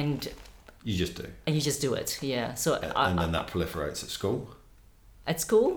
and 0.00 0.16
You 0.84 0.96
just 1.04 1.14
do. 1.20 1.26
and 1.46 1.52
you 1.56 1.62
just 1.70 1.80
do 1.80 1.90
it. 2.00 2.18
Yeah. 2.22 2.54
So 2.54 2.68
I, 2.96 3.10
and 3.10 3.18
then 3.22 3.32
that 3.32 3.46
proliferates 3.52 4.00
at 4.06 4.10
school. 4.18 4.40
at 5.26 5.40
school 5.40 5.70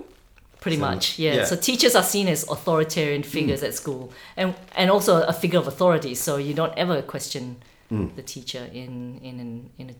pretty 0.63 0.77
So, 0.77 0.89
much 0.89 1.03
yeah. 1.19 1.35
yeah. 1.37 1.45
so 1.51 1.55
teachers 1.69 1.93
are 1.99 2.03
seen 2.15 2.27
as 2.35 2.41
authoritarian 2.55 3.23
figures 3.23 3.63
at 3.63 3.73
school 3.81 4.03
and 4.39 4.47
and 4.79 4.87
also 4.95 5.13
a 5.33 5.33
figure 5.43 5.59
of 5.63 5.67
authority 5.73 6.13
so 6.25 6.31
you 6.47 6.53
don't 6.61 6.75
ever 6.83 7.01
question 7.15 7.43
Mm. 7.91 8.07
the 8.19 8.25
teacher 8.35 8.63
in 8.81 8.93
in 9.29 9.35
an 9.45 9.51
in 9.81 9.85
an 9.93 9.95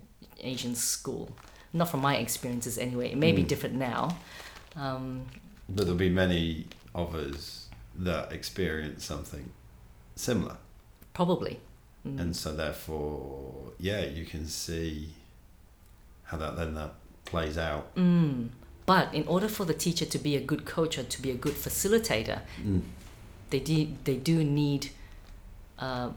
asian 0.51 0.75
school 0.75 1.25
not 1.73 1.87
from 1.91 2.01
my 2.09 2.15
experiences 2.25 2.77
anyway 2.87 3.07
it 3.15 3.17
may 3.25 3.31
be 3.39 3.43
Mm. 3.43 3.47
different 3.51 3.75
now 3.91 4.01
um, 4.83 5.05
But 5.75 5.81
there'll 5.85 6.05
be 6.09 6.15
many 6.25 6.43
of 7.03 7.07
us 7.25 7.67
that 8.07 8.31
experience 8.39 9.01
something 9.13 9.45
similar. 10.15 10.55
probably 11.19 11.53
Mm. 12.07 12.19
And 12.19 12.35
so 12.35 12.53
therefore, 12.53 13.73
yeah, 13.79 14.01
you 14.05 14.25
can 14.25 14.47
see 14.47 15.09
how 16.23 16.37
that 16.37 16.55
then 16.55 16.73
that 16.75 16.93
plays 17.25 17.57
out. 17.57 17.93
Mm. 17.95 18.49
But 18.85 19.13
in 19.13 19.25
order 19.27 19.47
for 19.47 19.65
the 19.65 19.73
teacher 19.73 20.05
to 20.05 20.17
be 20.17 20.35
a 20.35 20.41
good 20.41 20.65
coach 20.65 20.97
or 20.97 21.03
to 21.03 21.21
be 21.21 21.31
a 21.31 21.35
good 21.35 21.53
facilitator, 21.53 22.41
Mm. 22.63 22.81
they 23.51 23.59
do, 23.59 23.87
they 24.03 24.17
do 24.17 24.43
need 24.43 24.89
uh, 25.79 26.09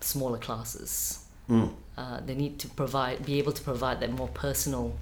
smaller 0.00 0.38
classes. 0.38 1.24
Mm. 1.48 1.72
Uh, 1.96 2.20
they 2.26 2.34
need 2.34 2.58
to 2.58 2.68
provide, 2.68 3.24
be 3.24 3.38
able 3.38 3.52
to 3.52 3.62
provide 3.62 4.00
that 4.00 4.12
more 4.12 4.28
personal 4.28 4.96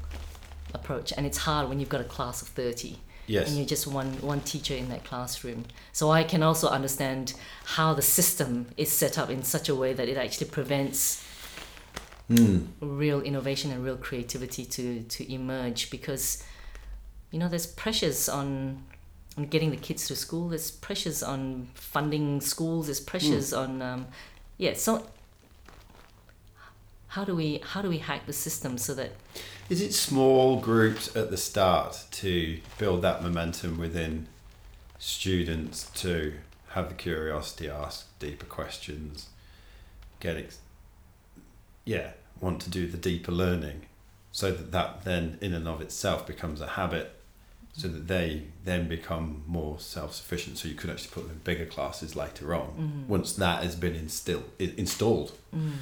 approach, 0.75 1.13
and 1.17 1.27
it's 1.27 1.39
hard 1.39 1.69
when 1.69 1.81
you've 1.81 1.89
got 1.89 2.01
a 2.01 2.05
class 2.05 2.43
of 2.43 2.49
thirty 2.49 2.99
Yes. 3.27 3.49
and 3.49 3.57
you're 3.57 3.67
just 3.67 3.87
one 3.87 4.13
one 4.21 4.41
teacher 4.41 4.75
in 4.75 4.89
that 4.91 5.05
classroom. 5.05 5.65
So 5.93 6.11
I 6.11 6.23
can 6.25 6.43
also 6.43 6.69
understand 6.69 7.35
how 7.77 7.95
the 7.95 8.03
system 8.03 8.67
is 8.77 8.93
set 8.93 9.19
up 9.19 9.31
in 9.31 9.43
such 9.43 9.69
a 9.69 9.75
way 9.75 9.93
that 9.93 10.09
it 10.09 10.17
actually 10.17 10.51
prevents 10.51 11.23
Mm. 12.29 12.67
real 12.81 13.21
innovation 13.21 13.71
and 13.71 13.85
real 13.85 13.97
creativity 13.97 14.65
to 14.65 15.03
to 15.05 15.33
emerge 15.33 15.91
because 15.91 16.43
you 17.31 17.39
know, 17.39 17.49
there's 17.49 17.67
pressures 17.67 18.29
on 18.29 18.83
on 19.37 19.45
getting 19.47 19.71
the 19.71 19.77
kids 19.77 20.09
to 20.09 20.17
school. 20.17 20.49
There's 20.49 20.71
pressures 20.71 21.23
on 21.23 21.69
funding 21.75 22.41
schools. 22.41 22.87
There's 22.87 23.01
pressures 23.01 23.53
on, 23.53 23.83
um, 23.83 24.07
yeah. 24.59 24.75
So 24.75 25.07
how 27.09 27.25
do 27.25 27.35
we 27.37 27.61
how 27.63 27.83
do 27.83 27.89
we 27.89 27.99
hack 27.99 28.27
the 28.27 28.33
system 28.33 28.79
so 28.79 28.95
that 28.95 29.13
Is 29.69 29.81
it 29.81 29.93
small 29.93 30.61
groups 30.61 31.15
at 31.17 31.31
the 31.31 31.37
start 31.37 32.05
to 32.13 32.61
build 32.79 33.03
that 33.03 33.23
momentum 33.23 33.79
within 33.79 34.29
students 34.99 35.91
to 36.03 36.35
have 36.69 36.89
the 36.89 36.95
curiosity, 36.95 37.69
ask 37.69 38.07
deeper 38.19 38.47
questions, 38.47 39.29
get 40.21 40.37
ex- 40.37 40.61
yeah, 41.85 42.11
want 42.41 42.61
to 42.61 42.71
do 42.71 42.87
the 42.87 42.97
deeper 42.97 43.33
learning, 43.33 43.87
so 44.31 44.53
that 44.53 44.71
that 44.73 45.05
then 45.05 45.39
in 45.41 45.53
and 45.53 45.67
of 45.67 45.81
itself 45.81 46.27
becomes 46.27 46.61
a 46.61 46.69
habit, 46.69 47.17
so 47.73 47.89
that 47.89 48.07
they 48.07 48.45
then 48.65 48.87
become 48.89 49.43
more 49.47 49.81
self 49.81 50.15
sufficient. 50.15 50.59
So 50.59 50.69
you 50.69 50.75
could 50.75 50.91
actually 50.91 51.11
put 51.11 51.23
them 51.23 51.33
in 51.33 51.39
bigger 51.39 51.67
classes 51.67 52.15
later 52.15 52.55
on 52.55 52.69
mm-hmm. 52.69 53.09
once 53.09 53.33
that 53.33 53.65
has 53.65 53.75
been 53.75 53.97
instilled 53.97 54.51
installed. 54.59 55.33
Mm. 55.55 55.73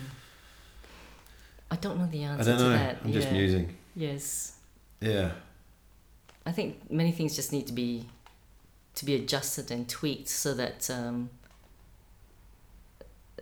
I 1.70 1.76
don't 1.76 1.98
know 1.98 2.06
the 2.06 2.22
answer 2.22 2.42
I 2.42 2.44
don't 2.56 2.58
to 2.58 2.64
know. 2.64 2.76
that. 2.76 2.98
I'm 3.04 3.12
just 3.12 3.28
yeah. 3.28 3.32
musing. 3.32 3.76
Yes. 3.96 4.56
Yeah. 5.00 5.32
I 6.46 6.52
think 6.52 6.90
many 6.90 7.10
things 7.12 7.34
just 7.34 7.52
need 7.52 7.66
to 7.66 7.72
be 7.72 8.06
to 8.96 9.04
be 9.04 9.14
adjusted 9.16 9.70
and 9.72 9.88
tweaked 9.88 10.28
so 10.28 10.54
that 10.54 10.88
um, 10.88 11.28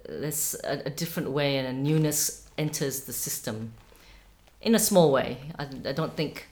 there's 0.08 0.56
a, 0.64 0.82
a 0.86 0.90
different 0.90 1.30
way 1.30 1.58
and 1.58 1.66
a 1.68 1.72
newness 1.72 2.48
enters 2.56 3.02
the 3.02 3.12
system 3.12 3.72
in 4.62 4.74
a 4.74 4.78
small 4.78 5.12
way. 5.12 5.38
I, 5.58 5.64
I 5.86 5.92
don't 5.92 6.14
think 6.16 6.48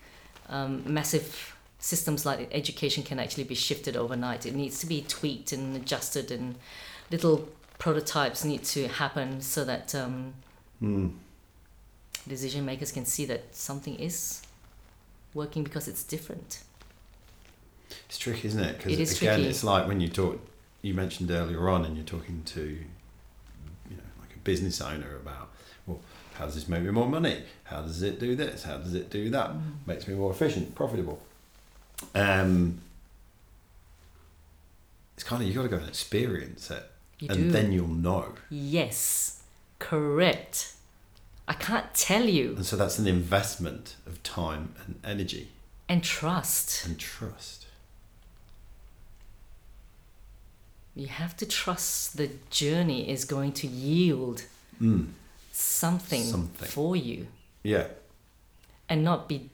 um, 0.48 0.82
massive 0.86 1.56
systems 1.78 2.26
like 2.26 2.48
education 2.52 3.02
can 3.02 3.18
actually 3.18 3.44
be 3.44 3.54
shifted 3.54 3.96
overnight. 3.96 4.44
It 4.44 4.54
needs 4.54 4.80
to 4.80 4.86
be 4.86 5.02
tweaked 5.02 5.52
and 5.52 5.74
adjusted, 5.76 6.30
and 6.30 6.56
little 7.10 7.48
prototypes 7.78 8.44
need 8.44 8.64
to 8.64 8.88
happen 8.88 9.40
so 9.40 9.64
that 9.64 9.94
um, 9.94 10.34
Hmm. 10.80 11.08
Decision 12.28 12.64
makers 12.64 12.92
can 12.92 13.04
see 13.04 13.24
that 13.26 13.54
something 13.54 13.96
is 13.96 14.42
working 15.34 15.62
because 15.64 15.88
it's 15.88 16.02
different. 16.04 16.62
It's 18.08 18.18
tricky, 18.18 18.48
isn't 18.48 18.62
it? 18.62 18.76
Because 18.78 18.92
It 18.98 19.16
again, 19.18 19.34
tricky. 19.36 19.48
it's 19.50 19.64
like 19.64 19.86
when 19.88 20.00
you 20.00 20.08
talk. 20.08 20.40
You 20.82 20.94
mentioned 20.94 21.30
earlier 21.30 21.68
on, 21.68 21.84
and 21.84 21.94
you're 21.94 22.06
talking 22.06 22.42
to, 22.46 22.60
you 22.62 22.76
know, 23.96 24.02
like 24.18 24.34
a 24.34 24.38
business 24.44 24.80
owner 24.80 25.14
about, 25.16 25.50
well, 25.86 26.00
how 26.34 26.46
does 26.46 26.54
this 26.54 26.68
make 26.68 26.82
me 26.82 26.90
more 26.90 27.06
money? 27.06 27.42
How 27.64 27.82
does 27.82 28.00
it 28.02 28.18
do 28.18 28.34
this? 28.34 28.62
How 28.62 28.78
does 28.78 28.94
it 28.94 29.10
do 29.10 29.28
that? 29.28 29.50
Mm. 29.50 29.60
Makes 29.86 30.08
me 30.08 30.14
more 30.14 30.30
efficient, 30.30 30.74
profitable. 30.74 31.20
Um, 32.14 32.80
it's 35.14 35.22
kind 35.24 35.42
of 35.42 35.48
you 35.48 35.54
got 35.54 35.62
to 35.64 35.68
go 35.68 35.76
and 35.76 35.86
experience 35.88 36.70
it, 36.70 36.82
You 37.18 37.28
and 37.28 37.38
do. 37.38 37.50
then 37.50 37.72
you'll 37.72 37.88
know. 37.88 38.32
Yes, 38.48 39.42
correct. 39.78 40.72
I 41.50 41.54
can't 41.54 41.92
tell 41.94 42.26
you. 42.26 42.54
And 42.56 42.64
so 42.64 42.76
that's 42.76 42.98
an 43.00 43.08
investment 43.08 43.96
of 44.06 44.22
time 44.22 44.72
and 44.86 45.00
energy 45.04 45.48
And 45.88 46.00
trust. 46.04 46.86
and 46.86 46.96
trust. 46.96 47.66
You 50.94 51.08
have 51.08 51.36
to 51.38 51.46
trust 51.46 52.16
the 52.16 52.30
journey 52.50 53.08
is 53.10 53.24
going 53.24 53.52
to 53.54 53.66
yield 53.66 54.44
Mm. 54.80 55.08
something, 55.52 56.22
Something. 56.24 56.68
for 56.68 56.94
you 56.96 57.26
Yeah. 57.64 57.88
and 58.88 59.02
not 59.04 59.28
be, 59.28 59.50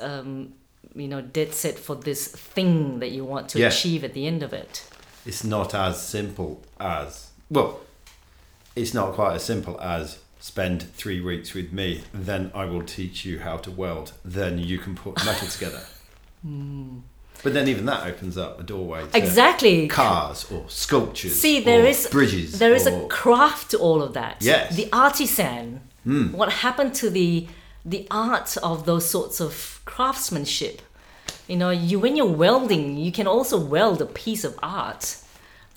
um, 0.00 0.54
you 0.94 1.08
know, 1.08 1.20
dead 1.20 1.54
set 1.54 1.78
for 1.78 1.94
this 1.94 2.26
thing 2.28 2.98
that 3.00 3.10
you 3.10 3.24
want 3.24 3.48
to 3.50 3.58
Yeah. 3.60 3.68
achieve 3.68 4.02
at 4.04 4.12
the 4.14 4.26
end 4.26 4.42
of 4.42 4.52
it. 4.52 4.82
it's 5.26 5.44
not 5.44 5.74
as 5.74 6.00
simple 6.02 6.62
as 6.80 7.26
well 7.50 7.80
it's 8.74 8.94
not 8.94 9.12
quite 9.14 9.34
as 9.34 9.44
simple 9.44 9.78
as 9.78 10.16
spend 10.40 10.82
three 10.94 11.20
weeks 11.20 11.54
with 11.54 11.72
me 11.72 12.02
then 12.12 12.50
i 12.54 12.64
will 12.64 12.82
teach 12.82 13.24
you 13.24 13.38
how 13.40 13.56
to 13.56 13.70
weld 13.70 14.12
then 14.24 14.58
you 14.58 14.78
can 14.78 14.94
put 14.94 15.24
metal 15.24 15.46
together 15.48 15.82
but 17.42 17.54
then 17.54 17.68
even 17.68 17.84
that 17.86 18.06
opens 18.06 18.36
up 18.36 18.60
a 18.60 18.62
doorway 18.62 19.06
to 19.06 19.16
Exactly. 19.16 19.88
cars 19.88 20.50
or 20.50 20.64
sculptures 20.68 21.38
See, 21.40 21.60
there 21.60 21.82
or 21.82 21.86
is 21.86 22.06
bridges 22.10 22.58
There 22.58 22.74
is 22.74 22.86
a 22.86 23.06
craft 23.08 23.70
to 23.72 23.78
all 23.78 24.02
of 24.02 24.12
that. 24.14 24.36
Yes. 24.40 24.76
The 24.76 24.88
artisan. 24.92 25.80
Mm. 26.06 26.32
What 26.32 26.52
happened 26.52 26.94
to 26.96 27.10
the 27.10 27.46
the 27.84 28.06
art 28.10 28.56
of 28.62 28.84
those 28.84 29.08
sorts 29.08 29.40
of 29.40 29.80
craftsmanship? 29.86 30.82
You 31.48 31.56
know, 31.56 31.70
you 31.70 31.98
when 31.98 32.14
you're 32.16 32.26
welding, 32.44 32.96
you 32.98 33.12
can 33.12 33.26
also 33.26 33.58
weld 33.58 34.00
a 34.02 34.06
piece 34.06 34.44
of 34.44 34.58
art, 34.62 35.16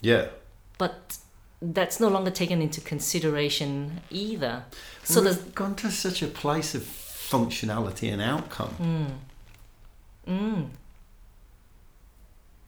yeah 0.00 0.26
but 0.78 1.18
that's 1.72 1.98
no 2.00 2.08
longer 2.08 2.30
taken 2.30 2.60
into 2.60 2.80
consideration 2.80 4.00
either. 4.10 4.64
So 5.02 5.20
we've 5.20 5.24
there's 5.34 5.44
gone 5.54 5.74
to 5.76 5.90
such 5.90 6.22
a 6.22 6.26
place 6.26 6.74
of 6.74 6.82
functionality 6.82 8.12
and 8.12 8.20
outcome 8.20 9.16
Mm. 10.26 10.68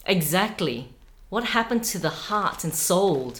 exactly 0.04 0.88
what 1.30 1.44
happened 1.44 1.84
to 1.84 1.98
the 1.98 2.10
heart 2.10 2.64
and 2.64 2.74
soul 2.74 3.34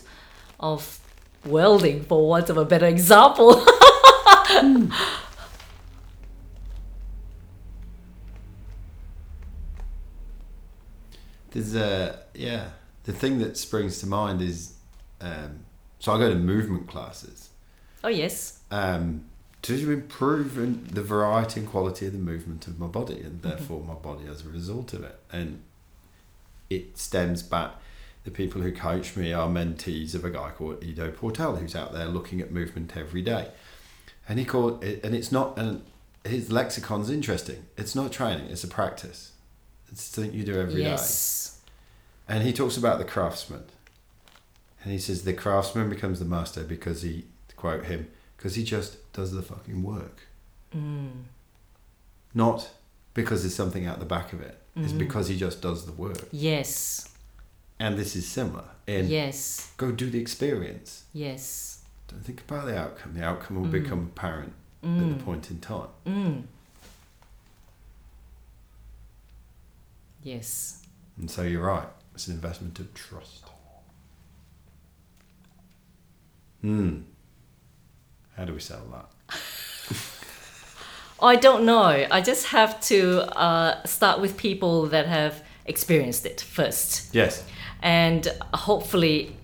of 0.58 0.98
welding, 1.44 2.02
for 2.04 2.26
want 2.26 2.48
of 2.50 2.56
a 2.56 2.64
better 2.64 2.86
example. 2.86 3.62
There's 11.50 11.74
a 11.74 12.20
yeah. 12.34 12.70
The 13.04 13.12
thing 13.12 13.38
that 13.38 13.56
springs 13.56 14.00
to 14.00 14.06
mind 14.06 14.42
is, 14.42 14.74
um, 15.20 15.60
so 15.98 16.12
I 16.12 16.18
go 16.18 16.28
to 16.28 16.34
movement 16.34 16.88
classes 16.88 17.50
oh 18.04 18.08
yes. 18.08 18.60
um, 18.70 19.24
to 19.62 19.92
improve 19.92 20.58
in 20.58 20.86
the 20.92 21.02
variety 21.02 21.60
and 21.60 21.68
quality 21.68 22.06
of 22.06 22.12
the 22.12 22.18
movement 22.18 22.66
of 22.66 22.78
my 22.78 22.86
body, 22.86 23.20
and 23.20 23.42
therefore 23.42 23.82
my 23.82 23.94
body 23.94 24.26
as 24.28 24.44
a 24.44 24.48
result 24.48 24.92
of 24.92 25.02
it. 25.02 25.18
And 25.32 25.62
it 26.70 26.98
stems 26.98 27.42
back. 27.42 27.72
The 28.24 28.30
people 28.30 28.60
who 28.62 28.72
coach 28.72 29.16
me 29.16 29.32
are 29.32 29.48
mentees 29.48 30.14
of 30.14 30.24
a 30.24 30.30
guy 30.30 30.50
called 30.50 30.82
Ido 30.82 31.10
Portal, 31.10 31.56
who's 31.56 31.74
out 31.76 31.92
there 31.92 32.06
looking 32.06 32.40
at 32.40 32.50
movement 32.50 32.96
every 32.96 33.22
day. 33.22 33.48
And 34.28 34.38
he 34.38 34.44
called 34.44 34.82
it, 34.84 35.04
and 35.04 35.14
it's 35.14 35.30
not, 35.30 35.58
and 35.58 35.84
his 36.24 36.48
lexicon's 36.48 37.10
interesting. 37.10 37.66
It's 37.76 37.94
not 37.94 38.12
training; 38.12 38.46
it's 38.46 38.64
a 38.64 38.68
practice. 38.68 39.32
It's 39.88 40.02
something 40.02 40.32
you 40.32 40.44
do 40.44 40.60
every 40.60 40.74
day. 40.74 40.90
yes. 40.90 41.60
And 42.28 42.42
he 42.42 42.52
talks 42.52 42.76
about 42.76 42.98
the 42.98 43.04
craftsman. 43.04 43.64
And 44.86 44.92
he 44.92 45.00
says 45.00 45.24
the 45.24 45.32
craftsman 45.32 45.90
becomes 45.90 46.20
the 46.20 46.24
master 46.24 46.62
because 46.62 47.02
he, 47.02 47.24
quote 47.56 47.86
him, 47.86 48.06
because 48.36 48.54
he 48.54 48.62
just 48.62 49.12
does 49.12 49.32
the 49.32 49.42
fucking 49.42 49.82
work. 49.82 50.20
Mm. 50.72 51.24
Not 52.32 52.70
because 53.12 53.42
there's 53.42 53.52
something 53.56 53.84
out 53.84 53.98
the 53.98 54.04
back 54.04 54.32
of 54.32 54.40
it. 54.40 54.62
It's 54.76 54.92
Mhm. 54.92 54.98
because 54.98 55.26
he 55.26 55.36
just 55.36 55.60
does 55.60 55.86
the 55.86 55.92
work. 55.92 56.28
Yes. 56.30 57.08
And 57.80 57.98
this 57.98 58.14
is 58.14 58.28
similar. 58.28 58.68
In 58.86 59.08
Yes. 59.08 59.72
go 59.76 59.90
do 59.90 60.08
the 60.08 60.20
experience. 60.20 61.02
Yes. 61.12 61.80
Don't 62.06 62.24
think 62.24 62.42
about 62.42 62.66
the 62.66 62.78
outcome. 62.78 63.14
The 63.14 63.24
outcome 63.24 63.56
will 63.56 63.66
Mm. 63.66 63.72
become 63.82 63.98
apparent 64.14 64.52
at 64.84 64.88
Mm. 64.88 65.18
the 65.18 65.24
point 65.24 65.50
in 65.50 65.58
time. 65.58 65.88
Mm. 66.06 66.44
Yes. 70.22 70.80
And 71.18 71.28
so 71.28 71.42
you're 71.42 71.66
right. 71.66 71.88
It's 72.14 72.28
an 72.28 72.34
investment 72.34 72.78
of 72.78 72.94
trust. 72.94 73.42
Hmm. 76.60 77.00
How 78.36 78.44
do 78.44 78.52
we 78.52 78.60
sell 78.60 78.82
that? 78.92 79.36
I 81.22 81.36
don't 81.36 81.64
know. 81.64 82.06
I 82.10 82.20
just 82.20 82.46
have 82.48 82.78
to 82.82 83.22
uh, 83.38 83.82
start 83.84 84.20
with 84.20 84.36
people 84.36 84.86
that 84.86 85.06
have 85.06 85.42
experienced 85.64 86.26
it 86.26 86.40
first. 86.40 87.14
Yes. 87.14 87.44
and 87.82 88.26
hopefully 88.54 89.36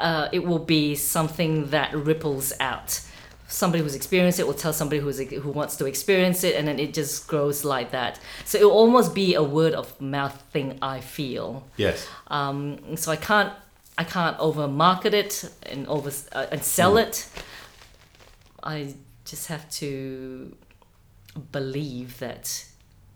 uh, 0.00 0.28
it 0.32 0.44
will 0.44 0.58
be 0.58 0.94
something 0.94 1.70
that 1.70 1.94
ripples 1.94 2.52
out. 2.60 3.00
Somebody 3.48 3.82
who's 3.82 3.94
experienced 3.94 4.40
it 4.40 4.46
will 4.46 4.54
tell 4.54 4.72
somebody 4.72 5.00
who's 5.00 5.20
who 5.20 5.50
wants 5.50 5.76
to 5.76 5.86
experience 5.86 6.42
it, 6.42 6.56
and 6.56 6.66
then 6.66 6.80
it 6.80 6.92
just 6.92 7.28
grows 7.28 7.64
like 7.64 7.92
that. 7.92 8.18
So 8.44 8.58
it 8.58 8.64
will 8.64 8.72
almost 8.72 9.14
be 9.14 9.34
a 9.34 9.42
word 9.42 9.72
of 9.72 9.98
mouth 10.00 10.42
thing. 10.52 10.78
I 10.82 11.00
feel. 11.00 11.64
Yes. 11.76 12.08
Um, 12.26 12.96
so 12.96 13.12
I 13.12 13.16
can't 13.16 13.52
I 13.98 14.04
can't 14.04 14.38
over 14.38 14.68
market 14.68 15.14
it 15.14 15.50
and 15.62 15.86
over 15.88 16.10
uh, 16.32 16.46
and 16.52 16.62
sell 16.62 16.98
it. 16.98 17.28
I 18.62 18.94
just 19.24 19.48
have 19.48 19.68
to 19.70 20.54
believe 21.52 22.18
that 22.18 22.66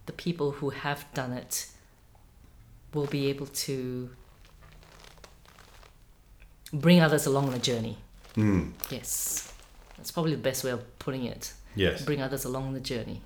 the 0.07 0.13
people 0.13 0.53
who 0.53 0.71
have 0.71 1.05
done 1.13 1.33
it 1.33 1.67
will 2.95 3.07
be 3.07 3.29
able 3.29 3.47
to 3.47 4.11
bring 6.73 7.01
others 7.01 7.27
along 7.27 7.51
the 7.51 7.59
journey. 7.59 7.99
Hmm. 8.35 8.71
Yes, 8.91 9.53
that's 9.97 10.11
probably 10.11 10.33
the 10.33 10.43
best 10.43 10.65
way 10.65 10.71
of 10.71 10.99
putting 10.99 11.25
it. 11.25 11.53
Yes. 11.75 12.05
Bring 12.05 12.23
others 12.23 12.45
along 12.45 12.73
the 12.73 12.81
journey. 12.81 13.21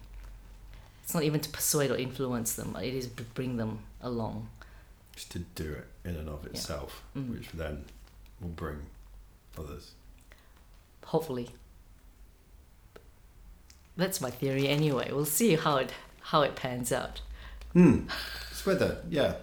It's 1.04 1.14
not 1.14 1.22
even 1.22 1.40
to 1.40 1.50
persuade 1.50 1.90
or 1.90 1.96
influence 1.96 2.54
them. 2.54 2.76
It 2.82 2.94
is 2.94 3.06
to 3.08 3.22
bring 3.22 3.58
them 3.58 3.80
along. 4.02 4.48
Just 5.14 5.30
to 5.32 5.38
do 5.38 5.72
it 5.72 5.86
in 6.04 6.16
and 6.16 6.28
of 6.28 6.44
itself, 6.46 7.02
Mm. 7.16 7.30
which 7.30 7.48
then 7.52 7.84
will 8.40 8.48
bring 8.50 8.86
others. 9.58 9.92
Hopefully. 11.04 11.50
That's 13.96 14.20
my 14.20 14.30
theory 14.30 14.68
anyway. 14.68 15.10
We'll 15.12 15.24
see 15.24 15.54
how 15.56 15.76
it 15.76 15.92
how 16.20 16.40
it 16.42 16.56
pans 16.56 16.90
out. 16.90 17.20
Hmm. 17.74 18.08
It's 18.50 18.64
whether, 18.64 19.02
yeah, 19.10 19.36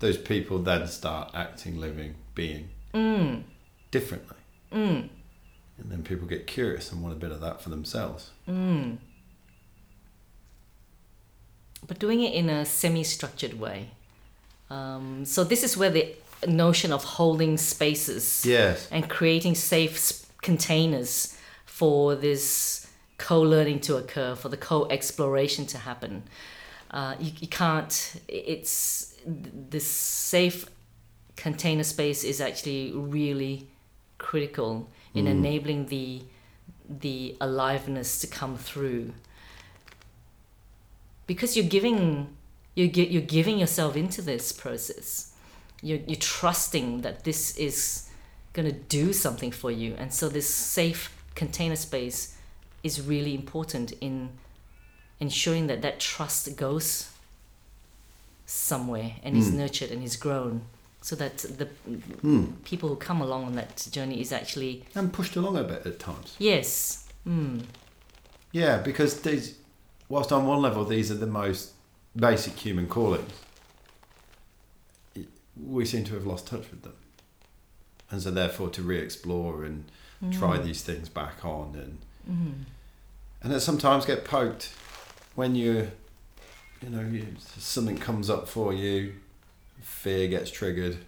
those 0.00 0.16
people 0.16 0.58
then 0.60 0.86
start 0.88 1.30
acting, 1.34 1.78
living, 1.78 2.14
being 2.34 2.70
Mm. 2.94 3.42
differently. 3.90 4.36
Mm. 4.72 5.10
And 5.78 5.90
then 5.92 6.02
people 6.02 6.26
get 6.26 6.46
curious 6.46 6.90
and 6.90 7.02
want 7.02 7.14
a 7.14 7.18
bit 7.18 7.30
of 7.30 7.40
that 7.42 7.60
for 7.60 7.68
themselves. 7.68 8.30
Mm. 8.48 8.96
But 11.86 11.98
doing 11.98 12.22
it 12.22 12.32
in 12.34 12.48
a 12.48 12.64
semi-structured 12.64 13.60
way. 13.60 13.90
Um, 14.70 15.24
so 15.24 15.44
this 15.44 15.62
is 15.62 15.76
where 15.76 15.90
the 15.90 16.14
notion 16.46 16.92
of 16.92 17.02
holding 17.04 17.56
spaces 17.58 18.44
Yes. 18.46 18.88
and 18.90 19.08
creating 19.08 19.54
safe 19.54 20.26
containers 20.42 21.36
for 21.64 22.14
this 22.14 22.86
co-learning 23.18 23.80
to 23.80 23.96
occur, 23.96 24.34
for 24.36 24.48
the 24.48 24.56
co-exploration 24.56 25.66
to 25.66 25.78
happen. 25.78 26.22
Uh, 26.90 27.14
you, 27.18 27.32
you 27.40 27.48
can't. 27.48 28.20
It's 28.28 29.14
this 29.26 29.86
safe 29.86 30.66
container 31.36 31.82
space 31.84 32.24
is 32.24 32.40
actually 32.40 32.92
really 32.92 33.68
critical 34.18 34.88
in 35.14 35.24
Mm. 35.26 35.30
enabling 35.30 35.86
the 35.86 36.22
the 36.88 37.36
aliveness 37.40 38.18
to 38.20 38.26
come 38.26 38.56
through. 38.56 39.12
Because 41.26 41.56
you're 41.56 41.68
giving 41.68 42.28
you 42.78 42.86
get 42.88 43.10
you're 43.10 43.22
giving 43.38 43.58
yourself 43.58 43.96
into 43.96 44.20
this 44.22 44.52
process. 44.52 45.32
You're 45.82 46.02
you're 46.06 46.24
trusting 46.38 47.02
that 47.02 47.24
this 47.24 47.56
is 47.56 48.08
gonna 48.54 48.72
do 48.98 49.12
something 49.12 49.52
for 49.52 49.70
you, 49.70 49.94
and 50.00 50.12
so 50.12 50.28
this 50.28 50.48
safe 50.78 51.02
container 51.34 51.76
space 51.76 52.20
is 52.82 53.00
really 53.12 53.34
important 53.34 53.92
in 54.00 54.30
ensuring 55.20 55.66
that 55.68 55.82
that 55.82 55.98
trust 56.00 56.56
goes 56.56 57.08
somewhere 58.46 59.12
and 59.22 59.36
is 59.36 59.48
Mm. 59.50 59.54
nurtured 59.54 59.90
and 59.90 60.02
is 60.02 60.16
grown 60.16 60.62
so 61.02 61.14
that 61.16 61.38
the 61.38 61.68
Hmm. 62.22 62.44
people 62.64 62.88
who 62.88 62.96
come 62.96 63.20
along 63.20 63.44
on 63.44 63.54
that 63.56 63.86
journey 63.90 64.20
is 64.20 64.32
actually 64.32 64.84
And 64.94 65.12
pushed 65.12 65.36
along 65.36 65.56
a 65.56 65.64
bit 65.64 65.86
at 65.86 65.98
times. 65.98 66.34
yes 66.38 67.04
mm. 67.26 67.64
Yeah, 68.52 68.78
because 68.78 69.20
these, 69.20 69.54
whilst 70.08 70.32
on 70.32 70.46
one 70.46 70.62
level 70.62 70.84
these 70.84 71.10
are 71.10 71.18
the 71.26 71.26
most 71.42 71.72
basic 72.18 72.54
human 72.54 72.86
callings, 72.88 73.32
we 75.56 75.84
seem 75.84 76.04
to 76.04 76.14
have 76.14 76.26
lost 76.26 76.46
touch 76.46 76.70
with 76.70 76.82
them. 76.82 76.94
And 78.10 78.22
so, 78.22 78.30
therefore, 78.30 78.70
to 78.70 78.82
re 78.82 78.98
explore 78.98 79.64
and 79.64 79.84
try 80.32 80.58
these 80.58 80.82
things 80.82 81.08
back 81.08 81.44
on, 81.44 81.74
and 81.76 81.98
Mm. 82.30 82.64
and 83.42 83.52
that 83.52 83.60
sometimes 83.60 84.04
get 84.04 84.24
poked 84.24 84.70
when 85.34 85.54
you, 85.54 85.90
you 86.82 86.90
know, 86.90 87.00
you, 87.00 87.24
something 87.56 87.96
comes 87.96 88.28
up 88.28 88.48
for 88.48 88.74
you, 88.74 89.14
fear 89.80 90.26
gets 90.28 90.50
triggered, 90.50 90.98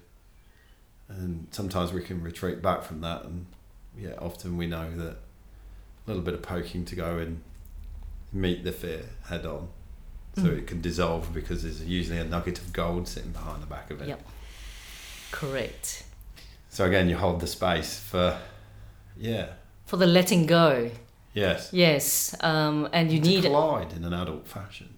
and 1.08 1.48
sometimes 1.50 1.92
we 1.92 2.02
can 2.02 2.22
retreat 2.22 2.62
back 2.62 2.82
from 2.84 3.00
that, 3.00 3.24
and 3.24 3.46
yeah, 3.98 4.14
often 4.18 4.56
we 4.56 4.66
know 4.66 4.96
that 4.96 5.16
a 5.16 6.06
little 6.06 6.22
bit 6.22 6.34
of 6.34 6.42
poking 6.42 6.84
to 6.86 6.94
go 6.94 7.18
and 7.18 7.42
meet 8.32 8.62
the 8.64 8.72
fear 8.72 9.02
head 9.28 9.44
on, 9.44 9.68
so 10.36 10.42
Mm. 10.42 10.58
it 10.58 10.66
can 10.66 10.80
dissolve 10.80 11.32
because 11.34 11.62
there's 11.64 11.82
usually 11.84 12.18
a 12.18 12.24
nugget 12.24 12.58
of 12.58 12.72
gold 12.72 13.08
sitting 13.08 13.32
behind 13.32 13.62
the 13.62 13.66
back 13.66 13.90
of 13.90 14.00
it. 14.02 14.08
Yep. 14.08 14.20
correct 15.32 16.04
So 16.68 16.84
again, 16.86 17.08
you 17.08 17.16
hold 17.16 17.40
the 17.40 17.46
space 17.48 17.98
for, 17.98 18.38
yeah, 19.18 19.46
for 19.86 19.96
the 19.96 20.06
letting 20.06 20.46
go 20.46 20.90
yes, 21.34 21.68
yes 21.72 22.34
um, 22.42 22.88
and 22.92 23.10
you 23.10 23.18
need 23.20 23.42
to 23.42 23.48
need 23.48 23.54
collide 23.54 23.92
in 23.92 24.04
an 24.04 24.12
adult 24.14 24.46
fashion. 24.46 24.94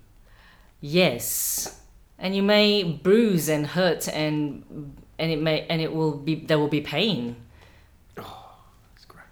Yes, 0.81 1.81
and 2.19 2.35
you 2.37 2.43
may 2.43 2.83
bruise 2.83 3.49
and 3.49 3.67
hurt, 3.69 4.09
and 4.09 4.65
and 5.19 5.31
it 5.31 5.41
may 5.41 5.67
and 5.69 5.81
it 5.81 5.93
will 5.95 6.13
be 6.19 6.35
there 6.35 6.59
will 6.59 6.69
be 6.69 6.81
pain, 6.81 7.37
Oh, 8.19 8.51
That's 8.95 9.05
great. 9.07 9.25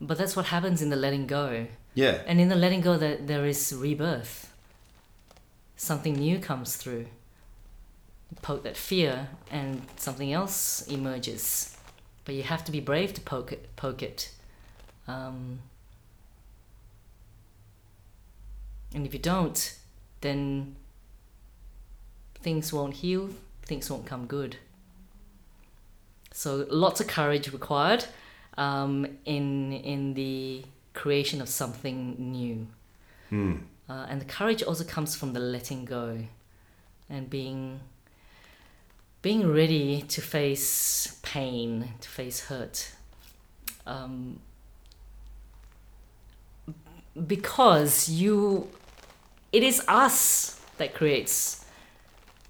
but 0.00 0.16
that's 0.18 0.34
what 0.34 0.46
happens 0.46 0.80
in 0.82 0.88
the 0.90 0.96
letting 0.96 1.26
go. 1.26 1.66
Yeah, 1.94 2.22
And 2.26 2.40
in 2.40 2.48
the 2.48 2.56
letting 2.56 2.80
go, 2.80 2.96
that 2.96 3.26
there 3.28 3.44
is 3.46 3.72
rebirth. 3.72 4.52
Something 5.76 6.14
new 6.14 6.38
comes 6.38 6.76
through. 6.76 7.06
Poke 8.42 8.64
that 8.64 8.76
fear, 8.76 9.28
and 9.50 9.82
something 9.96 10.32
else 10.32 10.86
emerges. 10.88 11.76
But 12.24 12.34
you 12.34 12.42
have 12.42 12.64
to 12.64 12.72
be 12.72 12.80
brave 12.80 13.14
to 13.14 13.20
poke 13.20 13.52
it. 13.52 13.74
Poke 13.76 14.02
it. 14.02 14.30
Um, 15.06 15.60
and 18.94 19.06
if 19.06 19.12
you 19.12 19.20
don't, 19.20 19.76
then 20.20 20.76
things 22.36 22.72
won't 22.72 22.94
heal. 22.94 23.30
Things 23.62 23.90
won't 23.90 24.06
come 24.06 24.26
good. 24.26 24.56
So 26.32 26.66
lots 26.68 27.00
of 27.00 27.06
courage 27.06 27.52
required 27.52 28.04
um, 28.56 29.06
in 29.24 29.72
in 29.72 30.14
the 30.14 30.64
creation 30.92 31.40
of 31.40 31.48
something 31.48 32.16
new. 32.18 32.66
Hmm. 33.28 33.56
Uh, 33.88 34.06
and 34.08 34.20
the 34.20 34.24
courage 34.24 34.62
also 34.62 34.84
comes 34.84 35.14
from 35.14 35.32
the 35.32 35.40
letting 35.40 35.84
go 35.84 36.18
and 37.10 37.28
being 37.28 37.80
being 39.20 39.50
ready 39.50 40.02
to 40.02 40.20
face 40.20 41.18
pain, 41.22 41.94
to 42.00 42.08
face 42.08 42.40
hurt. 42.40 42.92
Um, 43.86 44.40
because 47.26 48.08
you 48.08 48.68
it 49.52 49.62
is 49.62 49.82
us 49.86 50.60
that 50.78 50.94
creates 50.94 51.64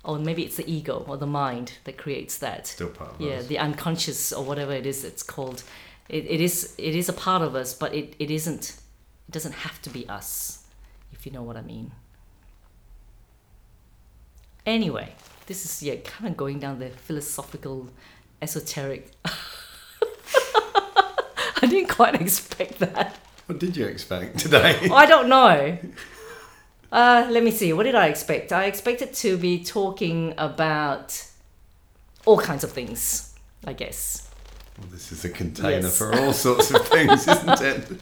or 0.05 0.18
maybe 0.18 0.43
it's 0.43 0.57
the 0.57 0.70
ego 0.70 1.05
or 1.07 1.16
the 1.16 1.26
mind 1.26 1.74
that 1.85 1.99
creates 1.99 2.39
that 2.39 2.66
still 2.66 2.89
part 2.89 3.11
of 3.12 3.20
yeah 3.20 3.37
us. 3.37 3.47
the 3.47 3.59
unconscious 3.59 4.32
or 4.32 4.43
whatever 4.45 4.72
it 4.72 4.87
is 4.87 5.05
it's 5.05 5.22
called 5.22 5.62
it, 6.09 6.24
it 6.24 6.41
is 6.41 6.74
it 6.78 6.95
is 6.95 7.09
a 7.09 7.12
part 7.12 7.43
of 7.43 7.55
us 7.55 7.74
but 7.74 7.95
it, 7.95 8.14
it 8.18 8.30
isn't 8.30 8.76
it 9.28 9.32
doesn't 9.32 9.53
have 9.53 9.80
to 9.82 9.91
be 9.91 10.09
us 10.09 10.63
if 11.24 11.32
you 11.32 11.32
know 11.32 11.42
what 11.42 11.56
i 11.56 11.62
mean 11.62 11.90
anyway 14.66 15.10
this 15.46 15.64
is 15.64 15.82
yeah 15.82 15.94
kind 15.96 16.30
of 16.30 16.36
going 16.36 16.58
down 16.58 16.78
the 16.78 16.90
philosophical 16.90 17.88
esoteric 18.42 19.10
i 20.44 21.66
didn't 21.66 21.88
quite 21.88 22.14
expect 22.20 22.78
that 22.78 23.16
What 23.46 23.58
did 23.58 23.74
you 23.74 23.86
expect 23.86 24.38
today? 24.38 24.88
I 24.92 25.04
don't 25.06 25.28
know. 25.28 25.76
Uh, 26.90 27.26
let 27.30 27.42
me 27.44 27.50
see. 27.50 27.74
What 27.74 27.82
did 27.84 27.94
I 27.94 28.06
expect? 28.06 28.52
I 28.52 28.64
expected 28.64 29.12
to 29.24 29.36
be 29.36 29.62
talking 29.62 30.32
about 30.38 31.26
all 32.24 32.38
kinds 32.38 32.64
of 32.64 32.72
things, 32.72 33.34
I 33.66 33.74
guess. 33.74 34.30
Well, 34.78 34.88
this 34.90 35.12
is 35.12 35.26
a 35.26 35.28
container 35.28 35.88
Yes. 35.88 35.98
for 35.98 36.14
all 36.18 36.32
sorts 36.32 36.70
of 36.70 36.88
things, 36.88 37.28
isn't 37.28 37.60
it? 37.60 38.00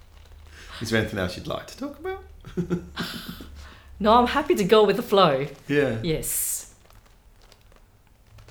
Is 0.80 0.90
there 0.90 1.00
anything 1.00 1.18
else 1.18 1.36
you'd 1.36 1.48
like 1.48 1.66
to 1.66 1.76
talk 1.76 1.98
about? 1.98 2.22
No, 4.00 4.14
I'm 4.14 4.28
happy 4.28 4.54
to 4.54 4.64
go 4.64 4.84
with 4.84 4.96
the 4.96 5.02
flow. 5.02 5.46
Yeah. 5.66 5.98
Yes. 6.02 6.72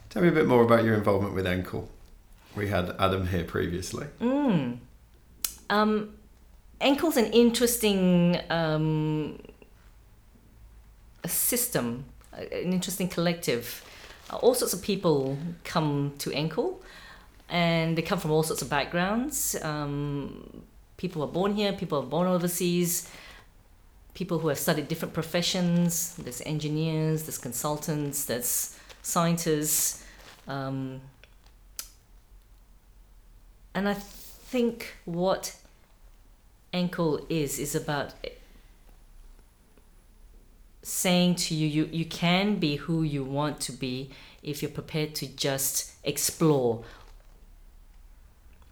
Tell 0.09 0.21
me 0.21 0.27
a 0.27 0.31
bit 0.31 0.45
more 0.45 0.63
about 0.63 0.83
your 0.83 0.95
involvement 0.95 1.33
with 1.33 1.45
Enkel. 1.45 1.87
We 2.55 2.67
had 2.67 2.95
Adam 2.99 3.27
here 3.27 3.43
previously. 3.45 4.07
Mm. 4.19 4.79
Um, 5.69 6.13
Enkel's 6.81 7.17
an 7.17 7.27
interesting 7.27 8.39
um, 8.49 9.39
a 11.23 11.29
system, 11.29 12.05
an 12.33 12.73
interesting 12.73 13.07
collective. 13.07 13.83
Uh, 14.29 14.37
all 14.37 14.53
sorts 14.53 14.73
of 14.73 14.81
people 14.81 15.37
come 15.63 16.13
to 16.17 16.31
Enkel, 16.31 16.81
and 17.47 17.97
they 17.97 18.01
come 18.01 18.19
from 18.19 18.31
all 18.31 18.43
sorts 18.43 18.61
of 18.61 18.69
backgrounds. 18.69 19.55
Um, 19.61 20.63
people 20.97 21.21
are 21.21 21.27
born 21.27 21.53
here, 21.53 21.71
people 21.73 21.99
are 21.99 22.05
born 22.05 22.27
overseas, 22.27 23.09
people 24.17 24.39
who 24.39 24.47
have 24.47 24.57
studied 24.57 24.87
different 24.87 25.13
professions. 25.13 26.15
There's 26.15 26.41
engineers, 26.41 27.23
there's 27.25 27.37
consultants, 27.37 28.25
there's 28.25 28.75
scientists. 29.03 30.03
Um, 30.47 31.01
and 33.75 33.87
I 33.87 33.93
think 33.93 34.95
what 35.05 35.55
Enkel 36.73 37.27
is 37.29 37.59
is 37.59 37.75
about 37.75 38.15
saying 40.81 41.35
to 41.35 41.53
you, 41.53 41.67
you 41.67 41.89
you 41.91 42.05
can 42.05 42.55
be 42.55 42.77
who 42.77 43.03
you 43.03 43.23
want 43.23 43.59
to 43.67 43.71
be 43.71 44.09
if 44.41 44.63
you're 44.63 44.77
prepared 44.81 45.13
to 45.15 45.27
just 45.27 45.93
explore 46.03 46.83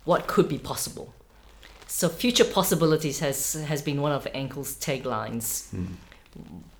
what 0.05 0.25
could 0.25 0.49
be 0.49 0.57
possible. 0.57 1.13
So 1.97 2.09
future 2.09 2.43
possibilities 2.43 3.19
has 3.19 3.53
has 3.53 3.81
been 3.81 4.01
one 4.01 4.11
of 4.11 4.25
Enkel's 4.33 4.75
taglines. 4.75 5.71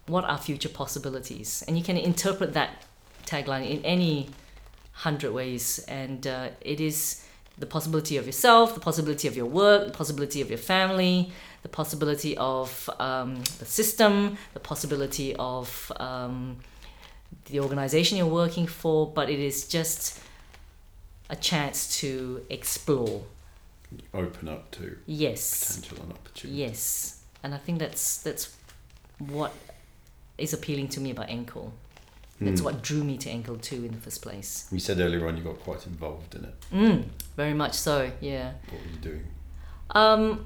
What 0.08 0.26
are 0.26 0.38
future 0.38 0.68
possibilities? 0.68 1.64
And 1.66 1.78
you 1.78 1.86
can 1.86 1.96
interpret 1.96 2.52
that 2.56 2.84
tagline 3.26 3.66
in 3.70 3.80
any 3.86 4.28
hundred 4.92 5.32
ways, 5.32 5.80
and 5.88 6.28
uh, 6.28 6.50
it 6.60 6.82
is 6.82 7.24
the 7.58 7.66
possibility 7.66 8.18
of 8.18 8.26
yourself, 8.26 8.74
the 8.74 8.82
possibility 8.82 9.26
of 9.30 9.38
your 9.38 9.46
work, 9.46 9.88
the 9.88 9.94
possibility 9.94 10.42
of 10.42 10.50
your 10.50 10.60
family, 10.74 11.32
the 11.64 11.70
possibility 11.70 12.36
of 12.36 12.90
um, 13.00 13.36
the 13.60 13.66
system, 13.66 14.38
the 14.54 14.60
possibility 14.60 15.34
of 15.40 15.94
um, 15.96 16.58
the 17.46 17.62
organization 17.62 18.18
you're 18.18 18.38
working 18.44 18.68
for, 18.68 19.08
but 19.08 19.30
it 19.30 19.40
is 19.40 19.66
just 19.66 20.20
a 21.30 21.38
chance 21.38 22.02
to 22.02 22.46
explore. 22.50 23.24
Open 24.14 24.48
up 24.50 24.72
to 24.72 24.98
Yes. 25.06 25.76
potential 25.78 26.04
and 26.04 26.14
opportunity. 26.14 26.60
Yes. 26.60 27.22
And 27.44 27.54
I 27.54 27.58
think 27.58 27.80
that's 27.80 28.18
that's 28.18 28.56
what 29.20 29.54
is 30.38 30.54
appealing 30.54 30.88
to 30.90 31.00
me 31.00 31.12
about 31.12 31.28
Enkel. 31.30 31.72
That's 32.42 32.60
Mm. 32.60 32.66
what 32.66 32.82
drew 32.84 33.04
me 33.04 33.18
to 33.20 33.30
Enkel 33.30 33.62
too 33.62 33.86
in 33.86 33.92
the 33.94 34.02
first 34.02 34.22
place. 34.22 34.68
You 34.72 34.80
said 34.80 35.00
earlier 35.00 35.26
on 35.28 35.38
you 35.38 35.44
got 35.44 35.60
quite 35.62 35.86
involved 35.88 36.36
in 36.36 36.44
it. 36.46 36.56
Mm, 36.74 37.04
very 37.38 37.54
much 37.54 37.74
so, 37.76 38.12
yeah. 38.20 38.54
What 38.70 38.82
were 38.82 38.90
you 38.92 38.98
doing? 38.98 39.26
Um, 39.92 40.46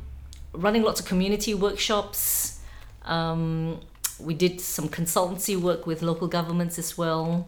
running 0.54 0.84
lots 0.84 1.00
of 1.00 1.08
community 1.08 1.56
workshops. 1.56 2.60
Um, 3.06 3.80
we 4.20 4.34
did 4.36 4.62
some 4.62 4.88
consultancy 4.90 5.60
work 5.60 5.88
with 5.88 6.02
local 6.04 6.28
governments 6.28 6.78
as 6.78 6.96
well, 6.98 7.48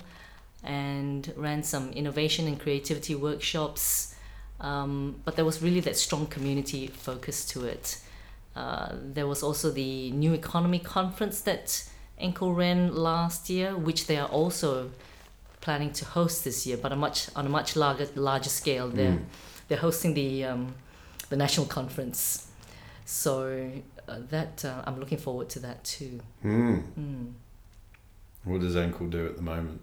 and 0.63 1.31
ran 1.35 1.61
some 1.63 1.91
innovation 1.91 2.47
and 2.47 2.59
creativity 2.59 3.13
workshops. 3.13 4.15
Um, 4.61 5.15
but 5.25 5.35
there 5.35 5.45
was 5.45 5.61
really 5.61 5.79
that 5.81 5.97
strong 5.97 6.27
community 6.27 6.87
focus 6.87 7.45
to 7.47 7.65
it. 7.65 7.97
Uh, 8.55 8.89
there 9.13 9.25
was 9.27 9.41
also 9.43 9.71
the 9.71 10.11
New 10.11 10.33
Economy 10.33 10.79
Conference 10.79 11.41
that 11.41 11.83
Enkel 12.21 12.55
ran 12.55 12.93
last 12.95 13.49
year, 13.49 13.75
which 13.75 14.05
they 14.07 14.17
are 14.17 14.27
also 14.27 14.91
planning 15.61 15.91
to 15.93 16.05
host 16.05 16.43
this 16.43 16.65
year, 16.67 16.77
but 16.77 16.91
a 16.91 16.95
much 16.95 17.29
on 17.35 17.45
a 17.45 17.49
much 17.49 17.75
larger 17.75 18.07
larger 18.15 18.49
scale. 18.49 18.87
They're 18.89 19.13
Mm. 19.13 19.25
they're 19.67 19.79
hosting 19.79 20.13
the 20.13 20.45
um, 20.45 20.75
the 21.29 21.37
national 21.37 21.65
conference, 21.67 22.47
so 23.05 23.71
uh, 24.07 24.17
that 24.29 24.63
uh, 24.65 24.83
I'm 24.85 24.99
looking 24.99 25.17
forward 25.17 25.49
to 25.51 25.59
that 25.59 25.83
too. 25.83 26.19
Mm. 26.43 26.83
Mm. 26.99 27.33
What 28.43 28.61
does 28.61 28.75
Enkel 28.75 29.09
do 29.09 29.25
at 29.27 29.35
the 29.37 29.41
moment? 29.43 29.81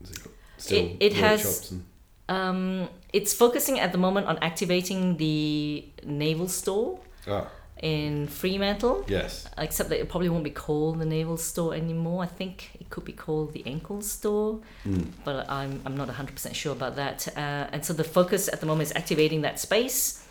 Has 0.00 0.10
it 0.10 0.18
still 0.58 0.78
It- 0.78 0.96
it 1.00 1.12
has- 1.14 1.70
and 1.72 1.84
Um, 2.28 2.88
it's 3.18 3.32
focusing 3.44 3.76
at 3.84 3.90
the 3.94 4.00
moment 4.06 4.24
on 4.26 4.36
activating 4.50 5.16
the 5.16 5.84
naval 6.04 6.48
store 6.48 6.88
ah 7.26 7.46
in 7.78 8.26
Fremantle. 8.26 9.04
yes 9.06 9.48
Except 9.58 9.90
that 9.90 10.00
it 10.00 10.08
probably 10.08 10.28
won't 10.28 10.44
be 10.44 10.50
called 10.50 10.98
the 10.98 11.04
naval 11.04 11.36
store 11.36 11.74
anymore. 11.74 12.22
I 12.22 12.26
think 12.26 12.70
it 12.80 12.88
could 12.88 13.04
be 13.04 13.12
called 13.12 13.52
the 13.52 13.62
Enkel 13.64 14.02
store. 14.02 14.60
mm. 14.84 15.06
but 15.24 15.48
I'm, 15.50 15.82
I'm 15.84 15.96
not 15.96 16.08
100% 16.08 16.54
sure 16.54 16.72
about 16.72 16.96
that. 16.96 17.28
Uh, 17.36 17.68
and 17.72 17.84
so 17.84 17.92
the 17.92 18.04
focus 18.04 18.48
at 18.48 18.60
the 18.60 18.66
moment 18.66 18.88
is 18.90 18.96
activating 18.96 19.42
that 19.42 19.60
space 19.60 20.26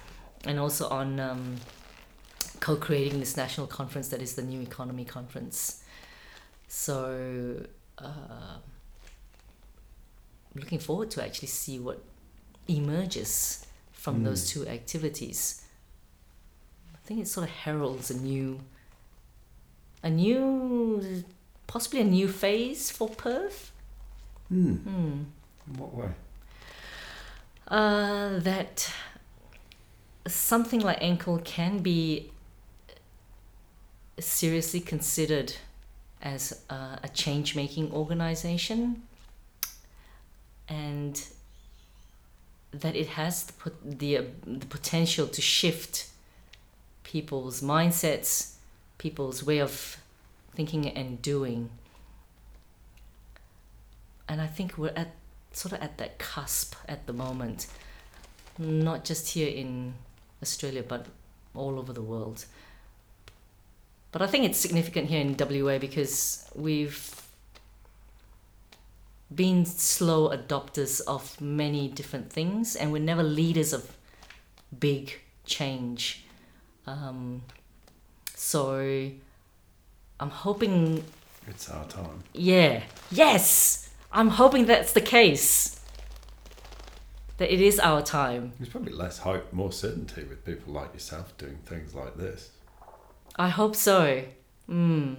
and 0.45 0.59
also 0.59 0.87
on 0.89 1.19
um, 1.19 1.57
co 2.59 2.75
creating 2.75 3.19
this 3.19 3.37
national 3.37 3.67
conference 3.67 4.07
that 4.09 4.21
is 4.21 4.33
the 4.35 4.41
New 4.41 4.61
Economy 4.61 5.05
Conference. 5.05 5.83
So, 6.67 7.63
uh, 7.99 8.57
looking 10.55 10.79
forward 10.79 11.11
to 11.11 11.23
actually 11.23 11.49
see 11.49 11.79
what 11.79 12.01
emerges 12.67 13.65
from 13.91 14.23
those 14.23 14.45
Mm. 14.45 14.49
two 14.49 14.67
activities. 14.67 15.63
I 16.93 16.97
think 17.07 17.19
it 17.21 17.27
sort 17.27 17.47
of 17.49 17.55
heralds 17.55 18.09
a 18.11 18.17
new, 18.17 18.59
a 20.03 20.09
new, 20.09 21.23
possibly 21.67 22.01
a 22.01 22.03
new 22.03 22.27
phase 22.27 22.89
for 22.91 23.09
Perth. 23.09 23.71
Mm. 24.51 24.83
Hmm. 24.83 25.23
In 25.67 25.77
what 25.77 25.93
way? 25.93 26.11
Uh, 27.67 28.39
that 28.39 28.91
something 30.27 30.81
like 30.81 30.99
Enkel 30.99 31.43
can 31.43 31.79
be 31.79 32.31
seriously 34.19 34.79
considered 34.79 35.53
as 36.21 36.61
uh, 36.69 36.97
a 37.03 37.09
change 37.09 37.55
making 37.55 37.91
organization 37.91 39.03
and 40.67 41.27
that 42.81 42.95
it 42.95 43.07
has 43.07 43.51
the, 43.83 44.17
uh, 44.17 44.23
the 44.45 44.65
potential 44.65 45.27
to 45.27 45.41
shift 45.41 46.09
people's 47.03 47.61
mindsets, 47.61 48.55
people's 48.97 49.43
way 49.43 49.59
of 49.59 49.97
thinking 50.55 50.87
and 50.89 51.21
doing. 51.21 51.69
And 54.27 54.41
I 54.41 54.47
think 54.47 54.77
we're 54.77 54.93
at 54.95 55.15
sort 55.51 55.73
of 55.73 55.81
at 55.81 55.97
that 55.97 56.17
cusp 56.17 56.75
at 56.87 57.07
the 57.07 57.13
moment, 57.13 57.67
not 58.57 59.05
just 59.05 59.29
here 59.29 59.47
in 59.47 59.93
Australia, 60.41 60.83
but 60.83 61.05
all 61.53 61.79
over 61.79 61.93
the 61.93 62.01
world. 62.01 62.45
But 64.11 64.21
I 64.21 64.27
think 64.27 64.45
it's 64.45 64.59
significant 64.59 65.09
here 65.09 65.21
in 65.21 65.35
WA 65.37 65.77
because 65.77 66.49
we've 66.55 67.14
been 69.33 69.65
slow 69.65 70.29
adopters 70.29 71.01
of 71.07 71.39
many 71.41 71.87
different 71.87 72.31
things, 72.31 72.75
and 72.75 72.91
we're 72.91 73.01
never 73.01 73.23
leaders 73.23 73.73
of 73.73 73.95
big 74.79 75.13
change. 75.45 76.23
Um, 76.87 77.41
so 78.35 79.09
I'm 80.19 80.29
hoping 80.29 81.03
It's 81.47 81.69
our 81.69 81.85
time. 81.85 82.23
yeah. 82.33 82.83
Yes. 83.11 83.89
I'm 84.11 84.29
hoping 84.29 84.65
that's 84.65 84.93
the 84.93 85.01
case. 85.01 85.79
That 87.37 87.51
it 87.53 87.59
is 87.59 87.79
our 87.79 88.01
time. 88.01 88.53
There's 88.57 88.69
probably 88.69 88.93
less 88.93 89.17
hope, 89.17 89.51
more 89.51 89.73
certainty 89.73 90.23
with 90.23 90.45
people 90.45 90.71
like 90.73 90.93
yourself 90.93 91.37
doing 91.37 91.57
things 91.65 91.93
like 91.93 92.15
this. 92.15 92.51
I 93.35 93.49
hope 93.49 93.75
so. 93.75 94.23
Mm. 94.69 95.17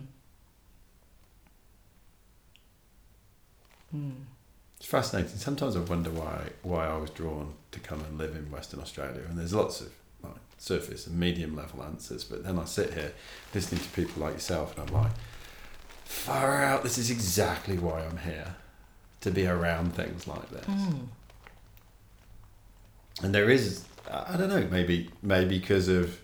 Mm. 3.94 4.24
It's 4.78 4.86
fascinating. 4.86 5.36
Sometimes 5.38 5.76
I 5.76 5.80
wonder 5.80 6.10
why 6.10 6.50
why 6.62 6.86
I 6.86 6.96
was 6.96 7.10
drawn 7.10 7.54
to 7.72 7.80
come 7.80 8.00
and 8.00 8.18
live 8.18 8.36
in 8.36 8.50
Western 8.50 8.80
Australia. 8.80 9.22
And 9.28 9.38
there's 9.38 9.54
lots 9.54 9.80
of 9.80 9.90
like, 10.22 10.34
surface 10.58 11.06
and 11.06 11.18
medium 11.18 11.56
level 11.56 11.82
answers. 11.82 12.24
But 12.24 12.44
then 12.44 12.58
I 12.58 12.64
sit 12.64 12.92
here 12.92 13.12
listening 13.54 13.80
to 13.80 13.88
people 13.90 14.22
like 14.22 14.34
yourself, 14.34 14.76
and 14.76 14.88
I'm 14.88 14.94
like, 14.94 15.12
far 16.04 16.62
out. 16.62 16.82
This 16.82 16.98
is 16.98 17.10
exactly 17.10 17.78
why 17.78 18.04
I'm 18.04 18.18
here, 18.18 18.56
to 19.22 19.30
be 19.30 19.46
around 19.46 19.94
things 19.94 20.26
like 20.26 20.50
this. 20.50 20.66
Mm. 20.66 21.06
And 23.22 23.34
there 23.34 23.48
is, 23.48 23.84
I 24.10 24.34
I 24.34 24.36
don't 24.36 24.50
know, 24.50 24.68
maybe 24.70 25.10
maybe 25.22 25.58
because 25.58 25.88
of 25.88 26.20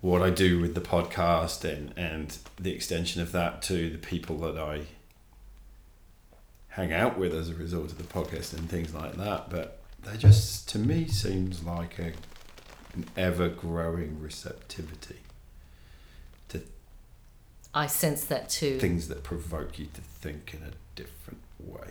what 0.00 0.22
I 0.22 0.30
do 0.30 0.60
with 0.60 0.74
the 0.74 0.80
podcast 0.80 1.64
and 1.64 1.94
and 1.96 2.36
the 2.58 2.72
extension 2.72 3.22
of 3.22 3.30
that 3.32 3.62
to 3.62 3.90
the 3.90 3.98
people 3.98 4.38
that 4.38 4.58
I 4.58 4.86
hang 6.76 6.92
out 6.92 7.18
with 7.18 7.32
as 7.32 7.48
a 7.48 7.54
result 7.54 7.86
of 7.86 7.96
the 7.96 8.04
podcast 8.04 8.52
and 8.52 8.68
things 8.68 8.92
like 8.92 9.14
that. 9.14 9.48
But 9.48 9.78
they 10.04 10.18
just, 10.18 10.68
to 10.68 10.78
me, 10.78 11.08
seems 11.08 11.64
like 11.64 11.98
a 11.98 12.12
an 12.92 13.06
ever 13.16 13.48
growing 13.48 14.20
receptivity 14.20 15.20
to 16.48 16.62
I 17.74 17.86
sense 17.86 18.24
that 18.24 18.48
too. 18.48 18.78
things 18.78 19.08
that 19.08 19.22
provoke 19.22 19.78
you 19.78 19.86
to 19.92 20.00
think 20.00 20.54
in 20.54 20.62
a 20.66 20.72
different 20.94 21.40
way 21.58 21.90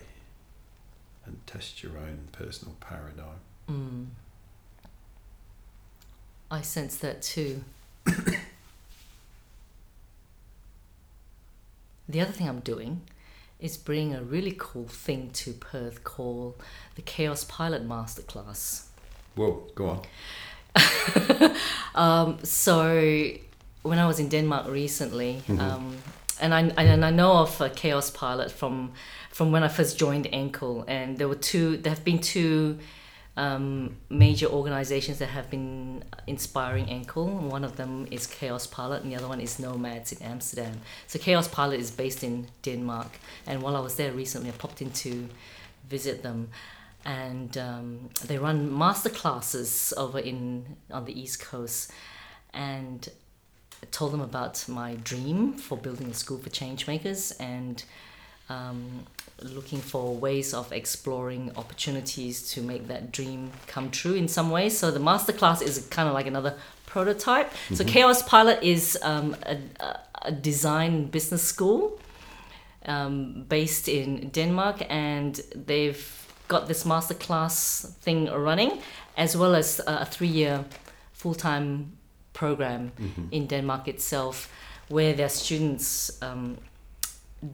and 1.26 1.46
test 1.46 1.84
your 1.84 1.94
own 1.98 2.28
personal 2.32 2.76
paradigm. 2.80 3.40
Mm. 3.70 4.08
I 6.50 6.62
sense 6.62 6.96
that 6.98 7.22
too. 7.24 7.64
the 12.08 12.22
other 12.22 12.32
thing 12.32 12.48
I'm 12.48 12.60
doing 12.60 13.02
is 13.60 13.78
bringing 13.78 14.16
a 14.16 14.22
really 14.22 14.54
cool 14.58 14.88
thing 14.88 15.30
to 15.34 15.54
Perth 15.54 16.04
called 16.04 16.56
the 16.96 17.02
KaosPilot 17.02 17.86
Masterclass. 17.88 18.86
Whoa, 19.36 19.64
go 19.76 19.86
on. 19.90 20.02
Um, 21.96 22.40
so 22.44 23.32
when 23.84 24.00
I 24.00 24.06
was 24.08 24.20
in 24.20 24.28
Denmark 24.30 24.68
recently, 24.68 25.42
Mhm. 25.48 25.60
um, 25.62 25.98
and 26.42 26.54
I 26.54 26.60
and 26.78 27.06
I 27.06 27.10
know 27.12 27.38
of 27.38 27.62
a 27.62 27.70
KaosPilot 27.70 28.52
from 28.52 28.92
from 29.32 29.52
when 29.54 29.64
I 29.64 29.70
first 29.70 29.98
joined 29.98 30.28
Enkel, 30.34 30.84
and 30.88 31.18
there 31.18 31.28
were 31.30 31.40
two. 31.52 31.78
There 31.78 31.94
have 31.94 32.04
been 32.04 32.20
two 32.20 32.78
um, 33.38 33.98
major 34.10 34.48
organizations 34.48 35.20
that 35.20 35.28
have 35.30 35.50
been 35.50 36.04
inspiring 36.26 36.86
Enkel. 36.86 37.28
One 37.28 37.64
of 37.64 37.76
them 37.76 38.08
is 38.12 38.28
KaosPilot, 38.28 39.02
and 39.02 39.12
the 39.12 39.16
other 39.16 39.28
one 39.28 39.42
is 39.42 39.58
Knowmads 39.60 40.14
in 40.14 40.26
Amsterdam. 40.26 40.82
So 41.08 41.20
KaosPilot 41.20 41.78
is 41.78 41.92
based 41.92 42.24
in 42.24 42.48
Denmark, 42.62 43.20
and 43.46 43.62
while 43.62 43.76
I 43.76 43.80
was 43.80 43.96
there 43.96 44.12
recently, 44.12 44.50
I 44.50 44.54
popped 44.54 44.82
in 44.82 44.92
to 44.92 45.30
visit 45.90 46.24
them 46.24 46.50
and 47.06 47.56
um, 47.58 48.10
they 48.26 48.38
run 48.38 48.76
master 48.76 49.10
classes 49.10 49.94
over 49.96 50.18
in 50.18 50.76
on 50.90 51.06
the 51.06 51.20
east 51.20 51.40
coast 51.40 51.92
and 52.54 53.10
told 53.92 54.12
them 54.12 54.22
about 54.22 54.68
my 54.68 54.96
dream 54.96 55.54
for 55.54 55.78
building 55.78 56.08
a 56.08 56.14
school 56.14 56.40
for 56.40 56.50
change 56.50 56.88
makers 56.88 57.32
and 57.34 57.84
um, 58.50 59.06
looking 59.42 59.82
for 59.82 60.16
ways 60.16 60.54
of 60.54 60.72
exploring 60.72 61.52
opportunities 61.56 62.52
to 62.54 62.62
make 62.62 62.88
that 62.88 63.12
dream 63.12 63.52
come 63.68 63.92
true 63.92 64.14
in 64.14 64.28
some 64.28 64.50
ways. 64.50 64.78
So 64.78 64.92
the 64.92 65.00
masterclass 65.00 65.62
is 65.62 65.86
kind 65.90 66.08
of 66.08 66.14
like 66.14 66.28
another 66.28 66.56
prototype. 66.86 67.52
So 67.74 67.84
KaosPilot 67.84 68.64
is 68.64 68.98
um, 69.02 69.36
a, 69.44 69.58
a 70.22 70.32
design 70.32 71.06
business 71.08 71.44
school 71.44 72.00
um, 72.86 73.46
based 73.50 73.90
in 73.90 74.30
Denmark, 74.30 74.86
and 74.90 75.42
they've 75.56 76.28
got 76.48 76.68
this 76.68 76.84
masterclass 76.84 77.90
thing 77.96 78.28
running, 78.32 78.80
as 79.18 79.36
well 79.36 79.56
as 79.56 79.82
a 79.88 80.06
three-year 80.06 80.64
full-time 81.14 81.98
program 82.34 82.92
in 83.32 83.48
Denmark 83.48 83.88
itself, 83.88 84.50
where 84.90 85.14
their 85.14 85.30
students 85.30 86.22
um, 86.22 86.58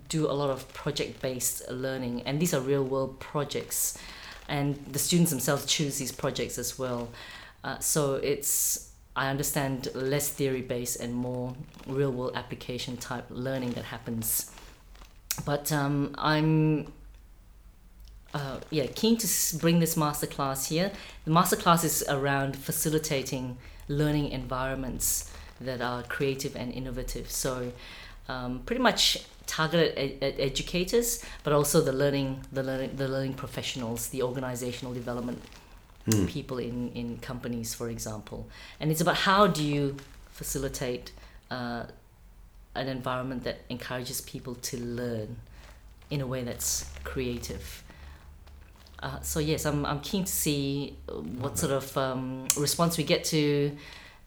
do 0.10 0.30
a 0.30 0.34
lot 0.34 0.50
of 0.50 0.72
project-based 0.74 1.70
learning, 1.70 2.24
and 2.26 2.40
these 2.40 2.54
are 2.54 2.62
real-world 2.62 3.20
projects, 3.20 3.98
and 4.48 4.76
the 4.92 5.00
students 5.00 5.32
themselves 5.32 5.66
choose 5.66 5.98
these 5.98 6.12
projects 6.12 6.58
as 6.58 6.78
well. 6.78 7.10
Uh, 7.64 7.80
so 7.80 8.16
it's 8.16 8.92
I 9.16 9.30
understand 9.30 9.90
less 9.94 10.30
theory-based 10.30 11.00
and 11.00 11.14
more 11.14 11.54
real-world 11.86 12.34
application 12.36 12.98
type 12.98 13.26
learning 13.30 13.72
that 13.72 13.86
happens. 13.86 14.52
But 15.46 15.72
um, 15.72 16.16
I'm 16.18 16.94
uh, 18.34 18.60
yeah 18.70 18.88
keen 18.88 19.18
to 19.18 19.28
bring 19.58 19.80
this 19.80 19.96
masterclass 19.96 20.70
here. 20.70 20.92
The 21.26 21.32
masterclass 21.32 21.84
is 21.84 22.04
around 22.08 22.56
facilitating 22.56 23.58
learning 23.88 24.32
environments 24.32 25.32
that 25.60 25.82
are 25.82 26.04
creative 26.04 26.56
and 26.56 26.74
innovative. 26.74 27.30
So 27.30 27.72
um, 28.32 28.62
pretty 28.66 28.82
much 28.82 29.02
targeted 29.46 29.98
at, 29.98 30.24
at 30.28 30.40
educators, 30.40 31.24
but 31.44 31.52
also 31.54 31.82
the 31.82 31.92
learning 31.92 32.30
the 32.52 32.64
learning 32.64 32.92
the 32.96 33.08
learning 33.08 33.34
professionals, 33.34 34.10
the 34.10 34.22
organizational 34.24 34.94
development 34.94 35.42
people 36.28 36.58
in 36.58 36.92
in 36.94 37.18
companies, 37.20 37.74
for 37.74 37.90
example. 37.90 38.48
And 38.80 38.92
it's 38.92 39.02
about 39.02 39.18
how 39.30 39.48
do 39.48 39.64
you 39.64 39.98
facilitate 40.32 41.12
uh, 41.50 41.84
an 42.76 42.88
environment 42.88 43.44
that 43.44 43.58
encourages 43.70 44.22
people 44.22 44.56
to 44.70 44.78
learn 44.78 45.36
in 46.10 46.22
a 46.22 46.28
way 46.28 46.44
that's 46.44 46.90
creative. 47.04 47.84
Uh, 49.04 49.20
so 49.22 49.40
yes, 49.40 49.66
I'm 49.66 49.86
I'm 49.86 50.00
keen 50.00 50.24
to 50.24 50.32
see 50.32 50.96
what 51.42 51.58
sort 51.58 51.74
of 51.74 51.98
um, 51.98 52.48
response 52.58 52.98
we 52.98 53.04
get 53.04 53.24
to 53.26 53.72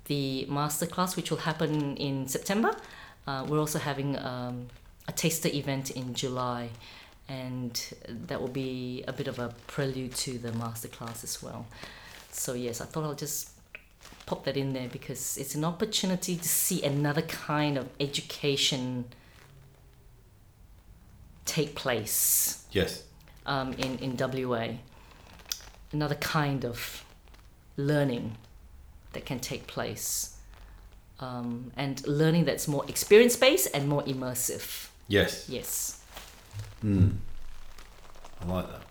the 0.07 0.46
masterclass, 0.50 1.16
which 1.16 1.30
will 1.30 1.44
happen 1.50 1.96
in 1.96 2.28
September. 2.28 2.72
Uh, 3.27 3.45
we're 3.49 3.59
also 3.59 3.79
having 3.79 4.16
um, 4.18 4.66
a 5.09 5.12
taster 5.12 5.49
event 5.49 5.91
in 5.91 6.14
July, 6.14 6.68
and 7.29 7.95
that 8.09 8.41
will 8.41 8.49
be 8.49 9.03
a 9.09 9.12
bit 9.12 9.29
of 9.29 9.39
a 9.39 9.55
prelude 9.66 10.14
to 10.14 10.39
the 10.39 10.51
masterclass 10.51 11.25
as 11.25 11.43
well. 11.43 11.66
So 12.31 12.53
yes, 12.55 12.81
I 12.81 12.85
thought 12.87 13.05
I'll 13.05 13.14
just 13.14 13.51
pop 14.27 14.45
that 14.45 14.57
in 14.57 14.72
there 14.72 14.89
because 14.89 15.37
it's 15.39 15.55
an 15.55 15.64
opportunity 15.64 16.37
to 16.37 16.49
see 16.49 16.83
another 16.83 17.22
kind 17.22 17.79
of 17.79 17.89
education 18.01 19.05
take 21.45 21.75
place 21.75 22.64
Yes. 22.72 23.05
um, 23.47 23.72
in, 23.75 23.99
in 23.99 24.16
WA. 24.16 24.68
Another 25.93 26.14
kind 26.16 26.64
of 26.64 27.05
learning 27.77 28.37
that 29.12 29.25
can 29.25 29.39
take 29.41 29.66
place. 29.66 30.34
Um, 31.21 31.73
and 31.77 32.07
learning 32.07 32.45
that's 32.45 32.67
more 32.67 32.85
experience 32.89 33.37
based 33.37 33.69
and 33.73 33.89
more 33.89 34.03
immersive. 34.03 34.89
Yes. 35.09 35.49
Yes. 35.49 36.03
Hmm. 36.81 37.11
I 38.43 38.53
like 38.53 38.71
that. 38.71 38.83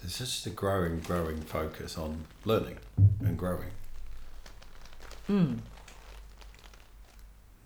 There's 0.00 0.18
just 0.18 0.46
a 0.46 0.50
growing, 0.50 1.00
growing 1.00 1.40
focus 1.40 1.96
on 1.96 2.24
learning 2.44 2.78
and 3.20 3.36
growing. 3.38 3.70
Mm. 5.28 5.58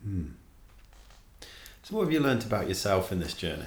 Hmm. 0.03 0.27
So, 1.83 1.97
what 1.97 2.05
have 2.05 2.13
you 2.13 2.21
learnt 2.21 2.45
about 2.45 2.69
yourself 2.69 3.11
in 3.11 3.21
this 3.21 3.33
journey? 3.35 3.65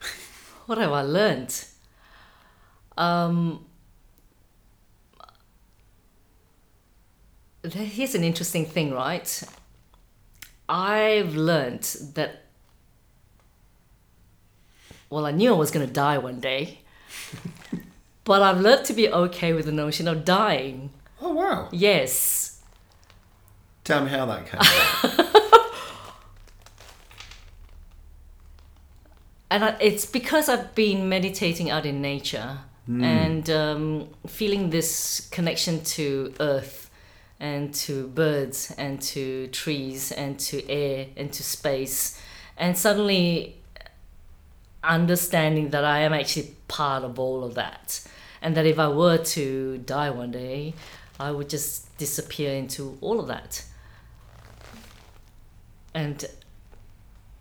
What 0.66 0.78
have 0.78 0.92
I 0.92 1.00
learned? 1.00 1.64
Um, 2.98 3.64
here's 7.64 8.14
an 8.14 8.24
interesting 8.24 8.64
thing, 8.64 8.92
right? 8.92 9.42
I've 10.68 11.34
learned 11.34 11.82
that. 12.14 12.44
Well, 15.10 15.24
I 15.24 15.30
knew 15.30 15.54
I 15.54 15.56
was 15.56 15.70
going 15.70 15.86
to 15.86 15.92
die 15.92 16.18
one 16.18 16.38
day, 16.40 16.80
but 18.24 18.42
I've 18.42 18.60
learned 18.60 18.84
to 18.86 18.92
be 18.92 19.08
okay 19.08 19.52
with 19.54 19.64
the 19.64 19.72
notion 19.72 20.06
of 20.06 20.24
dying. 20.24 20.90
Oh 21.20 21.32
wow! 21.32 21.68
Yes. 21.72 22.60
Tell 23.84 24.04
me 24.04 24.10
how 24.10 24.26
that 24.26 24.46
came 24.46 24.60
and 29.50 29.64
I, 29.64 29.76
it's 29.80 30.04
because 30.04 30.50
I've 30.50 30.74
been 30.74 31.08
meditating 31.08 31.70
out 31.70 31.86
in 31.86 32.02
nature 32.02 32.58
and 32.86 33.48
um, 33.50 34.08
feeling 34.26 34.70
this 34.70 35.28
connection 35.30 35.82
to 35.84 36.34
earth 36.40 36.87
and 37.40 37.72
to 37.72 38.08
birds 38.08 38.74
and 38.78 39.00
to 39.00 39.46
trees 39.48 40.10
and 40.12 40.38
to 40.40 40.68
air 40.68 41.06
and 41.16 41.32
to 41.32 41.42
space, 41.42 42.20
and 42.56 42.76
suddenly 42.76 43.56
understanding 44.82 45.70
that 45.70 45.84
I 45.84 46.00
am 46.00 46.12
actually 46.12 46.54
part 46.66 47.04
of 47.04 47.18
all 47.18 47.44
of 47.44 47.54
that, 47.54 48.02
and 48.42 48.56
that 48.56 48.66
if 48.66 48.78
I 48.78 48.88
were 48.88 49.18
to 49.18 49.78
die 49.78 50.10
one 50.10 50.30
day, 50.30 50.74
I 51.20 51.30
would 51.30 51.48
just 51.48 51.96
disappear 51.98 52.52
into 52.52 52.98
all 53.00 53.20
of 53.20 53.28
that, 53.28 53.64
and 55.94 56.24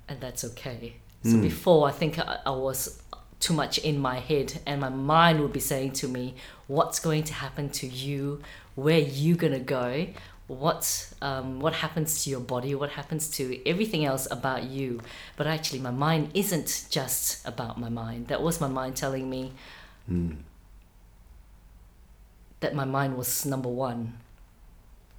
and 0.08 0.22
that's 0.22 0.44
okay. 0.44 0.98
So 1.24 1.32
hmm. 1.32 1.42
before, 1.42 1.88
I 1.88 1.92
think 1.92 2.20
I, 2.20 2.40
I 2.46 2.52
was 2.52 3.02
too 3.40 3.54
much 3.54 3.78
in 3.80 4.00
my 4.00 4.20
head, 4.20 4.62
and 4.66 4.82
my 4.82 4.90
mind 4.90 5.42
would 5.42 5.54
be 5.54 5.60
saying 5.60 5.94
to 5.94 6.08
me, 6.08 6.36
"What's 6.68 7.00
going 7.00 7.24
to 7.24 7.34
happen 7.34 7.70
to 7.72 7.88
you? 7.88 8.42
Where 8.78 9.00
you're 9.00 9.42
gonna 9.42 9.58
go? 9.60 10.06
What 10.46 10.86
um, 11.20 11.60
what 11.60 11.74
happens 11.74 12.24
to 12.24 12.30
your 12.30 12.40
body? 12.40 12.76
What 12.76 12.92
happens 12.92 13.28
to 13.32 13.44
everything 13.66 14.06
else 14.06 14.28
about 14.30 14.64
you?" 14.70 15.02
But 15.36 15.48
actually, 15.48 15.80
my 15.82 15.90
mind 15.90 16.30
isn't 16.36 16.86
just 16.92 17.42
about 17.46 17.80
my 17.80 17.90
mind. 17.90 18.28
That 18.28 18.44
was 18.44 18.62
my 18.62 18.68
mind 18.68 18.96
telling 18.96 19.32
me 19.32 19.52
that 22.60 22.76
my 22.76 22.86
mind 22.86 23.18
was 23.18 23.46
number 23.48 23.68
one. 23.70 24.14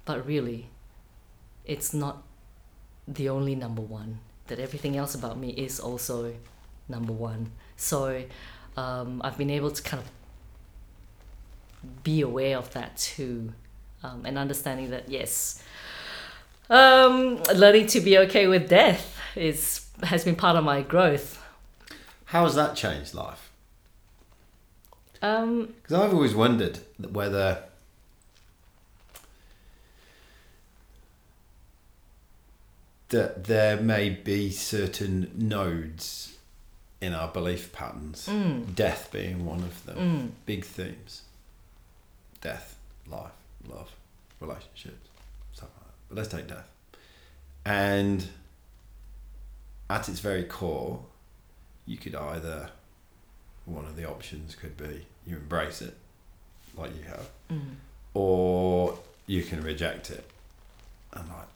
But 0.05 0.25
really, 0.25 0.69
it's 1.65 1.93
not 1.93 2.23
the 3.07 3.27
only 3.27 3.55
number 3.55 3.81
one. 3.81 4.19
That 4.47 4.59
everything 4.59 4.95
else 4.95 5.13
about 5.13 5.37
me 5.37 5.49
is 5.49 5.81
also 5.81 6.33
number 6.87 7.11
one. 7.13 7.51
So 7.75 8.23
um, 8.77 9.21
I've 9.23 9.37
been 9.37 9.51
able 9.51 9.71
to 9.71 9.83
kind 9.83 10.01
of 10.01 10.09
be 12.03 12.21
aware 12.21 12.57
of 12.57 12.71
that 12.73 12.97
too, 12.97 13.53
um, 14.03 14.25
and 14.25 14.37
understanding 14.37 14.89
that 14.91 15.09
yes, 15.09 15.63
um, 16.69 17.37
learning 17.55 17.87
to 17.87 17.99
be 18.01 18.17
okay 18.19 18.47
with 18.47 18.69
death 18.69 19.17
is 19.35 19.87
has 20.03 20.23
been 20.23 20.35
part 20.35 20.55
of 20.55 20.63
my 20.63 20.81
growth. 20.81 21.41
how 22.25 22.43
has 22.43 22.55
that 22.55 22.75
changed 22.75 23.13
life? 23.13 23.49
Um, 25.21 25.73
Because 25.81 25.97
I've 25.99 26.13
always 26.13 26.33
wondered 26.35 26.79
whether 27.11 27.63
that 33.09 33.45
there 33.45 33.77
may 33.77 34.09
be 34.09 34.51
certain 34.51 35.31
nodes 35.35 36.37
in 37.01 37.13
our 37.13 37.27
belief 37.29 37.71
patterns, 37.71 38.27
Mm. 38.27 38.75
death 38.75 39.09
being 39.11 39.45
one 39.45 39.59
of 39.63 39.85
them, 39.85 39.97
mm, 39.97 40.31
big 40.45 40.65
themes. 40.65 41.23
Death, 42.41 42.77
life, 43.07 43.31
love, 43.67 43.91
relationships, 44.39 45.09
stuff 45.53 45.69
like 45.77 45.85
that. 45.87 45.93
But 46.09 46.17
let's 46.17 46.29
take 46.29 46.47
death. 46.47 46.69
And 47.65 48.25
at 49.89 50.07
its 50.07 50.19
very 50.19 50.43
core, 50.43 51.01
you 51.85 51.97
could 51.97 52.15
either 52.15 52.69
one 53.65 53.85
of 53.85 53.95
the 53.95 54.07
options 54.07 54.55
could 54.55 54.75
be 54.77 55.05
you 55.25 55.35
embrace 55.35 55.81
it 55.81 55.95
like 56.75 56.95
you 56.95 57.03
have 57.03 57.29
mm, 57.51 57.75
or 58.13 58.97
you 59.27 59.43
can 59.43 59.61
reject 59.63 60.09
it 60.09 60.29
and 61.13 61.27
like 61.29 61.47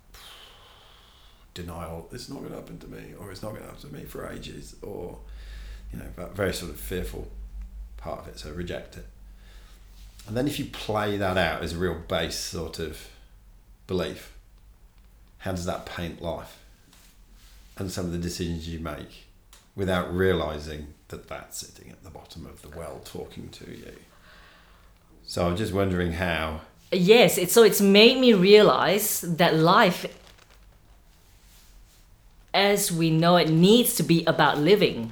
denial 1.54 2.08
it's 2.12 2.30
not 2.30 2.40
going 2.40 2.50
to 2.50 2.56
happen 2.56 2.78
to 2.80 2.88
me 2.88 3.14
or 3.20 3.32
it's 3.32 3.42
not 3.42 3.50
going 3.50 3.62
to 3.62 3.68
happen 3.68 3.90
to 3.90 3.96
me 3.96 4.04
for 4.04 4.30
ages 4.30 4.76
or 4.82 5.18
you 5.92 6.00
know 6.00 6.06
very 6.34 6.54
sort 6.54 6.72
of 6.72 6.80
fearful 6.80 7.28
part 7.98 8.20
of 8.20 8.28
it 8.28 8.40
so 8.40 8.52
reject 8.52 8.98
it 8.98 9.06
And 10.28 10.38
then 10.38 10.48
if 10.48 10.58
you 10.58 10.66
play 10.66 11.18
that 11.18 11.38
out 11.38 11.62
as 11.62 11.74
a 11.74 11.78
real 11.78 11.96
base 11.96 12.38
sort 12.38 12.80
of 12.80 13.10
belief, 13.88 14.34
how 15.40 15.52
does 15.52 15.66
that 15.66 15.86
paint 15.86 16.22
life 16.22 16.60
and 17.78 17.92
some 17.92 18.06
of 18.06 18.12
the 18.12 18.18
decisions 18.18 18.70
you 18.70 18.80
make 18.80 19.26
without 19.76 20.14
realizing 20.14 20.94
that 21.10 21.28
that's 21.28 21.58
sitting 21.58 21.92
at 21.92 22.04
the 22.04 22.10
bottom 22.10 22.46
of 22.46 22.62
the 22.62 22.70
well 22.70 23.02
talking 23.04 23.50
to 23.50 23.70
you? 23.70 23.94
So 25.26 25.48
I'm 25.48 25.58
just 25.58 25.74
wondering 25.74 26.14
how. 26.14 26.62
Yes, 26.92 27.38
it's 27.38 27.54
so 27.54 27.64
it's 27.64 27.82
made 27.82 28.20
me 28.20 28.34
realize 28.34 29.22
that 29.22 29.56
life 29.56 30.06
as 32.54 32.92
we 32.92 33.10
know 33.10 33.36
it 33.36 33.50
needs 33.50 33.96
to 33.96 34.04
be 34.04 34.24
about 34.26 34.60
living. 34.60 35.12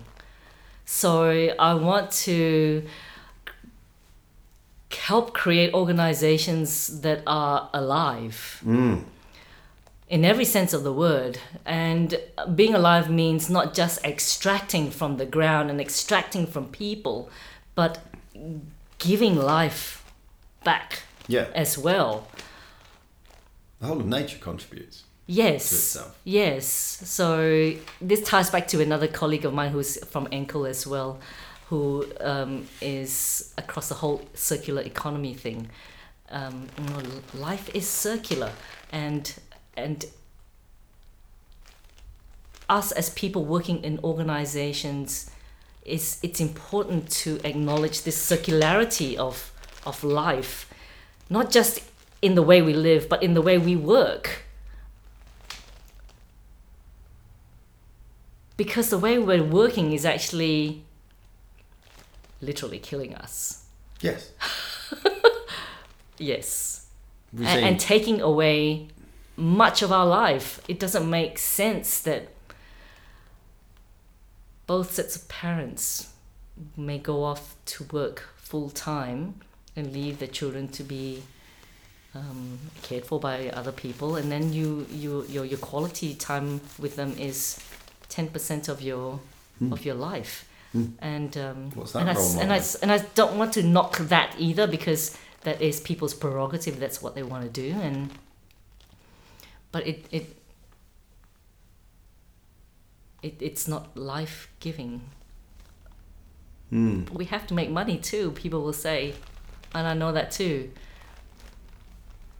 So 0.85 1.29
I 1.57 1.73
want 1.73 2.11
to 2.11 2.85
help 5.11 5.33
create 5.33 5.69
organizations 5.73 7.01
that 7.01 7.19
are 7.27 7.69
alive 7.73 8.37
mm. 8.65 9.03
in 10.15 10.23
every 10.31 10.45
sense 10.55 10.71
of 10.77 10.81
the 10.87 10.95
word. 11.05 11.33
And 11.65 12.07
being 12.59 12.73
alive 12.81 13.07
means 13.21 13.49
not 13.57 13.67
just 13.73 13.95
extracting 14.13 14.85
from 14.99 15.11
the 15.21 15.25
ground 15.25 15.65
and 15.71 15.79
extracting 15.87 16.45
from 16.53 16.63
people, 16.85 17.17
but 17.75 17.93
giving 18.99 19.35
life 19.35 19.83
back 20.63 20.87
Yeah, 21.27 21.47
as 21.63 21.71
well. 21.85 22.13
the 23.79 23.87
whole 23.87 23.99
of 23.99 24.07
nature 24.19 24.39
contributes. 24.49 24.97
Yes. 25.27 25.69
to 25.69 25.75
itself. 25.75 26.11
Yes. 26.23 26.65
So 27.17 27.27
this 28.09 28.21
ties 28.31 28.49
back 28.55 28.65
to 28.73 28.77
another 28.87 29.09
colleague 29.19 29.45
of 29.49 29.53
mine 29.59 29.71
who's 29.75 29.91
from 30.13 30.25
Enkel 30.39 30.63
as 30.69 30.81
well, 30.93 31.19
who 31.71 32.05
um, 32.19 32.67
is 32.81 33.53
across 33.57 33.87
the 33.87 33.95
whole 33.95 34.21
circular 34.33 34.81
economy 34.81 35.33
thing. 35.33 35.69
Um, 36.29 36.67
life 37.33 37.73
is 37.73 37.87
circular, 37.87 38.51
and 38.91 39.33
and 39.77 40.05
us 42.67 42.91
as 42.91 43.09
people 43.11 43.45
working 43.45 43.81
in 43.85 43.99
organizations, 44.03 45.31
it's 45.85 46.19
it's 46.21 46.41
important 46.41 47.09
to 47.23 47.39
acknowledge 47.45 48.03
this 48.03 48.17
circularity 48.31 49.15
of 49.15 49.53
of 49.85 50.03
life, 50.03 50.69
not 51.29 51.51
just 51.51 51.79
in 52.21 52.35
the 52.35 52.43
way 52.43 52.61
we 52.61 52.73
live, 52.73 53.07
but 53.07 53.23
in 53.23 53.33
the 53.33 53.41
way 53.41 53.57
we 53.57 53.77
work. 53.77 54.43
because 58.57 58.91
the 58.91 58.97
way 58.99 59.17
we're 59.17 59.43
working 59.43 59.91
is 59.91 60.05
actually 60.05 60.83
literally 62.41 62.79
killing 62.79 63.15
us. 63.15 63.65
Yes. 64.01 64.31
Yes. 66.17 66.85
And, 67.35 67.65
and 67.65 67.79
taking 67.79 68.21
away 68.21 68.89
much 69.35 69.81
of 69.81 69.91
our 69.91 70.05
life. 70.05 70.61
It 70.67 70.79
doesn't 70.79 71.09
make 71.09 71.39
sense 71.39 71.99
that 72.01 72.27
both 74.67 74.93
sets 74.93 75.15
of 75.15 75.27
parents 75.27 76.13
may 76.77 76.99
go 76.99 77.23
off 77.23 77.55
to 77.65 77.85
work 77.85 78.29
full 78.37 78.69
time 78.69 79.35
and 79.75 79.91
leave 79.93 80.19
their 80.19 80.27
children 80.27 80.67
to 80.67 80.83
be 80.83 81.23
um, 82.13 82.59
cared 82.83 83.05
for 83.05 83.19
by 83.19 83.49
other 83.49 83.71
people, 83.71 84.17
and 84.17 84.29
then 84.31 84.51
you, 84.51 84.85
you 84.91 85.25
your 85.29 85.45
your 85.45 85.57
quality 85.57 86.13
time 86.13 86.59
with 86.77 86.97
them 86.97 87.15
is 87.17 87.57
ten 88.09 88.27
percent 88.27 88.67
of 88.67 88.81
your 88.81 89.21
of 89.71 89.85
your 89.85 89.95
life. 89.95 90.45
And 90.99 91.37
um, 91.37 91.71
What's 91.71 91.91
that 91.91 91.99
and 91.99 92.09
I, 92.09 92.13
role 92.13 92.23
s- 92.23 92.35
and 92.37 92.53
I 92.53 92.61
and 92.81 92.91
I 92.91 93.05
don't 93.13 93.37
want 93.37 93.53
to 93.53 93.63
knock 93.63 93.97
that 93.97 94.33
either 94.39 94.67
because 94.67 95.17
that 95.41 95.61
is 95.61 95.81
people's 95.81 96.13
prerogative. 96.13 96.79
That's 96.79 97.01
what 97.01 97.13
they 97.13 97.23
want 97.23 97.43
to 97.43 97.49
do, 97.49 97.75
and 97.81 98.09
but 99.73 99.85
it 99.85 100.05
it 100.11 100.37
it 103.21 103.35
it's 103.39 103.67
not 103.67 103.95
life 103.97 104.49
giving. 104.59 105.01
Mm. 106.71 107.09
We 107.09 107.25
have 107.25 107.45
to 107.47 107.53
make 107.53 107.69
money 107.69 107.97
too. 107.97 108.31
People 108.31 108.61
will 108.61 108.73
say, 108.73 109.13
and 109.73 109.85
I 109.87 109.93
know 109.93 110.11
that 110.13 110.31
too. 110.31 110.71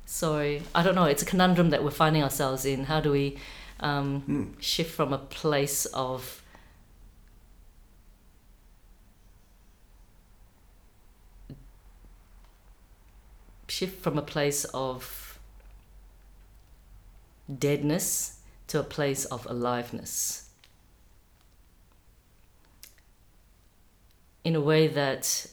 So 0.06 0.60
I 0.74 0.84
don't 0.84 0.96
know. 0.96 1.06
It's 1.06 1.22
a 1.22 1.26
conundrum 1.26 1.70
that 1.72 1.84
we're 1.84 1.92
finding 1.92 2.24
ourselves 2.24 2.66
in. 2.66 2.86
How 2.86 3.02
do 3.02 3.12
we 3.12 3.38
um, 3.82 4.24
Mm. 4.28 4.62
shift 4.62 4.92
from 4.94 5.12
a 5.12 5.18
place 5.18 5.86
of 5.88 6.41
shift 13.72 14.04
from 14.04 14.18
a 14.18 14.22
place 14.22 14.66
of 14.74 15.40
deadness 17.58 18.40
to 18.68 18.80
a 18.80 18.84
place 18.84 19.24
of 19.26 19.48
aliveness. 19.50 20.50
In 24.44 24.56
a 24.56 24.62
way 24.62 24.88
that 24.88 25.48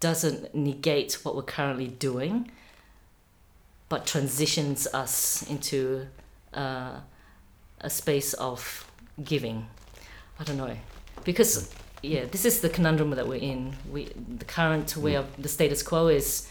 doesn't 0.00 0.54
negate 0.54 1.18
what 1.24 1.36
we're 1.36 1.42
currently 1.42 1.88
doing 1.88 2.50
but 3.88 4.06
transitions 4.06 4.86
us 4.92 5.42
into 5.50 6.06
uh, 6.54 7.00
a 7.80 7.90
space 7.90 8.34
of 8.34 8.90
giving. 9.22 9.66
I 10.38 10.44
don't 10.44 10.56
know. 10.56 10.76
Because 11.24 11.70
yeah 12.00 12.26
this 12.30 12.44
is 12.44 12.60
the 12.60 12.68
conundrum 12.68 13.10
that 13.10 13.26
we're 13.26 13.46
in. 13.54 13.74
We 13.90 14.04
the 14.42 14.44
current 14.44 14.96
way 14.96 15.14
of 15.16 15.26
the 15.42 15.48
status 15.48 15.82
quo 15.82 16.08
is 16.08 16.48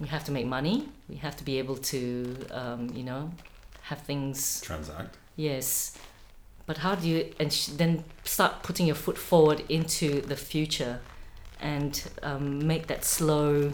we 0.00 0.06
have 0.08 0.24
to 0.24 0.32
make 0.32 0.46
money 0.46 0.88
we 1.08 1.16
have 1.16 1.36
to 1.36 1.44
be 1.44 1.58
able 1.58 1.76
to 1.76 2.36
um, 2.50 2.90
you 2.94 3.02
know 3.02 3.30
have 3.82 4.00
things 4.02 4.60
Transact. 4.60 5.16
yes 5.36 5.96
but 6.66 6.78
how 6.78 6.94
do 6.94 7.08
you 7.08 7.32
and 7.40 7.52
sh- 7.52 7.66
then 7.76 8.04
start 8.24 8.62
putting 8.62 8.86
your 8.86 8.94
foot 8.96 9.18
forward 9.18 9.62
into 9.68 10.20
the 10.20 10.36
future 10.36 11.00
and 11.60 12.04
um, 12.22 12.66
make 12.66 12.86
that 12.86 13.04
slow 13.04 13.72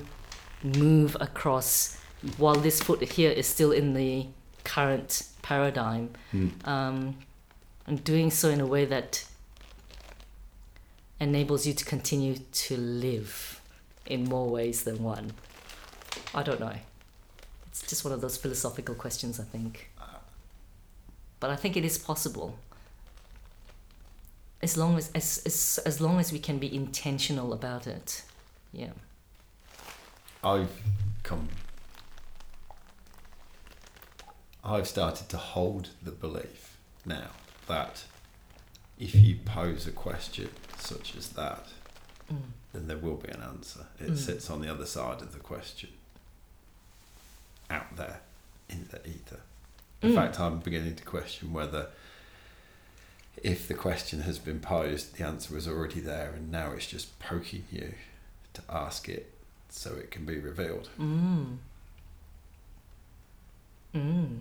move 0.63 1.17
across 1.21 1.99
while 2.39 2.55
this 2.55 2.81
foot 2.81 3.03
here 3.03 3.31
is 3.31 3.47
still 3.47 3.73
in 3.73 3.93
the 3.95 4.27
current 4.65 5.25
paradigm 5.43 6.09
Mm. 6.33 6.67
um, 6.67 7.17
and 7.87 8.03
doing 8.03 8.31
so 8.31 8.49
in 8.49 8.61
a 8.63 8.67
way 8.67 8.87
that 8.87 9.27
enables 11.21 11.67
you 11.67 11.73
to 11.75 11.85
continue 11.85 12.37
to 12.53 12.77
live 12.77 13.61
in 14.07 14.25
more 14.25 14.49
ways 14.49 14.85
than 14.85 15.03
one. 15.03 15.33
I 16.35 16.43
don't 16.43 16.61
know. 16.61 16.75
It's 17.69 17.87
just 17.89 18.05
one 18.05 18.13
of 18.13 18.21
those 18.21 18.37
philosophical 18.37 18.95
questions, 18.95 19.39
I 19.41 19.45
think. 19.45 19.91
But 21.41 21.51
I 21.51 21.57
think 21.57 21.77
it 21.77 21.85
is 21.85 21.99
possible. 21.99 22.57
As 24.63 24.77
long 24.77 24.97
as, 24.97 25.11
as, 25.15 25.43
as, 25.45 25.79
as 25.85 26.01
long 26.01 26.19
as 26.19 26.33
we 26.33 26.39
can 26.39 26.59
be 26.59 26.75
intentional 26.75 27.53
about 27.53 27.87
it. 27.87 28.23
Yeah. 28.73 28.91
I've 30.43 30.71
come. 31.23 31.49
I've 34.65 34.89
started 34.89 35.29
to 35.31 35.37
hold 35.37 35.91
the 36.03 36.11
belief 36.13 36.79
now 37.05 37.29
that 37.67 38.05
if 38.99 39.15
you 39.15 39.37
pose 39.45 39.87
a 39.87 39.91
question 39.93 40.49
such 40.79 41.17
as 41.17 41.29
that, 41.31 41.67
Mm. 42.33 42.41
then 42.73 42.87
there 42.89 42.97
will 42.97 43.17
be 43.17 43.29
an 43.29 43.43
answer. 43.43 43.85
It 44.01 44.13
Mm. 44.13 44.17
sits 44.17 44.49
on 44.49 44.63
the 44.63 44.73
other 44.73 44.87
side 44.87 45.21
of 45.21 45.33
the 45.35 45.41
question, 45.41 45.91
out 47.71 47.97
there 47.97 48.21
in 48.69 48.87
the 48.91 49.07
ether. 49.09 49.41
In 50.03 50.11
Mm. 50.11 50.15
fact, 50.15 50.39
I'm 50.41 50.59
beginning 50.61 50.97
to 50.97 51.05
question 51.05 51.53
whether, 51.53 51.89
if 53.43 53.67
the 53.69 53.75
question 53.75 54.23
has 54.23 54.39
been 54.39 54.61
posed, 54.61 55.17
the 55.17 55.25
answer 55.25 55.55
was 55.55 55.67
already 55.67 56.01
there, 56.01 56.31
and 56.33 56.51
now 56.51 56.73
it's 56.73 56.87
just 56.87 57.19
poking 57.19 57.65
you 57.71 57.95
to 58.55 58.63
ask 58.69 59.09
it 59.09 59.33
so 59.71 59.95
it 59.95 60.11
can 60.11 60.25
be 60.25 60.39
revealed. 60.39 60.89
Mm. 60.99 61.59
Mm. 63.95 64.41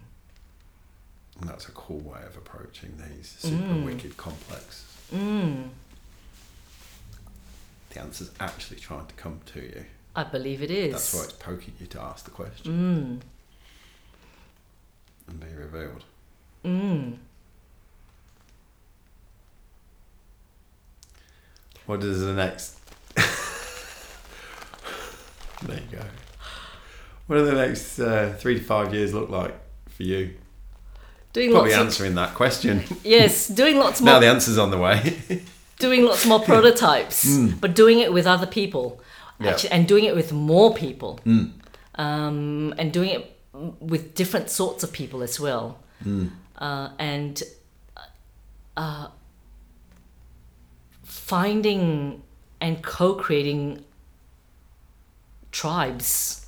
And 1.40 1.50
that's 1.50 1.68
a 1.68 1.72
cool 1.72 2.00
way 2.00 2.22
of 2.26 2.36
approaching 2.38 2.98
these 2.98 3.36
super 3.40 3.56
Mm. 3.64 3.86
wicked 3.86 4.18
complex. 4.18 4.86
Mm. 5.12 5.70
The 7.90 8.00
answer's 8.00 8.32
actually 8.40 8.80
trying 8.80 9.06
to 9.08 9.14
come 9.16 9.42
to 9.48 9.62
you. 9.62 9.86
I 10.16 10.24
believe 10.24 10.62
it 10.62 10.70
is. 10.72 10.92
That's 10.94 11.14
why 11.14 11.24
it's 11.24 11.34
poking 11.34 11.74
you 11.80 11.88
to 11.88 12.02
ask 12.02 12.26
the 12.26 12.32
question 12.32 13.22
Mm. 15.28 15.30
and 15.30 15.40
be 15.40 15.48
revealed. 15.56 16.04
Mm. 16.64 17.18
What 21.86 22.00
does 22.00 22.22
the 22.22 22.34
next? 22.34 22.78
there 25.64 25.80
you 25.80 25.98
go. 25.98 26.04
What 27.28 27.38
do 27.38 27.46
the 27.46 27.54
next 27.54 28.00
uh, 28.00 28.36
three 28.38 28.58
to 28.60 28.64
five 28.64 28.94
years 28.94 29.14
look 29.14 29.30
like 29.30 29.54
for 29.90 30.04
you? 30.04 30.36
Doing 31.34 31.52
Probably 31.52 31.72
lots 31.72 31.80
of, 31.82 31.88
answering 31.88 32.16
that 32.16 32.36
question. 32.36 32.84
yes, 33.04 33.48
doing 33.48 33.78
lots 33.78 34.00
more. 34.02 34.14
now 34.14 34.20
the 34.20 34.28
answer's 34.28 34.58
on 34.58 34.72
the 34.72 34.78
way. 34.78 35.20
doing 35.80 36.06
lots 36.06 36.26
more 36.26 36.40
prototypes, 36.40 37.26
Mm. 37.26 37.60
but 37.60 37.74
doing 37.76 38.00
it 38.00 38.14
with 38.14 38.28
other 38.28 38.46
people. 38.46 39.02
Yeah. 39.40 39.52
actually, 39.52 39.72
and 39.72 39.88
doing 39.88 40.06
it 40.06 40.16
with 40.16 40.32
more 40.32 40.74
people, 40.74 41.20
Mm. 41.26 41.52
um, 41.96 42.74
and 42.78 42.92
doing 42.94 43.10
it 43.10 43.36
with 43.80 44.16
different 44.16 44.50
sorts 44.50 44.84
of 44.84 44.92
people 44.92 45.22
as 45.24 45.40
well, 45.40 45.80
Mm. 46.06 46.30
uh, 46.58 46.90
and 47.00 47.42
uh, 48.78 49.08
finding 51.04 52.22
and 52.62 52.82
co-creating 52.82 53.84
tribes. 55.52 56.46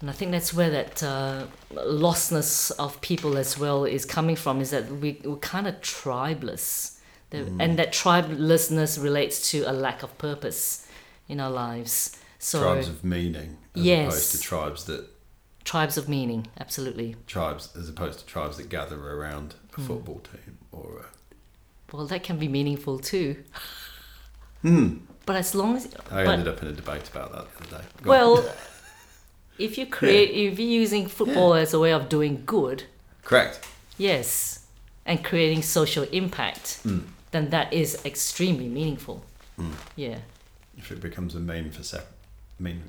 And 0.00 0.10
I 0.10 0.12
think 0.12 0.30
that's 0.30 0.52
where 0.52 0.70
that 0.70 1.02
uh, 1.02 1.46
lostness 1.74 2.70
of 2.78 3.00
people 3.00 3.38
as 3.38 3.58
well 3.58 3.84
is 3.84 4.04
coming 4.04 4.36
from. 4.36 4.60
Is 4.60 4.70
that 4.70 4.90
we 4.90 5.20
we're 5.24 5.36
kind 5.36 5.66
of 5.66 5.80
tribeless, 5.80 6.95
The- 7.30 7.52
and 7.58 7.78
that 7.78 7.92
tribelessness 7.92 9.02
relates 9.02 9.50
to 9.50 9.62
a 9.62 9.72
lack 9.72 10.02
of 10.02 10.16
purpose 10.18 10.86
in 11.28 11.40
our 11.40 11.50
lives. 11.50 12.16
So 12.38 12.60
tribes 12.60 12.88
of 12.88 13.02
meaning 13.02 13.58
as 13.74 13.82
Yes. 13.82 14.06
opposed 14.12 14.32
to 14.32 14.40
tribes 14.40 14.84
that 14.84 15.08
tribes 15.64 15.96
of 15.98 16.08
meaning, 16.08 16.46
absolutely. 16.60 17.16
tribes 17.26 17.70
as 17.76 17.88
opposed 17.88 18.20
to 18.20 18.26
tribes 18.26 18.56
that 18.58 18.68
gather 18.68 18.96
around 19.00 19.54
a 19.72 19.80
Hmm. 19.80 19.86
football 19.88 20.20
team 20.20 20.58
or 20.70 21.00
a, 21.00 21.94
Well, 21.96 22.06
that 22.06 22.22
can 22.22 22.38
be 22.38 22.46
meaningful 22.48 22.98
too. 23.00 23.42
hmm. 24.62 24.98
But 25.24 25.34
as 25.36 25.54
long 25.54 25.76
as 25.76 25.86
I 26.10 26.24
but- 26.24 26.28
ended 26.28 26.48
up 26.48 26.62
in 26.62 26.68
a 26.68 26.72
debate 26.72 27.08
about 27.08 27.32
that 27.32 27.46
the 27.68 27.76
other 27.76 27.82
day. 27.82 27.88
Go 28.02 28.10
well, 28.10 28.54
if 29.58 29.76
you 29.76 29.86
create, 29.86 30.30
if 30.30 30.58
you're 30.58 30.68
using 30.68 31.08
football 31.08 31.54
as 31.54 31.74
a 31.74 31.80
way 31.80 31.92
of 31.92 32.08
doing 32.08 32.42
good, 32.46 32.84
correct. 33.24 33.66
yes, 33.98 34.60
and 35.04 35.24
creating 35.24 35.62
social 35.62 36.04
impact, 36.12 36.80
Mm. 36.84 37.04
Then 37.36 37.50
that 37.50 37.72
is 37.72 37.98
extremely 38.04 38.66
meaningful. 38.66 39.22
Mm. 39.58 39.72
Yeah. 39.94 40.18
If 40.78 40.90
it 40.90 41.00
becomes 41.00 41.34
a 41.34 41.38
mean 41.40 41.70
for 41.70 41.82
sep- 41.82 42.12
mean 42.58 42.84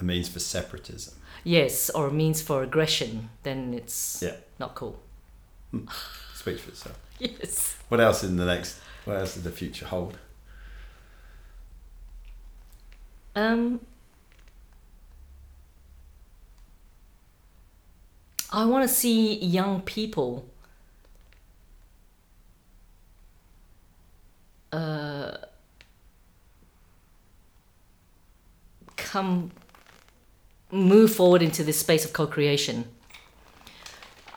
a 0.00 0.04
means 0.04 0.28
for 0.28 0.40
separatism. 0.40 1.14
Yes, 1.44 1.88
or 1.90 2.08
a 2.08 2.12
means 2.12 2.42
for 2.42 2.62
aggression, 2.64 3.30
then 3.44 3.72
it's 3.74 4.20
Yeah. 4.22 4.36
not 4.58 4.74
cool. 4.74 4.98
Speaks 6.34 6.60
for 6.62 6.70
itself. 6.70 6.98
Yes. 7.18 7.76
What 7.88 7.98
else 8.00 8.22
in 8.24 8.36
the 8.36 8.44
next? 8.44 8.78
What 9.06 9.16
else 9.16 9.34
does 9.34 9.44
the 9.44 9.50
future 9.50 9.86
hold? 9.86 10.18
Um, 13.34 13.80
I 18.52 18.64
want 18.66 18.86
to 18.86 18.94
see 18.94 19.38
young 19.38 19.80
people 19.82 20.44
uh, 24.72 25.36
come 28.96 29.50
move 30.70 31.14
forward 31.14 31.42
into 31.42 31.62
this 31.62 31.78
space 31.78 32.04
of 32.04 32.12
co-creation. 32.12 32.84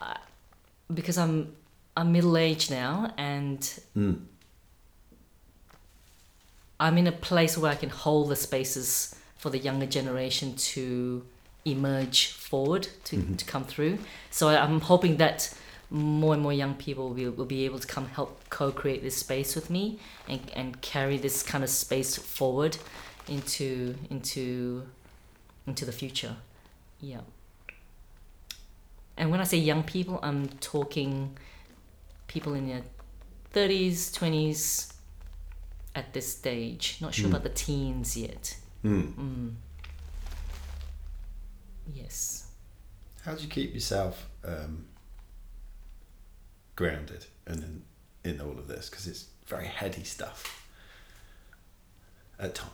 Uh, 0.02 0.14
because 0.94 1.18
I'm 1.18 1.56
I'm 1.98 2.12
middle 2.12 2.38
aged 2.38 2.72
now 2.72 3.14
and 3.18 3.62
Mm. 3.98 4.22
I'm 6.80 6.98
in 6.98 7.08
a 7.08 7.12
place 7.12 7.58
where 7.58 7.72
I 7.72 7.76
can 7.76 7.90
hold 7.90 8.30
the 8.30 8.36
spaces 8.38 9.16
for 9.38 9.50
the 9.50 9.58
younger 9.58 9.86
generation 9.86 10.56
to 10.56 11.26
emerge 11.66 12.28
forward, 12.28 12.88
to, 13.06 13.36
to 13.36 13.46
come 13.46 13.66
through. 13.66 14.00
So 14.32 14.48
I'm 14.48 14.80
hoping 14.80 15.18
that 15.18 15.54
more 15.92 16.34
and 16.34 16.44
more 16.44 16.54
young 16.54 16.76
people 16.76 17.10
will, 17.10 17.32
will 17.32 17.46
be 17.46 17.66
able 17.66 17.80
to 17.80 17.88
come 17.88 18.08
help 18.10 18.48
co-create 18.50 19.02
this 19.02 19.18
space 19.18 19.56
with 19.56 19.70
me 19.70 20.00
and, 20.28 20.40
and 20.54 20.82
carry 20.82 21.18
this 21.18 21.42
kind 21.42 21.64
of 21.64 21.70
space 21.70 22.16
forward 22.16 22.78
into 23.28 23.96
into 24.10 24.84
into 25.66 25.86
the 25.86 25.92
future. 25.92 26.36
Yeah. 27.02 27.22
And 29.18 29.32
when 29.32 29.40
I 29.42 29.44
say 29.44 29.58
young 29.58 29.84
people, 29.84 30.20
I'm 30.24 30.48
talking 30.62 31.38
people 32.28 32.54
in 32.54 32.68
their 32.68 32.84
30s, 33.54 34.12
20s, 34.18 34.94
at 35.96 36.14
this 36.14 36.28
stage. 36.38 36.98
Not 37.02 37.14
sure 37.14 37.26
Mm. 37.28 37.32
about 37.32 37.44
the 37.44 37.50
teens 37.50 38.16
yet. 38.16 38.56
Mm. 38.84 39.14
Mm. 39.16 39.54
Yes. 41.94 42.48
How 43.26 43.36
do 43.36 43.44
you 43.44 43.50
keep 43.50 43.74
yourself 43.74 44.30
um, 44.46 44.86
grounded 46.80 47.26
and 47.46 47.84
in, 48.24 48.32
in 48.32 48.42
all 48.42 48.52
of 48.58 48.68
this? 48.68 48.90
Because 48.90 49.06
it's 49.06 49.26
very 49.46 49.68
heady 49.68 50.04
stuff 50.04 50.66
at 52.40 52.56
times. 52.56 52.72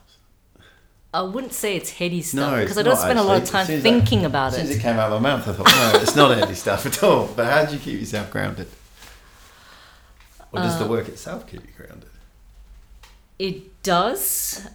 I 1.13 1.21
wouldn't 1.21 1.53
say 1.53 1.75
it's 1.77 1.91
heady 1.91 2.21
stuff 2.21 2.51
No, 2.51 2.61
because 2.61 2.77
I 2.77 2.83
don't 2.83 2.97
spend 2.97 3.17
a 3.19 3.23
lot 3.23 3.41
of 3.41 3.47
time 3.49 3.61
As 3.61 3.67
soon 3.67 3.77
as 3.77 3.83
thinking 3.83 4.25
about 4.25 4.53
it. 4.53 4.57
As 4.57 4.61
soon 4.61 4.71
as 4.71 4.75
it. 4.77 4.81
came 4.81 4.97
out 4.97 5.11
of 5.11 5.21
my 5.21 5.29
mouth, 5.35 5.47
I 5.47 5.53
thought, 5.53 5.93
no, 5.93 5.99
it's 6.01 6.15
not 6.15 6.37
heady 6.37 6.53
stuff 6.65 6.85
at 6.85 7.01
all. 7.03 7.27
But 7.35 7.45
how 7.47 7.65
do 7.65 7.73
you 7.73 7.79
keep 7.79 7.99
yourself 7.99 8.29
grounded? 8.29 8.67
Or 10.51 10.59
does 10.59 10.77
the 10.77 10.85
Uh, 10.85 10.89
work 10.89 11.07
itself 11.07 11.47
keep 11.47 11.61
you 11.65 11.71
grounded? 11.75 12.09
It 13.39 13.81
does. 13.81 14.67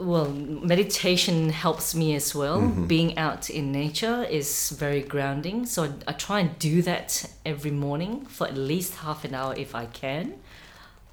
Well, 0.00 0.30
meditation 0.30 1.50
helps 1.50 1.94
me 1.94 2.14
as 2.14 2.34
well. 2.34 2.58
Mhm. 2.60 2.88
Being 2.88 3.18
out 3.18 3.50
in 3.50 3.70
nature 3.70 4.24
is 4.24 4.70
very 4.70 5.02
grounding. 5.02 5.66
So 5.66 5.84
I, 5.84 5.90
I 6.08 6.12
try 6.12 6.40
and 6.40 6.58
do 6.58 6.80
that 6.82 7.26
every 7.44 7.70
morning 7.70 8.24
for 8.24 8.46
at 8.46 8.56
least 8.56 8.94
half 8.96 9.26
an 9.26 9.34
hour 9.34 9.54
if 9.54 9.74
I 9.74 9.84
can. 9.86 10.40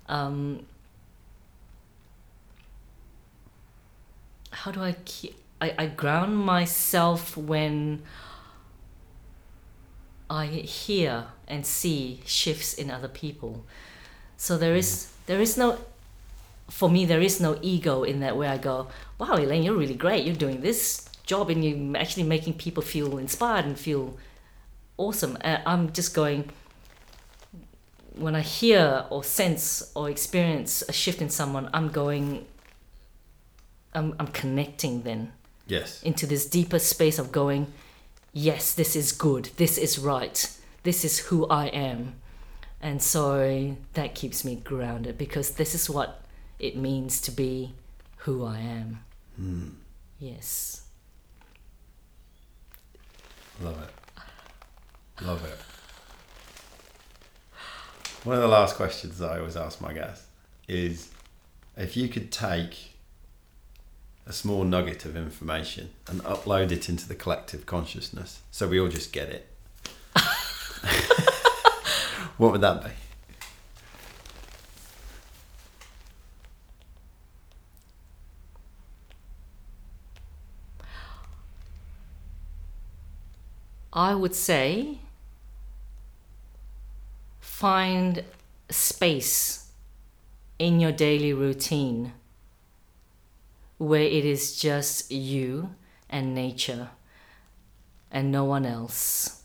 Um, 0.07 0.65
how 4.51 4.71
do 4.71 4.81
I 4.81 4.95
keep. 5.05 5.35
I, 5.59 5.73
I 5.77 5.85
ground 5.87 6.37
myself 6.37 7.35
when 7.37 8.01
I 10.29 10.45
hear 10.45 11.25
and 11.47 11.65
see 11.65 12.21
shifts 12.25 12.73
in 12.73 12.89
other 12.89 13.09
people. 13.09 13.65
So 14.37 14.57
there 14.57 14.75
is 14.75 15.11
there 15.27 15.41
is 15.41 15.57
no 15.57 15.77
for 16.71 16.89
me 16.89 17.05
there 17.05 17.21
is 17.21 17.39
no 17.39 17.59
ego 17.61 18.03
in 18.03 18.21
that 18.21 18.35
where 18.37 18.49
I 18.49 18.57
go, 18.57 18.87
wow 19.19 19.35
Elaine, 19.35 19.63
you're 19.63 19.75
really 19.75 19.95
great. 20.05 20.25
You're 20.25 20.35
doing 20.35 20.61
this 20.61 21.07
job 21.25 21.49
and 21.49 21.63
you're 21.63 21.97
actually 21.97 22.23
making 22.23 22.53
people 22.55 22.81
feel 22.81 23.17
inspired 23.17 23.65
and 23.65 23.77
feel 23.77 24.17
awesome. 24.97 25.37
Uh, 25.43 25.59
I'm 25.65 25.91
just 25.93 26.13
going 26.13 26.49
when 28.15 28.35
I 28.35 28.41
hear 28.41 29.05
or 29.09 29.23
sense 29.23 29.91
or 29.95 30.09
experience 30.09 30.83
a 30.87 30.93
shift 30.93 31.21
in 31.21 31.29
someone, 31.29 31.69
I'm 31.73 31.89
going 31.89 32.45
I'm 33.93 34.15
I'm 34.19 34.27
connecting 34.27 35.03
then 35.03 35.33
Yes. 35.67 36.01
into 36.03 36.25
this 36.27 36.45
deeper 36.45 36.79
space 36.79 37.17
of 37.19 37.31
going, 37.31 37.67
yes, 38.33 38.73
this 38.73 38.95
is 38.95 39.11
good, 39.13 39.49
this 39.57 39.77
is 39.77 39.97
right, 39.97 40.57
this 40.83 41.05
is 41.05 41.19
who 41.19 41.47
I 41.47 41.67
am. 41.67 42.15
And 42.81 43.01
so 43.01 43.77
that 43.93 44.15
keeps 44.15 44.43
me 44.43 44.55
grounded 44.55 45.17
because 45.17 45.51
this 45.51 45.75
is 45.75 45.89
what 45.89 46.21
it 46.61 46.77
means 46.77 47.19
to 47.19 47.31
be 47.31 47.73
who 48.17 48.45
I 48.45 48.59
am. 48.59 48.99
Hmm. 49.35 49.69
Yes. 50.19 50.83
Love 53.59 53.81
it. 53.81 53.89
Love 55.25 55.43
it. 55.43 55.57
One 58.23 58.35
of 58.35 58.43
the 58.43 58.47
last 58.47 58.75
questions 58.75 59.17
that 59.17 59.31
I 59.31 59.39
always 59.39 59.57
ask 59.57 59.81
my 59.81 59.91
guests 59.91 60.27
is 60.67 61.09
if 61.75 61.97
you 61.97 62.07
could 62.07 62.31
take 62.31 62.93
a 64.27 64.31
small 64.31 64.63
nugget 64.63 65.03
of 65.05 65.17
information 65.17 65.89
and 66.07 66.23
upload 66.23 66.71
it 66.71 66.87
into 66.87 67.07
the 67.07 67.15
collective 67.15 67.65
consciousness 67.65 68.41
so 68.51 68.67
we 68.67 68.79
all 68.79 68.87
just 68.87 69.11
get 69.11 69.29
it, 69.29 69.47
what 72.37 72.51
would 72.51 72.61
that 72.61 72.83
be? 72.83 72.91
I 83.93 84.15
would 84.15 84.35
say 84.35 84.99
find 87.39 88.23
space 88.69 89.71
in 90.57 90.79
your 90.79 90.93
daily 90.93 91.33
routine 91.33 92.13
where 93.77 94.03
it 94.03 94.23
is 94.23 94.57
just 94.59 95.11
you 95.11 95.75
and 96.09 96.33
nature 96.33 96.89
and 98.11 98.31
no 98.31 98.45
one 98.45 98.65
else. 98.65 99.43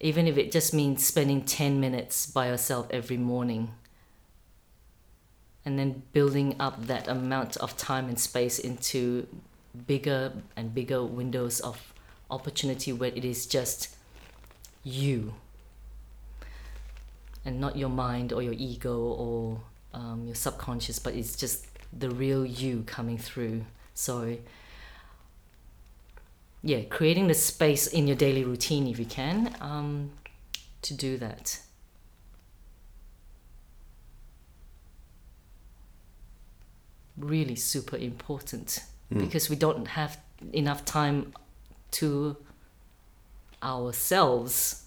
Even 0.00 0.26
if 0.26 0.36
it 0.36 0.50
just 0.50 0.72
means 0.72 1.06
spending 1.06 1.42
10 1.42 1.78
minutes 1.78 2.26
by 2.26 2.48
yourself 2.48 2.86
every 2.90 3.18
morning. 3.18 3.72
And 5.64 5.78
then 5.78 6.02
building 6.12 6.56
up 6.58 6.86
that 6.86 7.06
amount 7.06 7.58
of 7.58 7.76
time 7.76 8.08
and 8.08 8.18
space 8.18 8.58
into 8.58 9.28
bigger 9.86 10.32
and 10.56 10.74
bigger 10.74 11.04
windows 11.04 11.60
of 11.60 11.92
opportunity 12.30 12.92
where 12.92 13.10
it 13.10 13.24
is 13.24 13.46
just 13.46 13.88
you 14.84 15.34
and 17.44 17.60
not 17.60 17.76
your 17.76 17.88
mind 17.88 18.32
or 18.32 18.42
your 18.42 18.54
ego 18.54 18.98
or 18.98 19.60
um, 19.94 20.24
your 20.26 20.34
subconscious, 20.34 20.98
but 20.98 21.14
it's 21.14 21.36
just 21.36 21.66
the 21.96 22.10
real 22.10 22.44
you 22.44 22.82
coming 22.86 23.18
through. 23.18 23.64
So, 23.94 24.36
yeah, 26.62 26.82
creating 26.82 27.28
the 27.28 27.34
space 27.34 27.86
in 27.86 28.06
your 28.06 28.16
daily 28.16 28.44
routine 28.44 28.86
if 28.86 28.98
you 28.98 29.06
can 29.06 29.54
um, 29.60 30.10
to 30.82 30.94
do 30.94 31.16
that. 31.18 31.60
Really 37.16 37.56
super 37.56 37.96
important 37.96 38.80
Mm. 39.12 39.20
because 39.20 39.50
we 39.50 39.56
don't 39.56 39.88
have 39.88 40.18
enough 40.52 40.84
time 40.84 41.32
to 41.92 42.36
ourselves. 43.62 44.84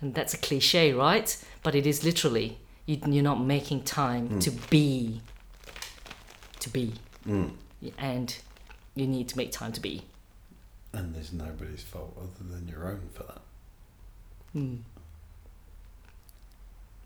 And 0.00 0.14
that's 0.14 0.34
a 0.34 0.38
cliche, 0.38 0.92
right? 0.92 1.36
But 1.62 1.74
it 1.74 1.86
is 1.86 2.04
literally. 2.04 2.58
You, 2.86 3.00
you're 3.08 3.22
not 3.24 3.40
making 3.40 3.82
time 3.82 4.28
Mm. 4.28 4.40
to 4.42 4.50
be. 4.70 5.20
To 6.60 6.68
be. 6.70 6.92
Mm. 7.26 7.50
And 7.98 8.36
you 8.94 9.06
need 9.06 9.28
to 9.28 9.36
make 9.36 9.52
time 9.52 9.72
to 9.72 9.80
be. 9.80 10.02
And 10.92 11.14
there's 11.14 11.32
nobody's 11.32 11.82
fault 11.82 12.16
other 12.18 12.48
than 12.54 12.68
your 12.68 12.86
own 12.88 13.08
for 13.12 13.24
that. 13.24 13.40
Mm. 14.54 14.78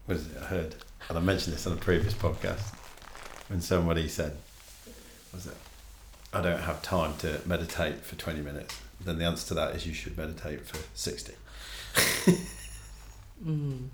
What 0.07 0.17
is 0.17 0.27
it? 0.27 0.37
I 0.41 0.45
heard, 0.47 0.75
and 1.09 1.19
I 1.19 1.21
mentioned 1.21 1.55
this 1.55 1.67
on 1.67 1.73
a 1.73 1.77
previous 1.77 2.15
podcast, 2.15 2.75
when 3.49 3.61
somebody 3.61 4.09
said, 4.09 4.37
"Was 5.33 5.47
it? 5.47 5.57
I 6.33 6.41
don't 6.41 6.61
have 6.61 6.83
time 6.83 7.17
to 7.19 7.41
meditate 7.47 8.05
for 8.05 8.17
twenty 8.17 8.41
minutes." 8.41 8.81
Then 9.05 9.19
the 9.19 9.25
answer 9.25 9.49
to 9.49 9.55
that 9.55 9.75
is 9.75 9.87
you 9.87 9.95
should 9.95 10.17
meditate 10.17 10.67
for 10.67 10.79
sixty. 10.95 11.35
Mm. 13.45 13.89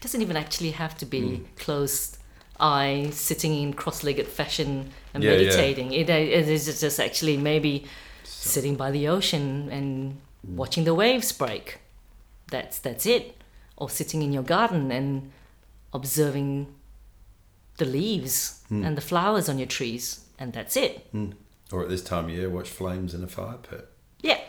Doesn't 0.00 0.22
even 0.22 0.36
actually 0.36 0.70
have 0.70 0.96
to 0.98 1.06
be 1.06 1.20
Mm. 1.20 1.44
closed 1.56 2.18
eye, 2.60 3.10
sitting 3.12 3.52
in 3.60 3.72
cross-legged 3.72 4.28
fashion 4.28 4.92
and 5.12 5.22
Yeah, 5.24 5.32
yeah. 5.32 5.38
meditating. 5.46 5.92
It, 5.92 6.08
it 6.08 6.48
is 6.48 6.66
just 6.80 7.00
actually 7.00 7.36
maybe 7.36 7.84
So, 8.24 8.50
sitting 8.50 8.76
by 8.76 8.90
the 8.92 9.08
ocean 9.08 9.68
and 9.72 10.20
Mm. 10.46 10.54
watching 10.56 10.84
the 10.84 10.94
waves 10.94 11.32
break. 11.32 11.78
That's 12.50 12.78
that's 12.78 13.06
it. 13.06 13.34
Or 13.76 13.90
sitting 13.90 14.22
in 14.22 14.32
your 14.32 14.44
garden 14.44 14.90
and 14.92 15.32
observing 15.92 16.66
the 17.78 17.84
leaves 17.84 18.60
Mm. 18.70 18.86
and 18.86 18.96
the 18.96 19.00
flowers 19.02 19.48
on 19.48 19.58
your 19.58 19.66
trees, 19.68 20.20
and 20.38 20.52
that's 20.52 20.76
it. 20.76 21.06
Or 21.70 21.82
at 21.82 21.88
this 21.88 22.02
time 22.02 22.24
of 22.26 22.30
year, 22.30 22.48
watch 22.48 22.68
flames 22.68 23.14
in 23.14 23.22
a 23.22 23.26
fire 23.28 23.58
pit. 23.58 23.88
Yeah. 24.20 24.40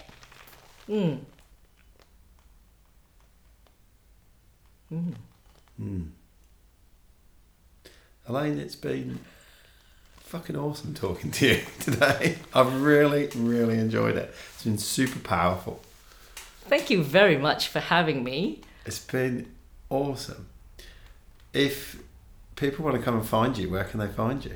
Mm. 0.87 1.19
Mm. 4.91 5.13
Mm. 5.79 6.09
Elaine, 8.27 8.59
it's 8.59 8.75
been 8.75 9.19
fucking 10.19 10.55
awesome 10.55 10.93
talking 10.93 11.31
to 11.31 11.47
you 11.47 11.61
today. 11.79 12.37
I've 12.53 12.81
really, 12.81 13.27
really 13.35 13.77
enjoyed 13.79 14.15
it. 14.15 14.33
It's 14.53 14.63
been 14.63 14.77
super 14.77 15.19
powerful. 15.19 15.81
Thank 16.67 16.89
you 16.89 17.03
very 17.03 17.37
much 17.37 17.67
for 17.67 17.79
having 17.79 18.23
me. 18.23 18.61
It's 18.85 18.99
been 18.99 19.51
awesome. 19.89 20.47
If 21.51 22.01
people 22.55 22.85
want 22.85 22.97
to 22.97 23.01
come 23.01 23.15
and 23.15 23.27
find 23.27 23.57
you, 23.57 23.69
where 23.69 23.83
can 23.83 23.99
they 23.99 24.07
find 24.07 24.45
you? 24.45 24.53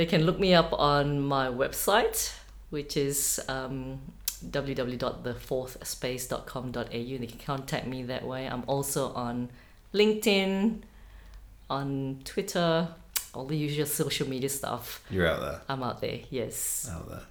They 0.00 0.06
can 0.06 0.24
look 0.24 0.40
me 0.40 0.54
up 0.54 0.72
on 0.72 1.20
my 1.20 1.48
website, 1.48 2.32
which 2.70 2.96
is 2.96 3.38
um, 3.48 4.00
www.thefourthspace.com.au. 4.46 6.82
They 6.82 7.26
can 7.26 7.38
contact 7.38 7.86
me 7.86 8.04
that 8.04 8.26
way. 8.26 8.46
I'm 8.46 8.64
also 8.66 9.12
on 9.12 9.50
LinkedIn, 9.92 10.80
on 11.68 12.20
Twitter, 12.24 12.88
all 13.34 13.44
the 13.44 13.58
usual 13.58 13.84
social 13.84 14.26
media 14.26 14.48
stuff. 14.48 15.04
You're 15.10 15.26
out 15.26 15.42
there. 15.42 15.60
I'm 15.68 15.82
out 15.82 16.00
there, 16.00 16.20
yes. 16.30 16.88
Out 16.90 17.10
there. 17.10 17.24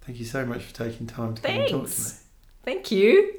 Thank 0.00 0.20
you 0.20 0.24
so 0.24 0.46
much 0.46 0.62
for 0.62 0.72
taking 0.72 1.06
time 1.06 1.34
to 1.34 1.42
come 1.42 1.56
and 1.56 1.68
talk 1.68 1.68
to 1.68 1.76
me. 1.76 1.82
Thanks. 1.82 2.24
Thank 2.64 2.90
you. 2.90 3.34